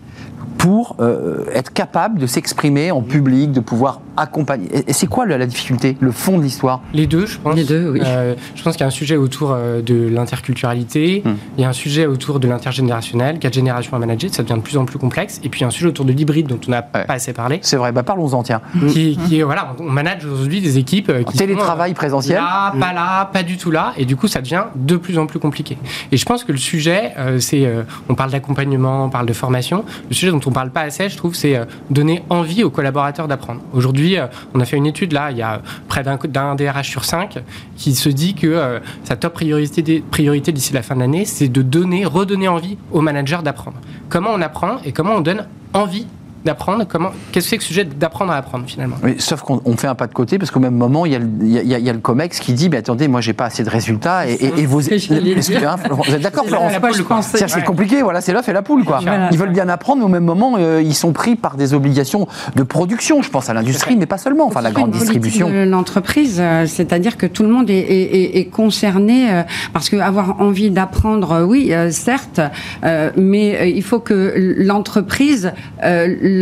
pour 0.64 0.96
euh, 1.00 1.44
être 1.52 1.74
capable 1.74 2.18
de 2.18 2.26
s'exprimer 2.26 2.90
en 2.90 3.02
public, 3.02 3.52
de 3.52 3.60
pouvoir 3.60 4.00
accompagner. 4.16 4.68
Et, 4.88 4.94
c'est 4.94 5.06
quoi 5.06 5.26
la, 5.26 5.36
la 5.36 5.44
difficulté, 5.44 5.98
le 6.00 6.10
fond 6.10 6.38
de 6.38 6.42
l'histoire? 6.42 6.80
Les 6.94 7.06
deux, 7.06 7.26
je 7.26 7.38
pense. 7.38 7.54
Les 7.54 7.64
deux, 7.64 7.90
oui. 7.90 8.00
Euh, 8.02 8.34
je 8.54 8.62
pense 8.62 8.72
qu'il 8.72 8.80
y 8.80 8.84
a 8.84 8.86
un 8.86 8.90
sujet 8.90 9.16
autour 9.18 9.52
euh, 9.52 9.82
de 9.82 10.08
l'interculturalité, 10.08 11.22
Hmm. 11.24 11.34
il 11.58 11.62
y 11.62 11.64
a 11.64 11.68
un 11.68 11.72
sujet 11.74 12.06
autour 12.06 12.40
de 12.40 12.48
l'intergénérationnel, 12.48 13.38
quatre 13.38 13.52
générations 13.54 13.94
à 13.94 13.98
manager, 13.98 14.30
ça 14.32 14.42
devient 14.42 14.54
de 14.54 14.60
plus 14.62 14.76
en 14.78 14.84
plus 14.86 14.98
complexe, 14.98 15.38
et 15.44 15.48
puis 15.50 15.60
il 15.60 15.62
y 15.62 15.64
a 15.64 15.68
un 15.68 15.70
sujet 15.70 15.88
autour 15.88 16.04
de 16.06 16.12
l'hybride 16.12 16.46
dont 16.46 16.58
on 16.66 16.70
n'a 16.70 16.80
Ouais. 16.94 17.04
pas 17.06 17.12
assez 17.14 17.32
parlé, 17.34 17.58
C'est 17.62 17.76
vrai, 17.76 17.92
bah 17.92 18.02
parlons-en, 18.02 18.42
tiens. 18.42 18.60
qui, 18.88 19.18
voilà, 19.42 19.74
on 19.78 19.84
manage 19.90 20.24
aujourd'hui 20.24 20.60
des 20.62 20.78
équipes 20.78 21.12
qui 21.30 21.36
Télétravail 21.38 21.90
sont, 21.90 21.92
euh, 21.92 21.96
présentiel 21.96 22.36
Là, 22.38 22.72
pas 22.80 22.92
là, 22.94 23.26
pas 23.26 23.42
du 23.42 23.56
tout 23.58 23.70
là, 23.70 23.92
et 23.98 24.04
du 24.06 24.16
coup 24.16 24.28
ça 24.28 24.40
devient 24.40 24.64
de 24.74 24.96
plus 24.96 25.18
en 25.18 25.26
plus 25.26 25.38
compliqué. 25.38 25.76
Et 26.12 26.16
je 26.16 26.24
pense 26.24 26.42
que 26.44 26.52
le 26.52 26.58
sujet, 26.58 27.12
euh, 27.18 27.38
c'est, 27.40 27.66
euh, 27.66 27.82
on 28.08 28.14
parle 28.14 28.30
d'accompagnement, 28.30 29.04
on 29.04 29.10
parle 29.10 29.26
de 29.26 29.32
formation, 29.32 29.84
le 30.08 30.14
sujet 30.14 30.30
dont 30.32 30.40
on 30.46 30.52
parle 30.54 30.70
pas 30.70 30.82
assez, 30.82 31.10
je 31.10 31.16
trouve, 31.18 31.34
c'est 31.34 31.56
euh, 31.56 31.66
donner 31.90 32.22
envie 32.30 32.64
aux 32.64 32.70
collaborateurs 32.70 33.28
d'apprendre. 33.28 33.60
Aujourd'hui, 33.74 34.18
euh, 34.18 34.26
on 34.54 34.60
a 34.60 34.64
fait 34.64 34.78
une 34.78 34.86
étude 34.86 35.12
là, 35.12 35.30
il 35.30 35.36
y 35.36 35.42
a 35.42 35.60
près 35.88 36.02
d'un 36.02 36.54
DRH 36.54 36.88
sur 36.88 37.04
cinq 37.04 37.38
qui 37.76 37.94
se 37.94 38.08
dit 38.08 38.34
que 38.34 38.46
euh, 38.46 38.78
sa 39.04 39.16
top 39.16 39.34
priorité, 39.34 40.02
priorité 40.10 40.52
d'ici 40.52 40.72
la 40.72 40.82
fin 40.82 40.94
de 40.94 41.00
l'année, 41.00 41.26
c'est 41.26 41.48
de 41.48 41.60
donner, 41.60 42.06
redonner 42.06 42.48
envie 42.48 42.78
aux 42.92 43.02
managers 43.02 43.40
d'apprendre. 43.44 43.76
Comment 44.08 44.30
on 44.32 44.40
apprend 44.40 44.78
et 44.84 44.92
comment 44.92 45.16
on 45.16 45.20
donne 45.20 45.46
envie 45.74 46.06
d'apprendre 46.44 46.84
comment 46.88 47.10
Qu'est-ce 47.32 47.46
que 47.46 47.50
c'est 47.50 47.56
que 47.58 47.62
ce 47.62 47.68
sujet 47.68 47.84
d'apprendre 47.84 48.32
à 48.32 48.36
apprendre 48.36 48.64
finalement? 48.66 48.96
Oui, 49.02 49.14
sauf 49.18 49.40
qu'on 49.42 49.60
on 49.64 49.76
fait 49.76 49.86
un 49.86 49.94
pas 49.94 50.06
de 50.06 50.12
côté 50.14 50.38
parce 50.38 50.50
qu'au 50.50 50.60
même 50.60 50.74
moment, 50.74 51.06
il 51.06 51.12
y, 51.12 51.16
a 51.16 51.18
le, 51.18 51.28
il 51.40 51.48
y 51.52 51.58
a- 51.58 51.62
il 51.62 51.68
y 51.68 51.74
a- 51.74 51.78
il 51.78 51.84
y 51.84 51.90
a 51.90 51.92
le 51.92 51.98
COMEX 51.98 52.40
qui 52.40 52.52
dit 52.52 52.68
Mais 52.68 52.78
attendez, 52.78 53.08
moi, 53.08 53.20
j'ai 53.20 53.32
pas 53.32 53.46
assez 53.46 53.62
de 53.64 53.70
résultats. 53.70 54.28
Et, 54.28 54.34
et, 54.34 54.60
et 54.60 54.66
vos. 54.66 54.80
hein, 54.80 55.76
vous 55.90 56.14
êtes 56.14 56.20
d'accord, 56.22 56.44
C'est 56.44 56.50
Florence 56.50 56.72
compliqué, 57.64 58.02
voilà, 58.02 58.20
c'est 58.20 58.32
l'œuf 58.32 58.48
et 58.48 58.52
la 58.52 58.62
poule, 58.62 58.84
quoi. 58.84 59.00
Voilà. 59.02 59.28
Ils 59.32 59.38
veulent 59.38 59.52
bien 59.52 59.68
apprendre, 59.68 60.00
mais 60.00 60.04
au 60.06 60.08
même 60.08 60.24
moment, 60.24 60.56
euh, 60.58 60.82
ils 60.82 60.94
sont 60.94 61.12
pris 61.12 61.36
par 61.36 61.56
des 61.56 61.74
obligations 61.74 62.26
de 62.56 62.62
production. 62.62 63.22
Je 63.22 63.30
pense 63.30 63.48
à 63.50 63.54
l'industrie, 63.54 63.96
mais 63.96 64.06
pas 64.06 64.18
seulement. 64.18 64.46
Enfin, 64.46 64.60
la 64.60 64.70
grande 64.70 64.90
distribution. 64.90 65.48
l'entreprise, 65.64 66.38
euh, 66.40 66.66
c'est-à-dire 66.66 67.16
que 67.16 67.26
tout 67.26 67.42
le 67.42 67.48
monde 67.48 67.70
est, 67.70 67.74
est- 67.78 68.14
est- 68.16 68.38
est 68.38 68.44
concerné 68.46 69.30
euh, 69.32 69.42
parce 69.72 69.88
que 69.88 69.96
avoir 69.96 70.40
envie 70.40 70.70
d'apprendre, 70.70 71.32
euh, 71.32 71.44
oui, 71.44 71.72
euh, 71.72 71.90
certes, 71.90 72.40
euh, 72.84 73.10
mais 73.16 73.72
il 73.74 73.82
faut 73.82 73.98
que 74.00 74.54
l'entreprise 74.58 75.52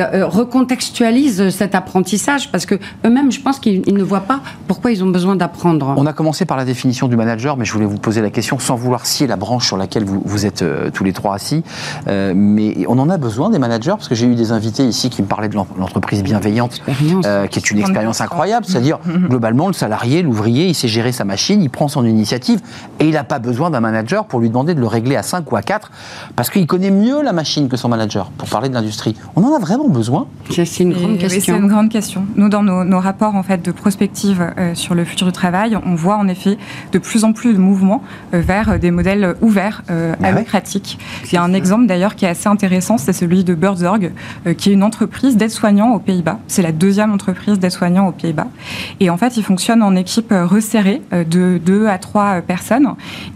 euh, 0.00 0.10
le- 0.12 0.18
euh, 0.22 0.26
recontextualise 0.26 1.50
cet 1.50 1.74
apprentissage 1.74 2.50
parce 2.50 2.66
que 2.66 2.76
eux-mêmes, 3.04 3.30
je 3.32 3.40
pense 3.40 3.58
qu'ils 3.58 3.82
ils 3.86 3.94
ne 3.94 4.02
voient 4.02 4.20
pas 4.20 4.40
pourquoi 4.68 4.90
ils 4.92 5.02
ont 5.04 5.08
besoin 5.10 5.36
d'apprendre. 5.36 5.94
On 5.96 6.06
a 6.06 6.12
commencé 6.12 6.44
par 6.44 6.56
la 6.56 6.64
définition 6.64 7.08
du 7.08 7.16
manager, 7.16 7.56
mais 7.56 7.64
je 7.64 7.72
voulais 7.72 7.84
vous 7.86 7.98
poser 7.98 8.20
la 8.22 8.30
question 8.30 8.58
sans 8.58 8.74
vouloir 8.76 9.06
scier 9.06 9.26
la 9.26 9.36
branche 9.36 9.66
sur 9.66 9.76
laquelle 9.76 10.04
vous, 10.04 10.22
vous 10.24 10.46
êtes 10.46 10.62
euh, 10.62 10.90
tous 10.90 11.04
les 11.04 11.12
trois 11.12 11.34
assis. 11.34 11.62
Euh, 12.08 12.32
mais 12.34 12.84
on 12.88 12.98
en 12.98 13.08
a 13.10 13.18
besoin 13.18 13.50
des 13.50 13.58
managers 13.58 13.90
parce 13.92 14.08
que 14.08 14.14
j'ai 14.14 14.26
eu 14.26 14.34
des 14.34 14.52
invités 14.52 14.84
ici 14.84 15.10
qui 15.10 15.22
me 15.22 15.26
parlaient 15.26 15.48
de 15.48 15.54
l'en- 15.54 15.66
l'entreprise 15.78 16.22
bienveillante, 16.22 16.80
euh, 17.24 17.46
qui 17.46 17.58
est 17.58 17.70
une 17.70 17.78
expérience 17.78 18.20
incroyable. 18.20 18.66
C'est-à-dire, 18.66 18.98
globalement, 19.28 19.66
le 19.66 19.72
salarié, 19.74 20.22
l'ouvrier, 20.22 20.66
il 20.68 20.74
sait 20.74 20.88
gérer 20.88 21.12
sa 21.12 21.24
machine, 21.24 21.62
il 21.62 21.70
prend 21.70 21.88
son 21.88 22.04
initiative 22.04 22.60
et 23.00 23.06
il 23.06 23.12
n'a 23.12 23.24
pas 23.24 23.38
besoin 23.38 23.70
d'un 23.70 23.80
manager 23.80 24.24
pour 24.26 24.40
lui 24.40 24.48
demander 24.48 24.74
de 24.74 24.80
le 24.80 24.86
régler 24.86 25.16
à 25.16 25.22
5 25.22 25.50
ou 25.52 25.56
à 25.56 25.62
4 25.62 25.90
parce 26.36 26.50
qu'il 26.50 26.66
connaît 26.66 26.90
mieux 26.90 27.22
la 27.22 27.32
machine 27.32 27.68
que 27.68 27.76
son 27.76 27.88
manager, 27.88 28.30
pour 28.38 28.48
parler 28.48 28.68
de 28.68 28.74
l'industrie. 28.74 29.16
On 29.36 29.42
en 29.44 29.54
a 29.54 29.58
vraiment 29.58 29.81
besoin 29.88 30.26
C'est 30.50 30.80
une 30.80 30.90
Et 30.90 30.94
grande 30.94 31.10
oui, 31.12 31.18
C'est 31.20 31.28
question. 31.28 31.56
une 31.58 31.68
grande 31.68 31.88
question. 31.88 32.24
Nous, 32.36 32.48
dans 32.48 32.62
nos, 32.62 32.84
nos 32.84 33.00
rapports 33.00 33.34
en 33.34 33.42
fait 33.42 33.62
de 33.64 33.70
prospective 33.72 34.52
euh, 34.58 34.74
sur 34.74 34.94
le 34.94 35.04
futur 35.04 35.26
du 35.26 35.32
travail, 35.32 35.76
on 35.86 35.94
voit 35.94 36.16
en 36.16 36.28
effet 36.28 36.58
de 36.92 36.98
plus 36.98 37.24
en 37.24 37.32
plus 37.32 37.54
de 37.54 37.58
mouvements 37.58 38.02
euh, 38.34 38.40
vers 38.40 38.70
euh, 38.70 38.78
des 38.78 38.90
modèles 38.90 39.34
ouverts, 39.40 39.82
euh, 39.90 40.14
Ah 40.18 40.22
ouais 40.22 40.32
démocratiques. 40.32 40.98
Il 41.26 41.34
y 41.34 41.36
a 41.36 41.42
un 41.42 41.52
exemple 41.54 41.86
d'ailleurs 41.86 42.14
qui 42.16 42.24
est 42.24 42.28
assez 42.28 42.48
intéressant, 42.48 42.98
c'est 42.98 43.12
celui 43.12 43.44
de 43.44 43.54
Birdsorg, 43.54 44.12
euh, 44.46 44.54
qui 44.54 44.70
est 44.70 44.72
une 44.72 44.82
entreprise 44.82 45.36
d'aide-soignants 45.36 45.92
aux 45.94 45.98
Pays-Bas. 45.98 46.38
C'est 46.46 46.62
la 46.62 46.72
deuxième 46.72 47.12
entreprise 47.12 47.58
d'aide-soignants 47.58 48.08
aux 48.08 48.12
Pays-Bas. 48.12 48.48
Et 49.00 49.10
en 49.10 49.16
fait, 49.16 49.36
ils 49.36 49.42
fonctionnent 49.44 49.82
en 49.82 49.94
équipe 49.96 50.32
resserrée 50.32 51.02
euh, 51.12 51.24
de 51.24 51.58
deux 51.64 51.86
à 51.86 51.98
trois 51.98 52.38
euh, 52.38 52.40
personnes. 52.40 52.88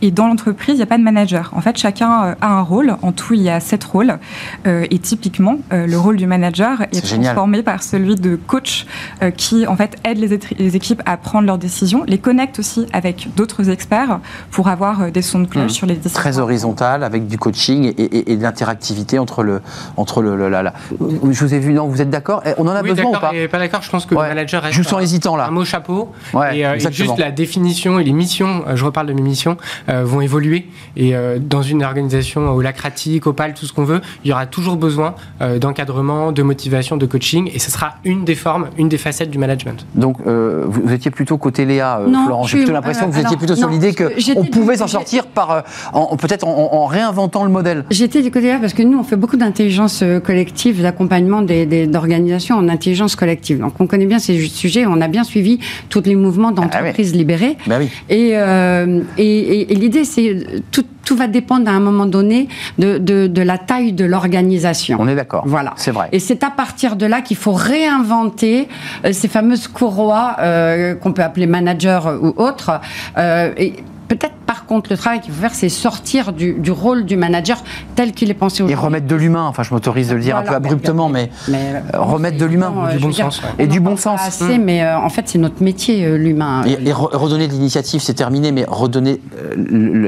Et 0.03 0.11
dans 0.11 0.29
l'entreprise, 0.29 0.75
il 0.75 0.79
n'y 0.79 0.83
a 0.83 0.87
pas 0.87 0.99
de 0.99 1.03
manager. 1.03 1.53
En 1.55 1.61
fait, 1.61 1.77
chacun 1.79 2.25
euh, 2.25 2.35
a 2.41 2.53
un 2.53 2.63
rôle. 2.63 2.97
En 3.03 3.13
tout, 3.13 3.35
il 3.35 3.43
y 3.43 3.51
a 3.51 3.61
sept 3.61 3.85
rôles. 3.85 4.19
Euh, 4.67 4.87
et 4.91 4.99
typiquement, 4.99 5.57
euh, 5.73 5.87
le 5.87 5.99
rôle 5.99 6.17
du 6.17 6.27
manager 6.27 6.36
est, 6.45 6.87
C'est 6.93 7.07
génial. 7.07 7.35
transformé 7.35 7.63
par 7.63 7.83
celui 7.83 8.15
de 8.17 8.37
coach 8.37 8.87
euh, 9.23 9.31
qui, 9.31 9.67
en 9.67 9.77
fait, 9.77 9.97
aide 10.05 10.19
les, 10.19 10.77
équipes 10.77 11.03
à 11.07 11.17
prendre 11.17 11.47
leurs 11.47 11.59
décisions, 11.59 12.05
les 12.07 12.19
connecte 12.19 12.59
aussi 12.59 12.87
avec 12.93 13.29
d'autres 13.37 13.71
experts 13.71 14.21
pour 14.51 14.69
avoir 14.69 15.03
euh, 15.03 15.11
des 15.11 15.23
sons 15.23 15.41
de 15.41 15.47
cloche 15.47 15.65
Mhm. 15.65 15.69
sur 15.71 15.87
les 15.87 15.95
décisions. 15.95 16.19
très 16.21 16.39
horizontal 16.39 17.03
avec 17.05 17.27
du 17.27 17.39
coaching 17.39 17.85
et, 17.97 18.03
et- 18.03 18.33
et 18.33 18.37
de 18.37 18.43
l'interactivité 18.43 19.19
entre 19.19 19.43
le 19.43 19.61
entre 19.97 20.23
le, 20.23 20.37
le- 20.37 20.49
la, 20.49 20.63
la- 20.63 20.75
je 21.01 21.45
vous 21.45 21.55
ai 21.55 21.59
vu 21.59 21.73
non 21.73 21.87
vous 21.89 22.01
êtes 22.03 22.11
d'accord? 22.11 22.43
Eh, 22.47 22.51
on 22.59 22.67
en 22.67 22.71
a 22.71 22.83
oui, 22.83 22.91
besoin 22.91 23.11
ou 23.11 23.21
pas? 23.21 23.33
et 23.35 23.49
pas 23.49 23.59
d'accord. 23.59 23.83
Je 23.83 23.91
pense 23.91 24.07
que 24.07 24.15
Ouais. 24.15 24.23
le 24.25 24.29
manager 24.35 24.63
reste 24.63 24.75
je 24.75 24.83
vous 24.83 24.89
sens 24.89 24.99
un- 25.01 25.03
hésitant 25.03 25.37
là 25.37 25.47
un 25.47 25.51
mot 25.51 25.65
chapeau. 25.65 26.13
Ouais, 26.35 26.59
et, 26.59 26.67
euh, 26.67 26.75
et 26.77 26.93
juste 26.93 27.19
la 27.19 27.31
définition 27.31 27.99
et 27.99 28.05
les 28.05 28.13
missions, 28.13 28.65
euh, 28.67 28.77
je 28.77 28.85
reparle 28.85 29.07
de 29.07 29.13
mes 29.13 29.23
missions, 29.23 29.57
euh, 29.89 30.05
vont 30.05 30.21
évoluer. 30.21 30.67
Et 30.97 31.15
euh, 31.17 31.39
dans 31.41 31.63
une 31.63 31.83
organisation 31.85 32.51
holacratique, 32.51 33.27
opale, 33.27 33.55
tout 33.55 33.67
ce 33.67 33.73
qu'on 33.73 33.85
veut, 33.85 34.01
il 34.25 34.29
y 34.29 34.33
aura 34.33 34.47
toujours 34.47 34.77
besoin 34.77 35.15
euh, 35.41 35.59
d'encadrement 35.59 36.16
d'accompagnement, 36.17 36.33
de 36.33 36.43
motivation, 36.43 36.97
de 36.97 37.07
coaching, 37.07 37.51
et 37.55 37.59
ce 37.59 37.71
sera 37.71 37.95
une 38.05 38.25
des 38.25 38.35
formes, 38.35 38.69
une 38.79 38.89
des 38.89 38.99
facettes 38.99 39.31
du 39.31 39.39
management. 39.39 39.87
Donc, 39.95 40.17
euh, 40.27 40.65
vous, 40.67 40.83
vous 40.85 40.93
étiez 40.93 41.11
plutôt 41.11 41.39
côté 41.39 41.65
Léa, 41.65 42.01
euh, 42.01 42.09
Non, 42.09 42.25
Florent. 42.27 42.45
J'ai 42.45 42.59
plutôt 42.59 42.73
l'impression 42.73 43.07
que 43.09 43.15
vous 43.15 43.21
étiez 43.21 43.37
plutôt 43.37 43.57
sur 43.57 43.69
l'idée 43.69 43.95
qu'on 43.95 44.45
pouvait 44.45 44.77
s'en 44.77 44.87
sortir 44.87 45.27
par, 45.27 45.51
euh, 45.51 45.61
en- 45.93 46.17
peut-être 46.17 46.47
en, 46.47 46.73
en 46.73 46.87
réinventant 46.87 47.45
le 47.45 47.51
modèle. 47.51 47.85
J'étais 47.91 48.23
du 48.23 48.31
côté 48.31 48.49
là 48.49 48.59
parce 48.61 48.73
que 48.75 48.83
nous, 48.83 48.99
on 48.99 49.03
fait 49.05 49.17
beaucoup 49.17 49.37
d'intelligence 49.37 50.01
euh, 50.03 50.21
collective, 50.21 50.83
d'accompagnement 50.83 51.43
d'organisations 51.43 52.57
en 52.57 52.69
intelligence 52.69 53.17
collective. 53.17 53.59
Donc, 53.61 53.75
on 53.81 53.87
connaît 53.87 54.07
bien 54.07 54.19
ces 54.19 54.39
sujets, 54.49 54.87
on 54.87 55.01
a 55.01 55.09
bien 55.09 55.25
suivi 55.25 55.59
tous 55.89 56.03
les 56.05 56.17
mouvements 56.17 56.53
d'entreprises 56.53 57.15
libérées. 57.15 57.57
Ben 57.67 57.79
oui. 57.81 57.91
Et, 58.09 58.31
euh, 58.35 59.03
et, 59.19 59.25
et- 59.27 59.73
et 59.73 59.75
l'idée, 59.75 60.05
c'est 60.05 60.31
euh, 60.31 60.61
tout, 61.07 61.17
va 61.17 61.27
dépendre 61.29 61.71
à 61.71 61.73
un 61.73 61.81
moment 61.81 62.07
donné 62.07 62.49
de, 62.79 62.99
de, 62.99 63.27
de 63.27 63.43
la 63.43 63.59
taille 63.59 63.93
de 63.93 64.05
l'organisation. 64.05 64.99
On 65.01 65.09
est 65.09 65.15
d'accord. 65.15 65.45
Voilà. 65.47 65.73
C'est 65.77 65.93
vrai. 65.93 66.09
Et 66.13 66.19
c'est 66.19 66.43
à 66.43 66.51
partir 66.51 66.97
de 66.97 67.07
là 67.07 67.23
qu'il 67.23 67.37
faut 67.37 67.53
réinventer 67.53 68.69
euh, 69.05 69.13
ces 69.13 69.29
fameuses 69.29 69.69
courroies 69.69 70.37
euh, 70.41 70.95
qu'on 70.95 71.13
peut 71.13 71.23
appeler 71.23 71.47
manager 71.47 72.19
ou 72.23 72.35
autres. 72.37 72.81
Euh, 73.19 73.53
et 73.57 73.75
peut-être 74.09 74.35
par 74.47 74.65
contre, 74.67 74.91
le 74.91 74.97
travail 74.97 75.21
qu'il 75.21 75.33
faut 75.33 75.41
faire, 75.41 75.55
c'est 75.55 75.69
sortir 75.69 76.33
du, 76.33 76.55
du 76.55 76.71
rôle 76.71 77.05
du 77.05 77.17
manager 77.17 77.63
tel 77.97 78.13
qu'il 78.13 78.31
est 78.31 78.35
pensé 78.35 78.61
Et 78.61 78.65
aujourd'hui. 78.65 78.85
remettre 78.85 79.07
de 79.07 79.15
l'humain, 79.17 79.45
enfin 79.49 79.63
je 79.65 79.73
m'autorise 79.75 80.09
de 80.11 80.15
le 80.15 80.21
dire 80.21 80.37
un 80.37 80.43
peu 80.43 80.55
abruptement, 80.55 81.09
mais, 81.09 81.31
mais, 81.49 81.75
euh, 81.95 82.01
remettre 82.01 82.39
de 82.39 82.45
l'humain, 82.45 82.73
euh, 82.89 82.93
du 82.93 82.99
bon 82.99 83.09
dire, 83.09 83.25
sens, 83.33 83.43
Et 83.59 83.67
du 83.67 83.81
bon 83.81 83.97
sens. 83.97 84.21
Assez, 84.25 84.59
mais 84.59 84.83
euh, 84.83 84.99
en 84.99 85.09
fait, 85.09 85.23
c'est 85.29 85.39
notre 85.39 85.63
métier, 85.63 86.05
euh, 86.07 86.17
l'humain. 86.17 86.63
et, 86.65 86.73
et 86.89 86.93
re- 86.93 87.17
redonner 87.17 87.49
de 87.49 87.53
l'initiative, 87.53 88.01
c'est 88.01 88.15
terminé, 88.15 88.53
mais 88.53 88.65
redonner 88.69 89.21
euh, 89.37 89.55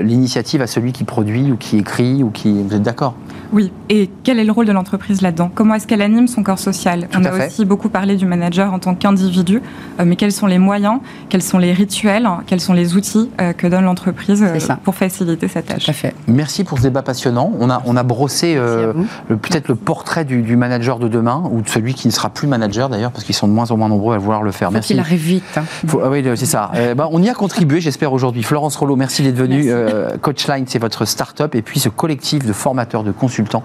l'initiative 0.02 0.62
à 0.62 0.66
celui 0.66 0.92
qui 0.92 1.04
produit 1.04 1.50
ou 1.52 1.56
qui 1.56 1.78
écrit 1.78 2.22
ou 2.22 2.30
qui. 2.30 2.62
Vous 2.62 2.74
êtes 2.74 2.82
d'accord? 2.82 3.14
Oui, 3.50 3.72
et 3.88 4.10
quel 4.24 4.38
est 4.38 4.44
le 4.44 4.52
rôle 4.52 4.66
de 4.66 4.72
l'entreprise 4.72 5.22
là-dedans? 5.22 5.50
Comment 5.54 5.74
est-ce 5.74 5.86
qu'elle 5.86 6.02
anime 6.02 6.28
son 6.28 6.42
corps 6.42 6.58
social? 6.58 7.08
Tout 7.10 7.18
On 7.18 7.24
a 7.24 7.32
fait. 7.32 7.46
aussi 7.46 7.64
beaucoup 7.64 7.88
parlé 7.88 8.16
du 8.16 8.26
manager 8.26 8.72
en 8.74 8.78
tant 8.78 8.94
qu'individu, 8.94 9.62
euh, 9.98 10.04
mais 10.06 10.16
quels 10.16 10.32
sont 10.32 10.46
les 10.46 10.58
moyens, 10.58 11.00
quels 11.30 11.42
sont 11.42 11.56
les 11.56 11.72
rituels, 11.72 12.28
quels 12.46 12.60
sont 12.60 12.74
les 12.74 12.94
outils 12.94 13.30
euh, 13.40 13.54
que 13.54 13.66
donne 13.66 13.87
l'entreprise 13.88 14.42
euh, 14.42 14.74
pour 14.84 14.94
faciliter 14.94 15.48
sa 15.48 15.62
tâche 15.62 15.84
Tout 15.84 15.90
à 15.90 15.94
fait. 15.94 16.14
Merci 16.26 16.64
pour 16.64 16.78
ce 16.78 16.84
débat 16.84 17.02
passionnant. 17.02 17.52
On 17.58 17.70
a, 17.70 17.82
on 17.86 17.96
a 17.96 18.02
brossé 18.02 18.54
euh, 18.56 18.92
peut-être 19.28 19.68
le 19.68 19.74
portrait 19.74 20.24
du, 20.24 20.42
du 20.42 20.56
manager 20.56 20.98
de 20.98 21.08
demain, 21.08 21.42
ou 21.50 21.62
de 21.62 21.68
celui 21.68 21.94
qui 21.94 22.06
ne 22.08 22.12
sera 22.12 22.30
plus 22.30 22.46
manager 22.46 22.88
d'ailleurs, 22.88 23.10
parce 23.10 23.24
qu'ils 23.24 23.34
sont 23.34 23.48
de 23.48 23.52
moins 23.52 23.70
en 23.70 23.76
moins 23.76 23.88
nombreux 23.88 24.14
à 24.14 24.18
vouloir 24.18 24.42
le 24.42 24.52
faire. 24.52 24.68
Faut 24.68 24.74
Merci. 24.74 24.88
qu'il 24.94 25.00
arrive 25.00 25.20
vite. 25.20 25.44
hein. 25.56 25.64
Faut- 25.86 26.00
ah 26.04 26.10
oui, 26.10 26.24
c'est 26.36 26.46
ça. 26.46 26.70
Euh, 26.74 26.94
bah, 26.94 27.08
on 27.10 27.22
y 27.22 27.28
a 27.28 27.34
contribué, 27.34 27.80
j'espère, 27.80 28.12
aujourd'hui. 28.12 28.42
Florence 28.42 28.76
Rollo, 28.76 28.94
merci 28.96 29.22
d'être 29.22 29.36
venue. 29.36 29.64
Merci. 29.64 29.70
Euh, 29.72 30.16
Coachline, 30.20 30.64
c'est 30.68 30.78
votre 30.78 31.04
start-up. 31.04 31.54
Et 31.54 31.62
puis 31.62 31.80
ce 31.80 31.88
collectif 31.88 32.44
de 32.46 32.52
formateurs, 32.52 33.02
de 33.04 33.12
consultants 33.12 33.62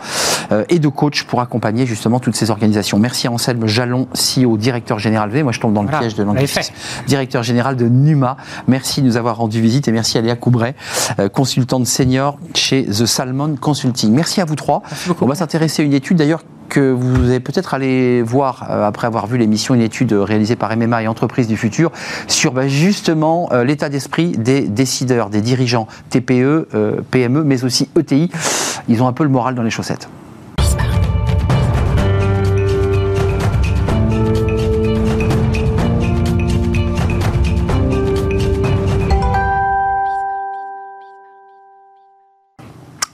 euh, 0.51 0.63
et 0.69 0.80
de 0.80 0.88
coachs 0.88 1.24
pour 1.24 1.41
accompagner 1.41 1.86
justement 1.86 2.19
toutes 2.19 2.36
ces 2.36 2.49
organisations. 2.49 2.99
Merci 2.99 3.28
à 3.28 3.32
Anselme 3.32 3.67
Jalon, 3.67 4.07
CEO, 4.13 4.57
directeur 4.57 4.99
général 4.99 5.30
V. 5.30 5.43
Moi, 5.43 5.51
je 5.51 5.59
tombe 5.59 5.74
dans 5.74 5.82
le 5.82 5.88
Voilà, 5.88 5.99
piège 6.01 6.15
de 6.15 6.24
l'anglicisme. 6.24 6.74
Directeur 7.07 7.43
général 7.43 7.76
de 7.76 7.88
Numa. 7.88 8.38
Merci 8.67 9.01
de 9.01 9.07
nous 9.07 9.17
avoir 9.17 9.38
rendu 9.38 9.61
visite. 9.61 9.88
Et 9.88 9.91
merci 9.91 10.12
à 10.18 10.22
Léa 10.22 10.36
Coubray, 10.36 10.76
euh, 11.20 11.30
consultante 11.30 11.88
senior 11.88 12.38
chez 12.55 12.86
The 12.86 13.05
Salmon 13.05 13.55
Consulting. 13.59 14.14
Merci 14.14 14.41
à 14.41 14.45
vous 14.45 14.55
trois. 14.55 14.84
On 15.22 15.26
va 15.26 15.36
s'intéresser 15.36 15.82
à 15.82 15.86
une 15.86 15.93
étude 15.93 16.18
d'ailleurs 16.18 16.43
que 16.74 16.91
vous 16.91 17.30
allez 17.30 17.39
peut-être 17.39 17.76
aller 17.76 18.24
voir 18.24 18.68
euh, 18.70 18.88
après 18.88 19.05
avoir 19.05 19.28
vu 19.28 19.38
l'émission, 19.38 19.76
une 19.76 19.82
étude 19.82 20.11
réalisée 20.11 20.55
par 20.55 20.76
MMA 20.76 21.03
et 21.03 21.07
Entreprises 21.07 21.47
du 21.47 21.55
Futur 21.55 21.91
sur 22.28 22.51
bah, 22.51 22.68
justement 22.68 23.49
euh, 23.51 23.64
l'état 23.64 23.89
d'esprit 23.89 24.32
des 24.32 24.61
décideurs, 24.61 25.30
des 25.30 25.41
dirigeants 25.41 25.88
TPE, 26.09 26.32
euh, 26.74 27.01
PME, 27.11 27.43
mais 27.43 27.64
aussi 27.64 27.89
ETI. 27.97 28.32
Ils 28.89 29.03
ont 29.03 29.07
un 29.07 29.14
peu 29.14 29.24
le 29.24 29.30
moral 29.30 29.53
dans 29.53 29.61
les 29.61 29.70
chaussettes. 29.70 30.09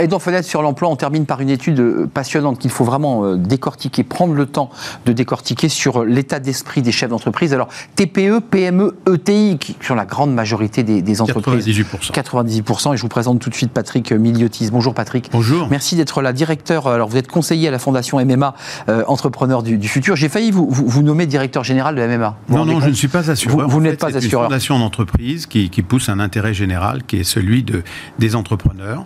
Et 0.02 0.08
dans 0.08 0.20
Fenêtre 0.20 0.48
sur 0.48 0.62
l'emploi, 0.62 0.88
on 0.90 0.96
termine 0.96 1.26
par 1.26 1.42
une 1.42 1.50
étude 1.50 1.80
euh, 1.82 2.08
passionnante 2.12 2.58
qu'il 2.58 2.72
faut 2.72 2.86
vraiment 2.86 3.26
euh, 3.26 3.36
décortiquer, 3.36 4.04
prendre 4.04 4.34
le 4.34 4.46
temps 4.46 4.70
de 5.06 5.12
décortiquer 5.12 5.68
sur 5.68 6.02
euh, 6.02 6.06
l'état 6.06 6.40
d'esprit 6.40 6.82
des 6.82 6.94
chefs 6.94 7.10
d'entreprise. 7.10 7.54
Alors, 7.54 7.68
TPE, 7.96 8.40
PME, 8.50 8.96
ETI, 9.14 9.58
qui 9.60 9.76
sont 9.82 9.96
la 9.96 10.06
grande 10.06 10.34
majorité 10.34 10.84
des, 10.84 11.02
des 11.02 11.22
entreprises. 11.22 11.68
98%. 11.68 12.14
98%. 12.14 12.94
Et 12.94 12.98
je 12.98 13.02
vous 13.02 13.10
présente 13.10 13.40
tout 13.40 13.50
de 13.50 13.56
suite 13.56 13.72
Patrick 13.74 14.14
Miliotis. 14.14 14.70
Bonjour 14.72 14.94
Patrick. 14.94 15.30
Bonjour. 15.34 15.68
Merci 15.70 15.98
d'être 15.98 16.22
là, 16.22 16.32
directeur. 16.32 16.88
Alors, 16.88 17.10
vous 17.10 17.18
êtes 17.18 17.28
conseiller 17.28 17.68
à 17.68 17.72
la 17.72 17.80
Fondation 17.80 18.24
MMA, 18.24 18.56
euh, 18.88 19.04
entrepreneur 19.08 19.64
du, 19.64 19.78
du 19.78 19.90
futur. 19.90 20.16
J'ai 20.16 20.30
failli 20.30 20.52
vous, 20.52 20.68
vous, 20.70 20.88
vous 20.88 21.02
nommer 21.04 21.26
directeur 21.26 21.66
général 21.66 21.96
de 21.96 22.06
MMA. 22.08 22.38
Vous 22.48 22.58
Non, 22.58 22.64
non, 22.66 22.80
je 22.80 22.88
ne 22.88 22.94
suis 22.94 23.10
pas 23.10 23.30
assureur. 23.30 23.68
Vous- 23.68 23.82
n'êtes 23.82 24.00
pas 24.00 24.12
c'est 24.12 24.18
assureur. 24.18 24.44
une 24.44 24.50
fondation 24.50 24.80
d'entreprise 24.80 25.46
qui, 25.46 25.70
qui 25.70 25.82
pousse 25.82 26.08
un 26.08 26.22
intérêt 26.22 26.54
général 26.54 27.04
qui 27.04 27.18
est 27.18 27.24
celui 27.26 27.64
de, 27.64 27.84
des 28.18 28.36
entrepreneurs 28.36 29.06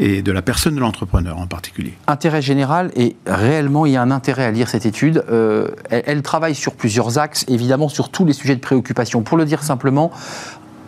et 0.00 0.22
de 0.22 0.31
la 0.32 0.42
personne 0.42 0.74
de 0.74 0.80
l'entrepreneur 0.80 1.38
en 1.38 1.46
particulier. 1.46 1.94
intérêt 2.06 2.42
général 2.42 2.90
et 2.96 3.16
réellement 3.26 3.86
il 3.86 3.92
y 3.92 3.96
a 3.96 4.02
un 4.02 4.10
intérêt 4.10 4.44
à 4.44 4.50
lire 4.50 4.68
cette 4.68 4.86
étude. 4.86 5.24
Euh, 5.30 5.68
elle, 5.90 6.22
travaille 6.22 6.54
sur 6.54 6.74
plusieurs 6.74 7.18
axes, 7.18 7.44
évidemment 7.48 7.88
sur 7.88 8.10
tous 8.10 8.24
les 8.24 8.32
sujets 8.32 8.54
de 8.54 8.60
préoccupation. 8.60 9.22
Pour 9.22 9.36
le 9.36 9.44
dire 9.44 9.62
simplement, 9.62 10.10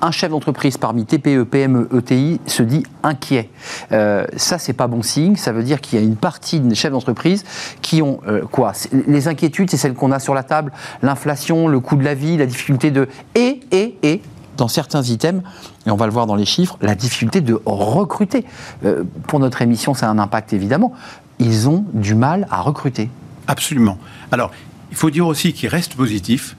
un 0.05 0.11
chef 0.11 0.31
d'entreprise 0.31 0.77
parmi 0.77 1.07
TPE, 1.07 1.45
PME, 1.45 1.89
ETI 1.97 2.41
se 2.47 2.63
dit 2.63 2.83
inquiet. 3.03 3.49
Euh, 3.93 4.27
ça, 4.37 4.59
c'est 4.59 4.75
pas 4.75 4.87
bon 4.87 5.03
signe. 5.03 5.37
Ça 5.37 5.53
veut 5.53 5.63
dire 5.63 5.81
qu'il 5.81 5.99
y 5.99 6.03
a 6.03 6.05
une 6.05 6.17
partie 6.17 6.61
des 6.61 6.75
chefs 6.75 6.93
d'entreprise 6.93 7.45
qui 7.81 8.03
ont 8.03 8.21
euh, 8.29 8.43
quoi 8.51 8.73
Les 9.07 9.29
inquiétudes, 9.29 9.71
c'est 9.71 9.77
celles 9.77 9.95
qu'on 9.95 10.13
a 10.13 10.19
sur 10.19 10.35
la 10.35 10.43
table 10.43 10.73
l'inflation, 11.03 11.69
le 11.69 11.81
coût 11.81 11.97
de 11.97 12.05
la 12.05 12.15
vie, 12.15 12.37
la 12.37 12.47
difficulté 12.47 12.91
de 12.91 13.09
et 13.35 13.61
et 13.71 13.97
et 14.03 14.21
dans 14.57 14.69
certains 14.69 15.03
items, 15.03 15.43
et 15.87 15.91
on 15.91 15.97
va 15.97 16.07
le 16.07 16.13
voir 16.13 16.27
dans 16.27 16.37
les 16.37 16.45
chiffres, 16.45 16.77
la 16.81 16.95
difficulté 16.95 17.41
de 17.41 17.61
recruter. 17.65 18.45
Euh, 18.85 19.05
pour 19.27 19.41
notre 19.41 19.63
émission, 19.63 19.95
ça 19.95 20.09
a 20.09 20.11
un 20.11 20.19
impact 20.19 20.53
évidemment. 20.53 20.93
Ils 21.39 21.69
ont 21.69 21.85
du 21.93 22.15
mal 22.15 22.47
à 22.51 22.61
recruter. 22.61 23.11
Absolument. 23.47 23.99
Alors, 24.31 24.51
il 24.91 24.97
faut 24.97 25.11
dire 25.11 25.27
aussi 25.27 25.53
qu'ils 25.53 25.69
restent 25.69 25.95
positifs. 25.95 26.57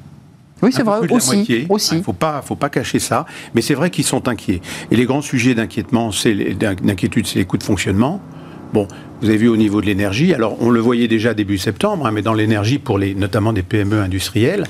Oui, 0.62 0.72
c'est 0.74 0.84
vrai, 0.84 1.00
aussi. 1.12 1.43
Il 1.91 1.98
ne 1.98 2.04
faut 2.04 2.14
pas, 2.14 2.41
faut 2.41 2.56
pas 2.56 2.70
cacher 2.70 3.00
ça. 3.00 3.26
Mais 3.54 3.62
c'est 3.62 3.74
vrai 3.74 3.89
qu'ils 3.89 4.06
sont 4.06 4.28
inquiets. 4.28 4.62
Et 4.89 4.96
les 4.96 5.06
grands 5.06 5.22
sujets 5.22 5.54
d'inquiétude, 5.54 7.28
c'est 7.28 7.39
les 7.39 7.46
coûts 7.46 7.58
de 7.58 7.64
fonctionnement. 7.64 8.22
Bon, 8.76 8.89
vous 9.21 9.30
avez 9.30 9.38
vu 9.38 9.47
au 9.47 9.55
niveau 9.55 9.80
de 9.80 9.86
l'énergie. 9.86 10.34
Alors, 10.34 10.57
on 10.61 10.69
le 10.69 10.82
voyait 10.82 11.07
déjà 11.07 11.34
début 11.34 11.57
septembre, 11.57 12.07
hein, 12.07 12.11
mais 12.11 12.21
dans 12.21 12.34
l'énergie, 12.34 12.78
pour 12.78 12.99
notamment 12.99 13.53
des 13.53 13.63
PME 13.63 14.01
industrielles, 14.01 14.65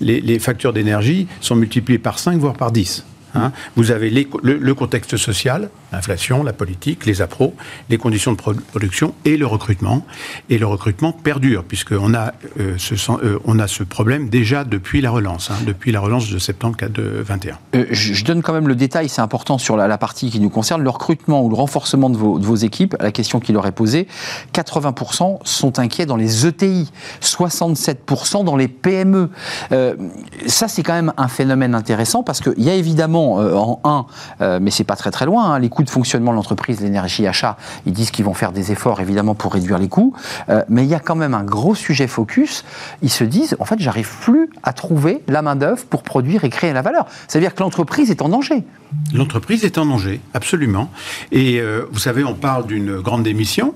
les, 0.00 0.20
les 0.20 0.38
factures 0.38 0.72
d'énergie 0.72 1.26
sont 1.40 1.56
multipliées 1.56 1.98
par 1.98 2.20
5, 2.20 2.38
voire 2.38 2.54
par 2.54 2.70
10. 2.70 3.04
Hein. 3.34 3.52
Vous 3.76 3.90
avez 3.90 4.10
le, 4.10 4.74
contexte 4.74 5.16
social, 5.16 5.70
l'inflation, 5.92 6.42
la 6.42 6.52
politique, 6.52 7.06
les 7.06 7.22
appros, 7.22 7.54
les 7.88 7.98
conditions 7.98 8.32
de 8.32 8.36
pro- 8.36 8.54
production 8.54 9.14
et 9.24 9.36
le 9.36 9.46
recrutement. 9.46 10.04
Et 10.50 10.58
le 10.58 10.66
recrutement 10.66 11.12
perdure, 11.12 11.64
puisqu'on 11.64 12.14
a, 12.14 12.32
euh, 12.60 12.74
ce, 12.78 12.94
euh, 13.10 13.38
on 13.44 13.58
a 13.58 13.66
ce 13.66 13.82
problème 13.82 14.28
déjà 14.28 14.64
depuis 14.64 15.00
la 15.00 15.10
relance, 15.10 15.50
hein, 15.50 15.56
depuis 15.66 15.92
la 15.92 16.00
relance 16.00 16.30
de 16.30 16.38
septembre 16.38 16.76
2021. 16.88 17.58
Euh, 17.74 17.86
je, 17.90 18.24
donne 18.24 18.42
quand 18.42 18.52
même 18.52 18.68
le 18.68 18.74
détail, 18.74 19.08
c'est 19.08 19.20
important 19.20 19.58
sur 19.58 19.76
la, 19.76 19.98
partie 19.98 20.30
qui 20.30 20.40
nous 20.40 20.50
concerne, 20.50 20.82
le 20.82 20.90
recrutement 20.90 21.42
ou 21.42 21.48
le 21.48 21.56
renforcement 21.56 22.10
de 22.10 22.16
vos, 22.16 22.38
de 22.38 22.46
vos 22.46 22.56
équipes. 22.56 22.96
La 23.00 23.12
question 23.12 23.40
qui 23.40 23.52
leur 23.52 23.66
est 23.66 23.72
posée, 23.72 24.06
80% 24.54 25.38
sont 25.44 25.78
inquiets 25.78 26.06
dans 26.06 26.16
les 26.16 26.46
ETI, 26.46 26.90
67% 27.22 28.44
dans 28.44 28.56
les 28.56 28.68
PME. 28.68 29.30
Ça, 30.46 30.68
c'est 30.68 30.82
quand 30.82 30.94
même 30.94 31.12
un 31.16 31.28
phénomène 31.28 31.74
intéressant 31.74 32.22
parce 32.22 32.40
qu'il 32.40 32.62
y 32.62 32.70
a 32.70 32.74
évidemment 32.74 33.27
euh, 33.36 33.54
en 33.54 33.80
un, 33.84 34.06
euh, 34.40 34.58
mais 34.60 34.70
c'est 34.70 34.84
pas 34.84 34.96
très 34.96 35.10
très 35.10 35.26
loin, 35.26 35.52
hein, 35.52 35.58
les 35.58 35.68
coûts 35.68 35.84
de 35.84 35.90
fonctionnement 35.90 36.30
de 36.32 36.36
l'entreprise, 36.36 36.80
l'énergie 36.80 37.26
achat. 37.26 37.56
Ils 37.86 37.92
disent 37.92 38.10
qu'ils 38.10 38.24
vont 38.24 38.34
faire 38.34 38.52
des 38.52 38.72
efforts 38.72 39.00
évidemment 39.00 39.34
pour 39.34 39.52
réduire 39.52 39.78
les 39.78 39.88
coûts, 39.88 40.14
Euh, 40.48 40.62
mais 40.68 40.84
il 40.84 40.88
y 40.88 40.94
a 40.94 41.00
quand 41.00 41.16
même 41.16 41.34
un 41.34 41.44
gros 41.44 41.74
sujet 41.74 42.06
focus. 42.06 42.64
Ils 43.02 43.10
se 43.10 43.24
disent, 43.24 43.56
en 43.58 43.64
fait, 43.64 43.78
j'arrive 43.78 44.10
plus 44.20 44.48
à 44.62 44.72
trouver 44.72 45.22
la 45.28 45.42
main 45.42 45.56
d'œuvre 45.56 45.84
pour 45.84 46.02
produire 46.02 46.44
et 46.44 46.50
créer 46.50 46.72
la 46.72 46.82
valeur. 46.82 47.06
C'est-à-dire 47.26 47.54
que 47.54 47.62
l'entreprise 47.62 48.10
est 48.10 48.22
en 48.22 48.28
danger. 48.28 48.64
L'entreprise 49.12 49.64
est 49.64 49.78
en 49.78 49.86
danger, 49.86 50.20
absolument. 50.34 50.90
Et 51.32 51.60
euh, 51.60 51.86
vous 51.92 51.98
savez, 51.98 52.24
on 52.24 52.34
parle 52.34 52.66
d'une 52.66 53.00
grande 53.00 53.22
démission. 53.22 53.74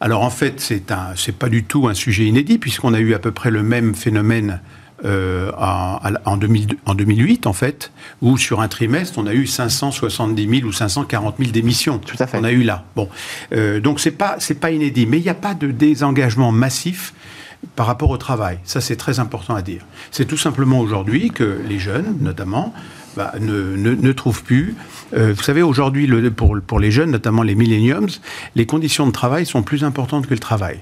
Alors 0.00 0.22
en 0.22 0.30
fait, 0.30 0.60
c'est 0.60 0.92
un, 0.92 1.08
c'est 1.16 1.36
pas 1.36 1.48
du 1.48 1.64
tout 1.64 1.88
un 1.88 1.94
sujet 1.94 2.24
inédit 2.24 2.58
puisqu'on 2.58 2.94
a 2.94 3.00
eu 3.00 3.14
à 3.14 3.18
peu 3.18 3.32
près 3.32 3.50
le 3.50 3.62
même 3.62 3.94
phénomène 3.94 4.60
euh, 5.04 5.50
en, 5.58 5.98
en, 6.24 6.36
2000 6.36 6.76
en 6.86 6.94
2008 6.94 7.46
en 7.46 7.52
fait, 7.52 7.92
où 8.22 8.38
sur 8.38 8.60
un 8.60 8.68
trimestre 8.68 9.18
on 9.18 9.26
a 9.26 9.34
eu 9.34 9.46
570 9.46 10.48
000 10.60 10.68
ou 10.68 10.72
540 10.72 11.34
000 11.38 11.50
démissions. 11.50 11.98
Tout 11.98 12.16
à 12.18 12.26
fait. 12.26 12.38
On 12.38 12.44
a 12.44 12.52
eu 12.52 12.62
là. 12.62 12.84
Bon, 12.96 13.08
Euh, 13.52 13.80
donc 13.80 14.00
c'est 14.00 14.10
pas 14.10 14.36
c'est 14.38 14.58
pas 14.60 14.70
inédit, 14.70 15.06
mais 15.06 15.18
il 15.18 15.22
n'y 15.22 15.28
a 15.28 15.34
pas 15.34 15.54
de 15.54 15.70
désengagement 15.70 16.52
massif 16.52 17.12
par 17.74 17.86
rapport 17.86 18.10
au 18.10 18.16
travail. 18.16 18.58
Ça, 18.64 18.80
c'est 18.80 18.96
très 18.96 19.18
important 19.18 19.54
à 19.54 19.62
dire. 19.62 19.82
C'est 20.10 20.26
tout 20.26 20.36
simplement 20.36 20.78
aujourd'hui 20.78 21.30
que 21.30 21.60
les 21.68 21.78
jeunes, 21.78 22.16
notamment, 22.20 22.72
bah, 23.16 23.32
ne, 23.40 23.74
ne, 23.76 23.92
ne 23.94 24.12
trouvent 24.12 24.44
plus. 24.44 24.74
Euh, 25.16 25.32
vous 25.36 25.42
savez, 25.42 25.62
aujourd'hui, 25.62 26.06
le- 26.06 26.30
pour, 26.30 26.56
pour 26.64 26.78
les 26.78 26.90
jeunes, 26.90 27.10
notamment 27.10 27.42
les 27.42 27.54
millenniums, 27.54 28.08
les 28.54 28.66
conditions 28.66 29.06
de 29.06 29.10
travail 29.12 29.46
sont 29.46 29.62
plus 29.62 29.84
importantes 29.84 30.26
que 30.26 30.34
le 30.34 30.38
travail. 30.38 30.78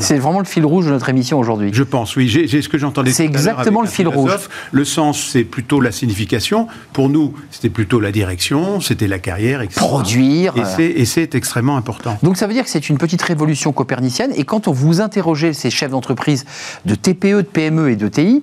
C'est 0.00 0.18
vraiment 0.18 0.38
le 0.38 0.44
fil 0.44 0.64
rouge 0.64 0.86
de 0.86 0.90
notre 0.90 1.08
émission 1.08 1.38
aujourd'hui. 1.38 1.70
Je 1.72 1.82
pense, 1.82 2.16
oui. 2.16 2.28
J'ai 2.28 2.62
ce 2.62 2.68
que 2.68 2.78
j'entendais. 2.78 3.12
C'est 3.12 3.24
exactement 3.24 3.82
le 3.82 3.88
fil 3.88 4.08
rouge. 4.08 4.32
Le 4.72 4.84
sens, 4.84 5.28
c'est 5.32 5.44
plutôt 5.44 5.80
la 5.80 5.92
signification. 5.92 6.66
Pour 6.92 7.08
nous, 7.08 7.34
c'était 7.50 7.68
plutôt 7.68 8.00
la 8.00 8.12
direction, 8.12 8.80
c'était 8.80 9.06
la 9.06 9.18
carrière, 9.18 9.62
etc. 9.62 9.80
Produire. 9.80 10.54
Et 10.78 11.04
c'est 11.04 11.34
extrêmement 11.34 11.76
important. 11.76 12.18
Donc 12.22 12.36
ça 12.36 12.46
veut 12.46 12.52
dire 12.52 12.64
que 12.64 12.70
c'est 12.70 12.88
une 12.88 12.98
petite 12.98 13.22
révolution 13.22 13.72
copernicienne. 13.72 14.32
Et 14.36 14.44
quand 14.44 14.68
on 14.68 14.72
vous 14.72 15.00
interrogez 15.00 15.52
ces 15.52 15.70
chefs 15.70 15.90
d'entreprise 15.90 16.44
de 16.84 16.94
TPE, 16.94 17.38
de 17.38 17.42
PME 17.42 17.90
et 17.90 17.96
de 17.96 18.08
TI, 18.08 18.42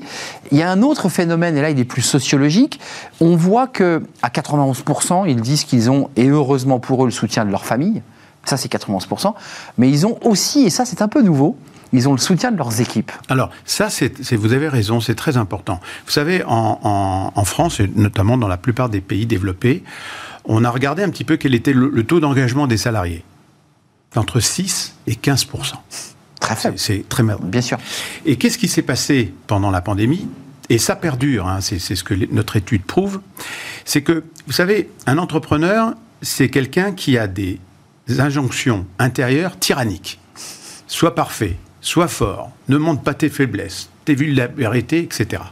il 0.51 0.57
y 0.57 0.61
a 0.61 0.69
un 0.69 0.81
autre 0.81 1.09
phénomène, 1.09 1.57
et 1.57 1.61
là 1.61 1.69
il 1.69 1.79
est 1.79 1.85
plus 1.85 2.01
sociologique. 2.01 2.79
On 3.19 3.35
voit 3.35 3.67
que 3.67 4.03
à 4.21 4.29
91%, 4.29 5.25
ils 5.27 5.41
disent 5.41 5.63
qu'ils 5.63 5.89
ont, 5.89 6.09
et 6.15 6.27
heureusement 6.27 6.79
pour 6.79 7.03
eux, 7.03 7.07
le 7.07 7.11
soutien 7.11 7.45
de 7.45 7.51
leur 7.51 7.65
famille. 7.65 8.01
Ça, 8.45 8.57
c'est 8.57 8.71
91%. 8.71 9.33
Mais 9.77 9.89
ils 9.89 10.05
ont 10.05 10.17
aussi, 10.23 10.63
et 10.65 10.69
ça, 10.69 10.85
c'est 10.85 11.01
un 11.01 11.07
peu 11.07 11.21
nouveau, 11.21 11.57
ils 11.93 12.09
ont 12.09 12.11
le 12.11 12.19
soutien 12.19 12.51
de 12.51 12.57
leurs 12.57 12.81
équipes. 12.81 13.11
Alors, 13.29 13.49
ça, 13.65 13.89
c'est, 13.89 14.35
vous 14.35 14.53
avez 14.53 14.67
raison, 14.67 14.99
c'est 14.99 15.15
très 15.15 15.37
important. 15.37 15.79
Vous 16.05 16.11
savez, 16.11 16.43
en, 16.45 17.43
France, 17.45 17.79
et 17.79 17.89
notamment 17.95 18.37
dans 18.37 18.47
la 18.47 18.57
plupart 18.57 18.89
des 18.89 19.01
pays 19.01 19.25
développés, 19.25 19.83
on 20.45 20.63
a 20.63 20.69
regardé 20.69 21.03
un 21.03 21.09
petit 21.09 21.23
peu 21.23 21.37
quel 21.37 21.55
était 21.55 21.73
le, 21.73 22.03
taux 22.03 22.19
d'engagement 22.19 22.67
des 22.67 22.77
salariés. 22.77 23.23
Entre 24.15 24.39
6 24.39 24.95
et 25.07 25.15
15 25.15 25.47
Très 26.39 26.55
faible. 26.55 26.77
C'est, 26.77 27.07
très 27.09 27.23
mal. 27.23 27.37
Bien 27.41 27.61
sûr. 27.61 27.77
Et 28.25 28.35
qu'est-ce 28.37 28.57
qui 28.57 28.67
s'est 28.67 28.81
passé 28.81 29.33
pendant 29.47 29.71
la 29.71 29.81
pandémie? 29.81 30.27
Et 30.69 30.77
ça 30.77 30.95
perdure, 30.95 31.47
hein, 31.47 31.59
c'est, 31.61 31.79
ce 31.79 32.03
que 32.03 32.13
notre 32.31 32.55
étude 32.55 32.83
prouve, 32.83 33.21
c'est 33.83 34.01
que, 34.01 34.23
vous 34.47 34.53
savez, 34.53 34.89
un 35.05 35.17
entrepreneur, 35.17 35.93
c'est 36.21 36.49
quelqu'un 36.49 36.91
qui 36.91 37.17
a 37.17 37.27
des 37.27 37.59
injonctions 38.19 38.85
intérieures 38.99 39.57
tyranniques. 39.59 40.19
Sois 40.87 41.15
parfait, 41.15 41.57
sois 41.81 42.07
fort, 42.07 42.51
ne 42.67 42.77
montre 42.77 43.01
pas 43.01 43.13
tes 43.13 43.29
faiblesses, 43.29 43.89
tes 44.05 44.15
vulnérabilités, 44.15 44.99
etc. 44.99 45.43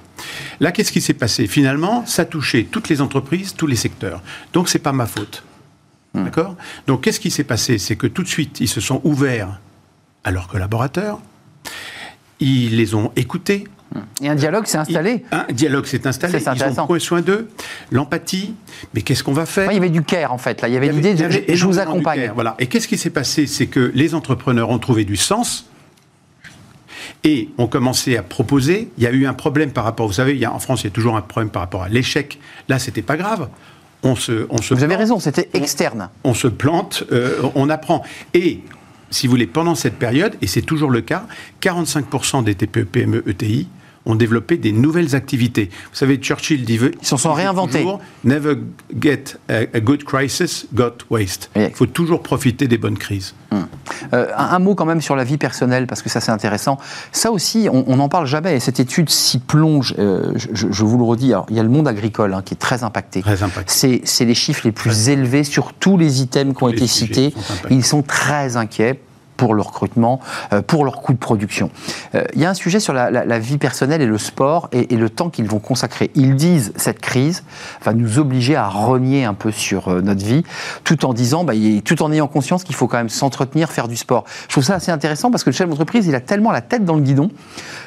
Là, 0.60 0.72
qu'est-ce 0.72 0.92
qui 0.92 1.02
s'est 1.02 1.14
passé? 1.14 1.48
Finalement, 1.48 2.06
ça 2.06 2.26
touchait 2.26 2.68
toutes 2.70 2.90
les 2.90 3.02
entreprises, 3.02 3.54
tous 3.56 3.68
les 3.68 3.76
secteurs. 3.76 4.22
Donc, 4.54 4.70
c'est 4.70 4.80
pas 4.80 4.94
ma 4.94 5.06
faute. 5.06 5.44
Hmm. 6.14 6.26
D'accord? 6.26 6.56
Donc, 6.88 7.02
qu'est-ce 7.02 7.20
qui 7.20 7.32
s'est 7.32 7.44
passé? 7.44 7.78
C'est 7.78 7.96
que 7.96 8.08
tout 8.08 8.24
de 8.24 8.28
suite, 8.28 8.60
ils 8.60 8.68
se 8.68 8.82
sont 8.82 9.02
ouverts 9.04 9.60
à 10.24 10.32
leurs 10.32 10.48
collaborateurs, 10.48 11.20
ils 12.40 12.78
les 12.78 12.96
ont 12.96 13.12
écoutés, 13.16 13.66
et 14.22 14.30
un 14.30 14.36
dialogue 14.36 14.66
s'est 14.66 14.78
installé. 14.78 15.24
Un 15.32 15.46
dialogue 15.52 15.86
s'est 15.86 16.06
installé. 16.08 16.40
Ils 16.40 16.80
ont 16.80 16.88
pris 16.88 17.02
soin 17.02 17.22
d'eux. 17.22 17.50
L'empathie. 17.92 18.56
Mais 18.94 19.02
qu'est-ce 19.02 19.24
qu'on 19.24 19.34
va 19.34 19.46
faire 19.46 19.72
Il 19.72 19.76
y 19.76 19.78
avait 19.78 19.90
du 19.90 20.04
care 20.04 20.34
en 20.34 20.38
fait. 20.38 20.62
Là, 20.62 20.68
il 20.68 20.74
y 20.74 20.78
avait 20.78 20.90
l'idée 20.90 21.14
de 21.14 21.30
je 21.54 21.66
vous 21.66 21.80
accompagne. 21.80 22.32
Voilà. 22.34 22.56
Et 22.60 22.68
qu'est-ce 22.68 22.88
qui 22.88 22.98
s'est 22.98 23.10
passé? 23.10 23.48
C'est 23.48 23.68
que 23.68 23.92
les 23.94 24.16
entrepreneurs 24.16 24.70
ont 24.70 24.80
trouvé 24.80 25.06
du 25.06 25.16
sens 25.16 25.70
et 27.24 27.50
ont 27.58 27.68
commencé 27.68 28.18
à 28.18 28.24
proposer. 28.24 28.90
Il 28.98 29.04
y 29.04 29.08
a 29.08 29.12
eu 29.12 29.26
un 29.26 29.34
problème 29.34 29.72
par 29.72 29.84
rapport, 29.84 30.08
vous 30.08 30.14
savez, 30.14 30.34
il 30.34 30.40
y 30.40 30.46
a, 30.46 30.54
en 30.54 30.60
France, 30.60 30.82
il 30.82 30.86
y 30.86 30.88
a 30.88 30.92
toujours 30.92 31.16
un 31.16 31.22
problème 31.22 31.50
par 31.50 31.62
rapport 31.62 31.84
à 31.84 31.90
l'échec. 31.90 32.40
Là, 32.70 32.80
c'était 32.80 33.02
pas 33.02 33.18
grave. 33.18 33.50
On 34.04 34.16
se, 34.16 34.48
on 34.50 34.62
se 34.62 34.74
vous 34.74 34.84
avez 34.84 34.98
raison, 34.98 35.20
c'était 35.20 35.50
externe. 35.54 36.10
On, 36.26 36.34
se 36.34 36.48
plante, 36.48 37.06
euh, 37.14 37.42
on 37.56 37.70
apprend. 37.70 38.04
Et 38.34 38.60
si 39.10 39.28
vous 39.28 39.32
voulez, 39.32 39.48
pendant 39.48 39.76
cette 39.76 39.98
période, 39.98 40.36
et 40.42 40.48
c'est 40.48 40.62
toujours 40.62 40.90
le 40.90 41.02
cas, 41.02 41.26
45% 41.62 42.44
des 42.44 42.56
TPE, 42.56 42.84
PME, 42.84 43.24
ETI 43.28 43.70
ont 44.06 44.16
développé 44.16 44.58
des 44.58 44.72
nouvelles 44.72 45.16
activités. 45.16 45.70
Vous 45.92 45.98
savez, 45.98 46.18
Churchill 46.18 46.66
dit... 46.66 46.80
Ils 47.02 47.08
s'en 47.08 47.18
sont 47.18 47.34
réinventés. 47.34 47.86
Never 48.24 48.56
get 49.00 49.38
a, 49.50 49.80
good 49.80 50.04
crisis, 50.04 50.68
got 50.74 50.98
waste. 51.10 51.50
Il 51.56 51.72
faut 51.74 51.86
toujours 51.86 52.22
profiter 52.22 52.68
des 52.68 52.78
bonnes 52.78 52.98
crises. 52.98 53.34
Hum. 53.52 53.68
Euh, 54.14 54.28
un, 54.36 54.60
mot 54.60 54.76
quand 54.76 54.86
même 54.86 55.02
sur 55.02 55.16
la 55.16 55.24
vie 55.24 55.38
personnelle, 55.38 55.88
parce 55.88 56.02
que 56.02 56.10
ça 56.10 56.20
c'est 56.20 56.32
intéressant. 56.32 56.78
Ça 57.12 57.32
aussi, 57.32 57.68
on 57.72 57.96
n'en 57.96 58.10
parle 58.10 58.26
jamais, 58.26 58.56
et 58.56 58.60
cette 58.60 58.80
étude 58.80 59.10
s'y 59.10 59.40
plonge, 59.40 59.96
euh, 60.00 60.34
je, 60.36 60.84
vous 60.84 60.98
le 60.98 61.04
redis, 61.04 61.34
il 61.50 61.56
y 61.56 61.60
a 61.60 61.64
le 61.64 61.70
monde 61.70 61.88
agricole 61.88 62.34
hein, 62.34 62.42
qui 62.44 62.54
est 62.54 62.58
très 62.58 62.84
impacté. 62.84 63.22
Très 63.22 63.44
impacté. 63.44 64.02
C'est 64.04 64.26
les 64.26 64.36
chiffres 64.36 64.62
les 64.66 64.72
plus 64.72 65.10
élevés 65.10 65.44
sur 65.44 65.74
tous 65.74 65.98
les 65.98 66.22
items 66.22 66.56
qui 66.56 66.64
ont 66.64 66.70
été 66.70 66.88
cités. 66.88 67.34
Ils 67.70 67.86
sont 67.86 68.02
très 68.02 68.58
inquiets 68.58 69.00
pour 69.44 69.56
le 69.56 69.62
recrutement, 69.62 70.22
euh, 70.54 70.62
pour 70.62 70.86
leur 70.86 71.02
coût 71.02 71.12
de 71.12 71.18
production. 71.18 71.70
Euh, 72.16 72.24
il 72.34 72.40
y 72.40 72.46
a 72.46 72.50
un 72.50 72.54
sujet 72.54 72.80
sur 72.80 72.94
la, 72.94 73.40
vie 73.40 73.58
personnelle 73.58 74.02
et 74.02 74.06
le 74.06 74.18
sport 74.18 74.70
et, 74.72 74.96
le 74.96 75.10
temps 75.10 75.30
qu'ils 75.30 75.50
vont 75.50 75.60
consacrer. 75.60 76.12
Ils 76.16 76.38
disent 76.38 76.72
cette 76.78 77.02
crise 77.02 77.44
va 77.84 77.94
nous 77.94 78.20
obliger 78.20 78.56
à 78.56 78.70
renier 78.70 79.26
un 79.26 79.34
peu 79.34 79.52
sur 79.52 79.90
euh, 79.90 80.00
notre 80.00 80.24
vie, 80.26 80.44
tout 80.86 81.04
en 81.04 81.14
disant, 81.14 81.44
bah, 81.44 81.52
tout 81.84 82.02
en 82.04 82.12
ayant 82.14 82.28
conscience 82.28 82.64
qu'il 82.64 82.74
faut 82.74 82.88
quand 82.88 83.00
même 83.00 83.10
s'entretenir, 83.10 83.70
faire 83.70 83.90
du 83.90 83.98
sport. 83.98 84.24
Je 84.44 84.54
trouve 84.54 84.64
ça 84.64 84.76
assez 84.76 84.92
intéressant 84.92 85.30
parce 85.30 85.44
que 85.44 85.50
le 85.50 85.56
chef 85.56 85.68
d'entreprise, 85.68 86.08
il 86.08 86.16
a 86.16 86.22
tellement 86.22 86.54
la 86.54 86.62
tête 86.62 86.86
dans 86.86 86.96
le 86.96 87.02
guidon 87.02 87.30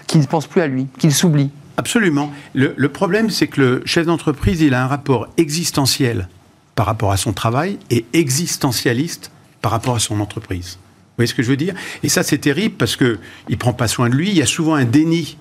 qu'il 0.07 0.21
ne 0.21 0.27
pense 0.27 0.47
plus 0.47 0.61
à 0.61 0.67
lui, 0.67 0.89
qu'il 0.99 1.15
s'oublie. 1.15 1.51
Absolument. 1.79 2.31
Le, 2.53 2.75
le 2.77 2.89
problème, 2.91 3.31
c'est 3.31 3.47
que 3.47 3.63
le 3.63 3.83
chef 3.87 4.05
d'entreprise, 4.05 4.61
il 4.61 4.75
a 4.75 4.85
un 4.85 4.89
rapport 4.89 5.29
existentiel 5.39 6.29
par 6.75 6.85
rapport 6.85 7.13
à 7.13 7.17
son 7.17 7.33
travail 7.33 7.79
et 7.89 8.05
existentialiste 8.13 9.31
par 9.63 9.71
rapport 9.71 9.97
à 9.97 10.01
son 10.01 10.21
entreprise. 10.21 10.79
Vous 11.17 11.23
voyez 11.23 11.29
ce 11.29 11.35
que 11.35 11.43
je 11.43 11.49
veux 11.49 11.57
dire? 11.57 11.75
Et 12.03 12.11
ça, 12.11 12.23
c'est 12.23 12.37
terrible 12.37 12.75
parce 12.77 12.95
qu'il 12.95 13.19
ne 13.49 13.57
prend 13.57 13.73
pas 13.73 13.89
soin 13.89 14.11
de 14.11 14.15
lui. 14.15 14.29
Il 14.29 14.37
y 14.37 14.43
a 14.43 14.47
souvent 14.47 14.75
un 14.75 14.85
déni 14.85 15.39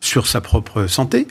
sur 0.00 0.28
sa 0.28 0.40
propre 0.40 0.86
santé. 0.86 1.26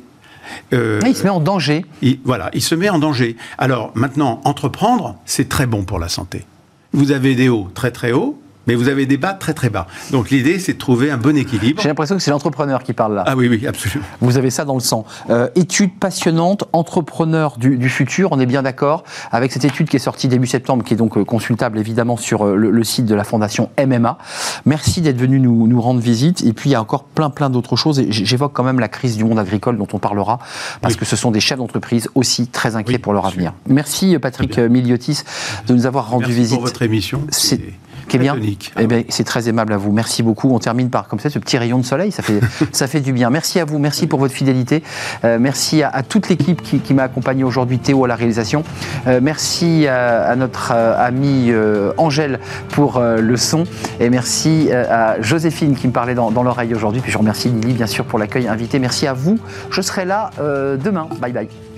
Euh, 0.73 0.99
il 1.05 1.15
se 1.15 1.23
met 1.23 1.29
en 1.29 1.39
danger. 1.39 1.85
voilà, 2.25 2.49
il 2.53 2.61
se 2.61 2.75
met 2.75 2.89
en 2.89 2.99
danger. 2.99 3.37
Alors 3.57 3.91
maintenant, 3.95 4.41
entreprendre, 4.43 5.17
c'est 5.25 5.47
très 5.47 5.65
bon 5.65 5.83
pour 5.83 5.97
la 5.97 6.09
santé. 6.09 6.45
Vous 6.91 7.11
avez 7.11 7.35
des 7.35 7.47
hauts 7.47 7.69
très 7.73 7.91
très 7.91 8.11
hauts, 8.11 8.41
mais 8.69 8.75
vous 8.75 8.87
avez 8.87 9.07
des 9.07 9.17
bas 9.17 9.33
très 9.33 9.55
très 9.55 9.71
bas. 9.71 9.87
Donc 10.11 10.29
l'idée, 10.29 10.59
c'est 10.59 10.73
de 10.73 10.77
trouver 10.77 11.09
un 11.09 11.17
bon 11.17 11.35
équilibre. 11.35 11.81
J'ai 11.81 11.87
l'impression 11.87 12.15
que 12.15 12.21
c'est 12.21 12.29
l'entrepreneur 12.29 12.83
qui 12.83 12.93
parle 12.93 13.15
là. 13.15 13.23
Ah 13.25 13.35
oui, 13.35 13.47
oui, 13.47 13.65
absolument. 13.65 14.05
Vous 14.21 14.37
avez 14.37 14.51
ça 14.51 14.63
dans 14.63 14.75
le 14.75 14.79
sang. 14.79 15.05
Euh, 15.31 15.49
étude 15.55 15.97
passionnante, 15.97 16.65
entrepreneur 16.71 17.57
du, 17.57 17.89
futur, 17.89 18.29
on 18.31 18.39
est 18.39 18.45
bien 18.45 18.61
d'accord, 18.61 19.03
avec 19.31 19.51
cette 19.51 19.65
étude 19.65 19.89
qui 19.89 19.95
est 19.95 19.99
sortie 19.99 20.27
début 20.27 20.45
septembre, 20.45 20.83
qui 20.83 20.93
est 20.93 20.97
donc 20.97 21.17
euh, 21.17 21.25
consultable 21.25 21.79
évidemment 21.79 22.15
sur 22.15 22.45
euh, 22.45 22.55
le, 22.55 22.83
site 22.83 23.07
de 23.07 23.15
la 23.15 23.23
fondation 23.23 23.71
MMA. 23.83 24.19
Merci 24.67 25.01
d'être 25.01 25.17
venu 25.17 25.39
nous, 25.39 25.65
nous, 25.65 25.81
rendre 25.81 25.99
visite. 25.99 26.43
Et 26.43 26.53
puis 26.53 26.69
il 26.69 26.73
y 26.73 26.75
a 26.75 26.81
encore 26.81 27.05
plein 27.05 27.31
plein 27.31 27.49
d'autres 27.49 27.75
choses. 27.75 27.97
Et 27.99 28.11
j'évoque 28.11 28.53
quand 28.53 28.63
même 28.63 28.79
la 28.79 28.87
crise 28.87 29.17
du 29.17 29.23
monde 29.23 29.39
agricole 29.39 29.79
dont 29.79 29.87
on 29.93 29.97
parlera, 29.99 30.37
parce 30.83 30.95
que 30.95 31.05
ce 31.05 31.15
sont 31.15 31.31
des 31.31 31.39
chefs 31.39 31.57
d'entreprise 31.57 32.07
aussi 32.13 32.45
très 32.45 32.75
inquiets 32.75 32.99
pour 32.99 33.13
leur 33.13 33.25
avenir. 33.25 33.53
Merci 33.67 34.15
Patrick 34.19 34.59
Miliotis 34.59 35.21
de 35.65 35.73
nous 35.73 35.87
avoir 35.87 36.11
rendu 36.11 36.25
Merci 36.25 36.39
visite. 36.39 36.57
pour 36.57 36.67
votre 36.67 36.83
émission 36.83 37.23
qui 38.09 38.17
est 38.17 38.19
bien. 38.19 38.35
Eh 38.77 38.87
bien, 38.87 39.03
c'est 39.07 39.23
très 39.23 39.47
aimable 39.47 39.71
à 39.71 39.77
vous. 39.77 39.91
Merci 39.91 40.23
beaucoup. 40.23 40.53
On 40.53 40.59
termine 40.59 40.89
par 40.89 41.07
comme 41.07 41.19
ça 41.19 41.29
ce 41.29 41.39
petit 41.39 41.57
rayon 41.57 41.77
de 41.77 41.85
soleil. 41.85 42.11
Ça 42.11 42.23
fait, 42.23 42.41
ça 42.73 42.87
fait 42.87 42.99
du 42.99 43.13
bien. 43.13 43.29
Merci 43.29 43.59
à 43.59 43.65
vous. 43.65 43.79
Merci 43.79 44.07
pour 44.07 44.19
votre 44.19 44.33
fidélité. 44.33 44.83
Euh, 45.23 45.37
merci 45.39 45.83
à, 45.83 46.03
toute 46.03 46.27
l'équipe 46.29 46.61
qui, 46.61 46.93
m'a 46.93 47.03
accompagné 47.03 47.43
aujourd'hui. 47.43 47.79
Théo 47.79 48.03
à 48.03 48.07
la 48.07 48.15
réalisation. 48.15 48.63
Euh, 49.07 49.19
merci 49.21 49.87
à, 49.87 50.35
notre 50.35 50.73
euh, 50.73 50.95
amie 50.97 51.51
Angèle 51.97 52.39
pour 52.69 52.99
le 52.99 53.37
son. 53.37 53.63
Et 53.99 54.09
merci 54.09 54.71
à 54.71 55.21
Joséphine 55.21 55.75
qui 55.75 55.87
me 55.87 55.93
parlait 55.93 56.15
dans, 56.15 56.31
dans 56.31 56.43
l'oreille 56.43 56.73
aujourd'hui. 56.73 57.01
Puis 57.01 57.11
je 57.11 57.17
remercie 57.17 57.49
Lily, 57.49 57.73
bien 57.73 57.87
sûr, 57.87 58.05
pour 58.05 58.19
l'accueil 58.19 58.47
invité. 58.47 58.79
Merci 58.79 59.07
à 59.07 59.13
vous. 59.13 59.37
Je 59.69 59.81
serai 59.81 60.05
là 60.05 60.31
demain. 60.39 61.07
Bye 61.21 61.31
bye. 61.31 61.68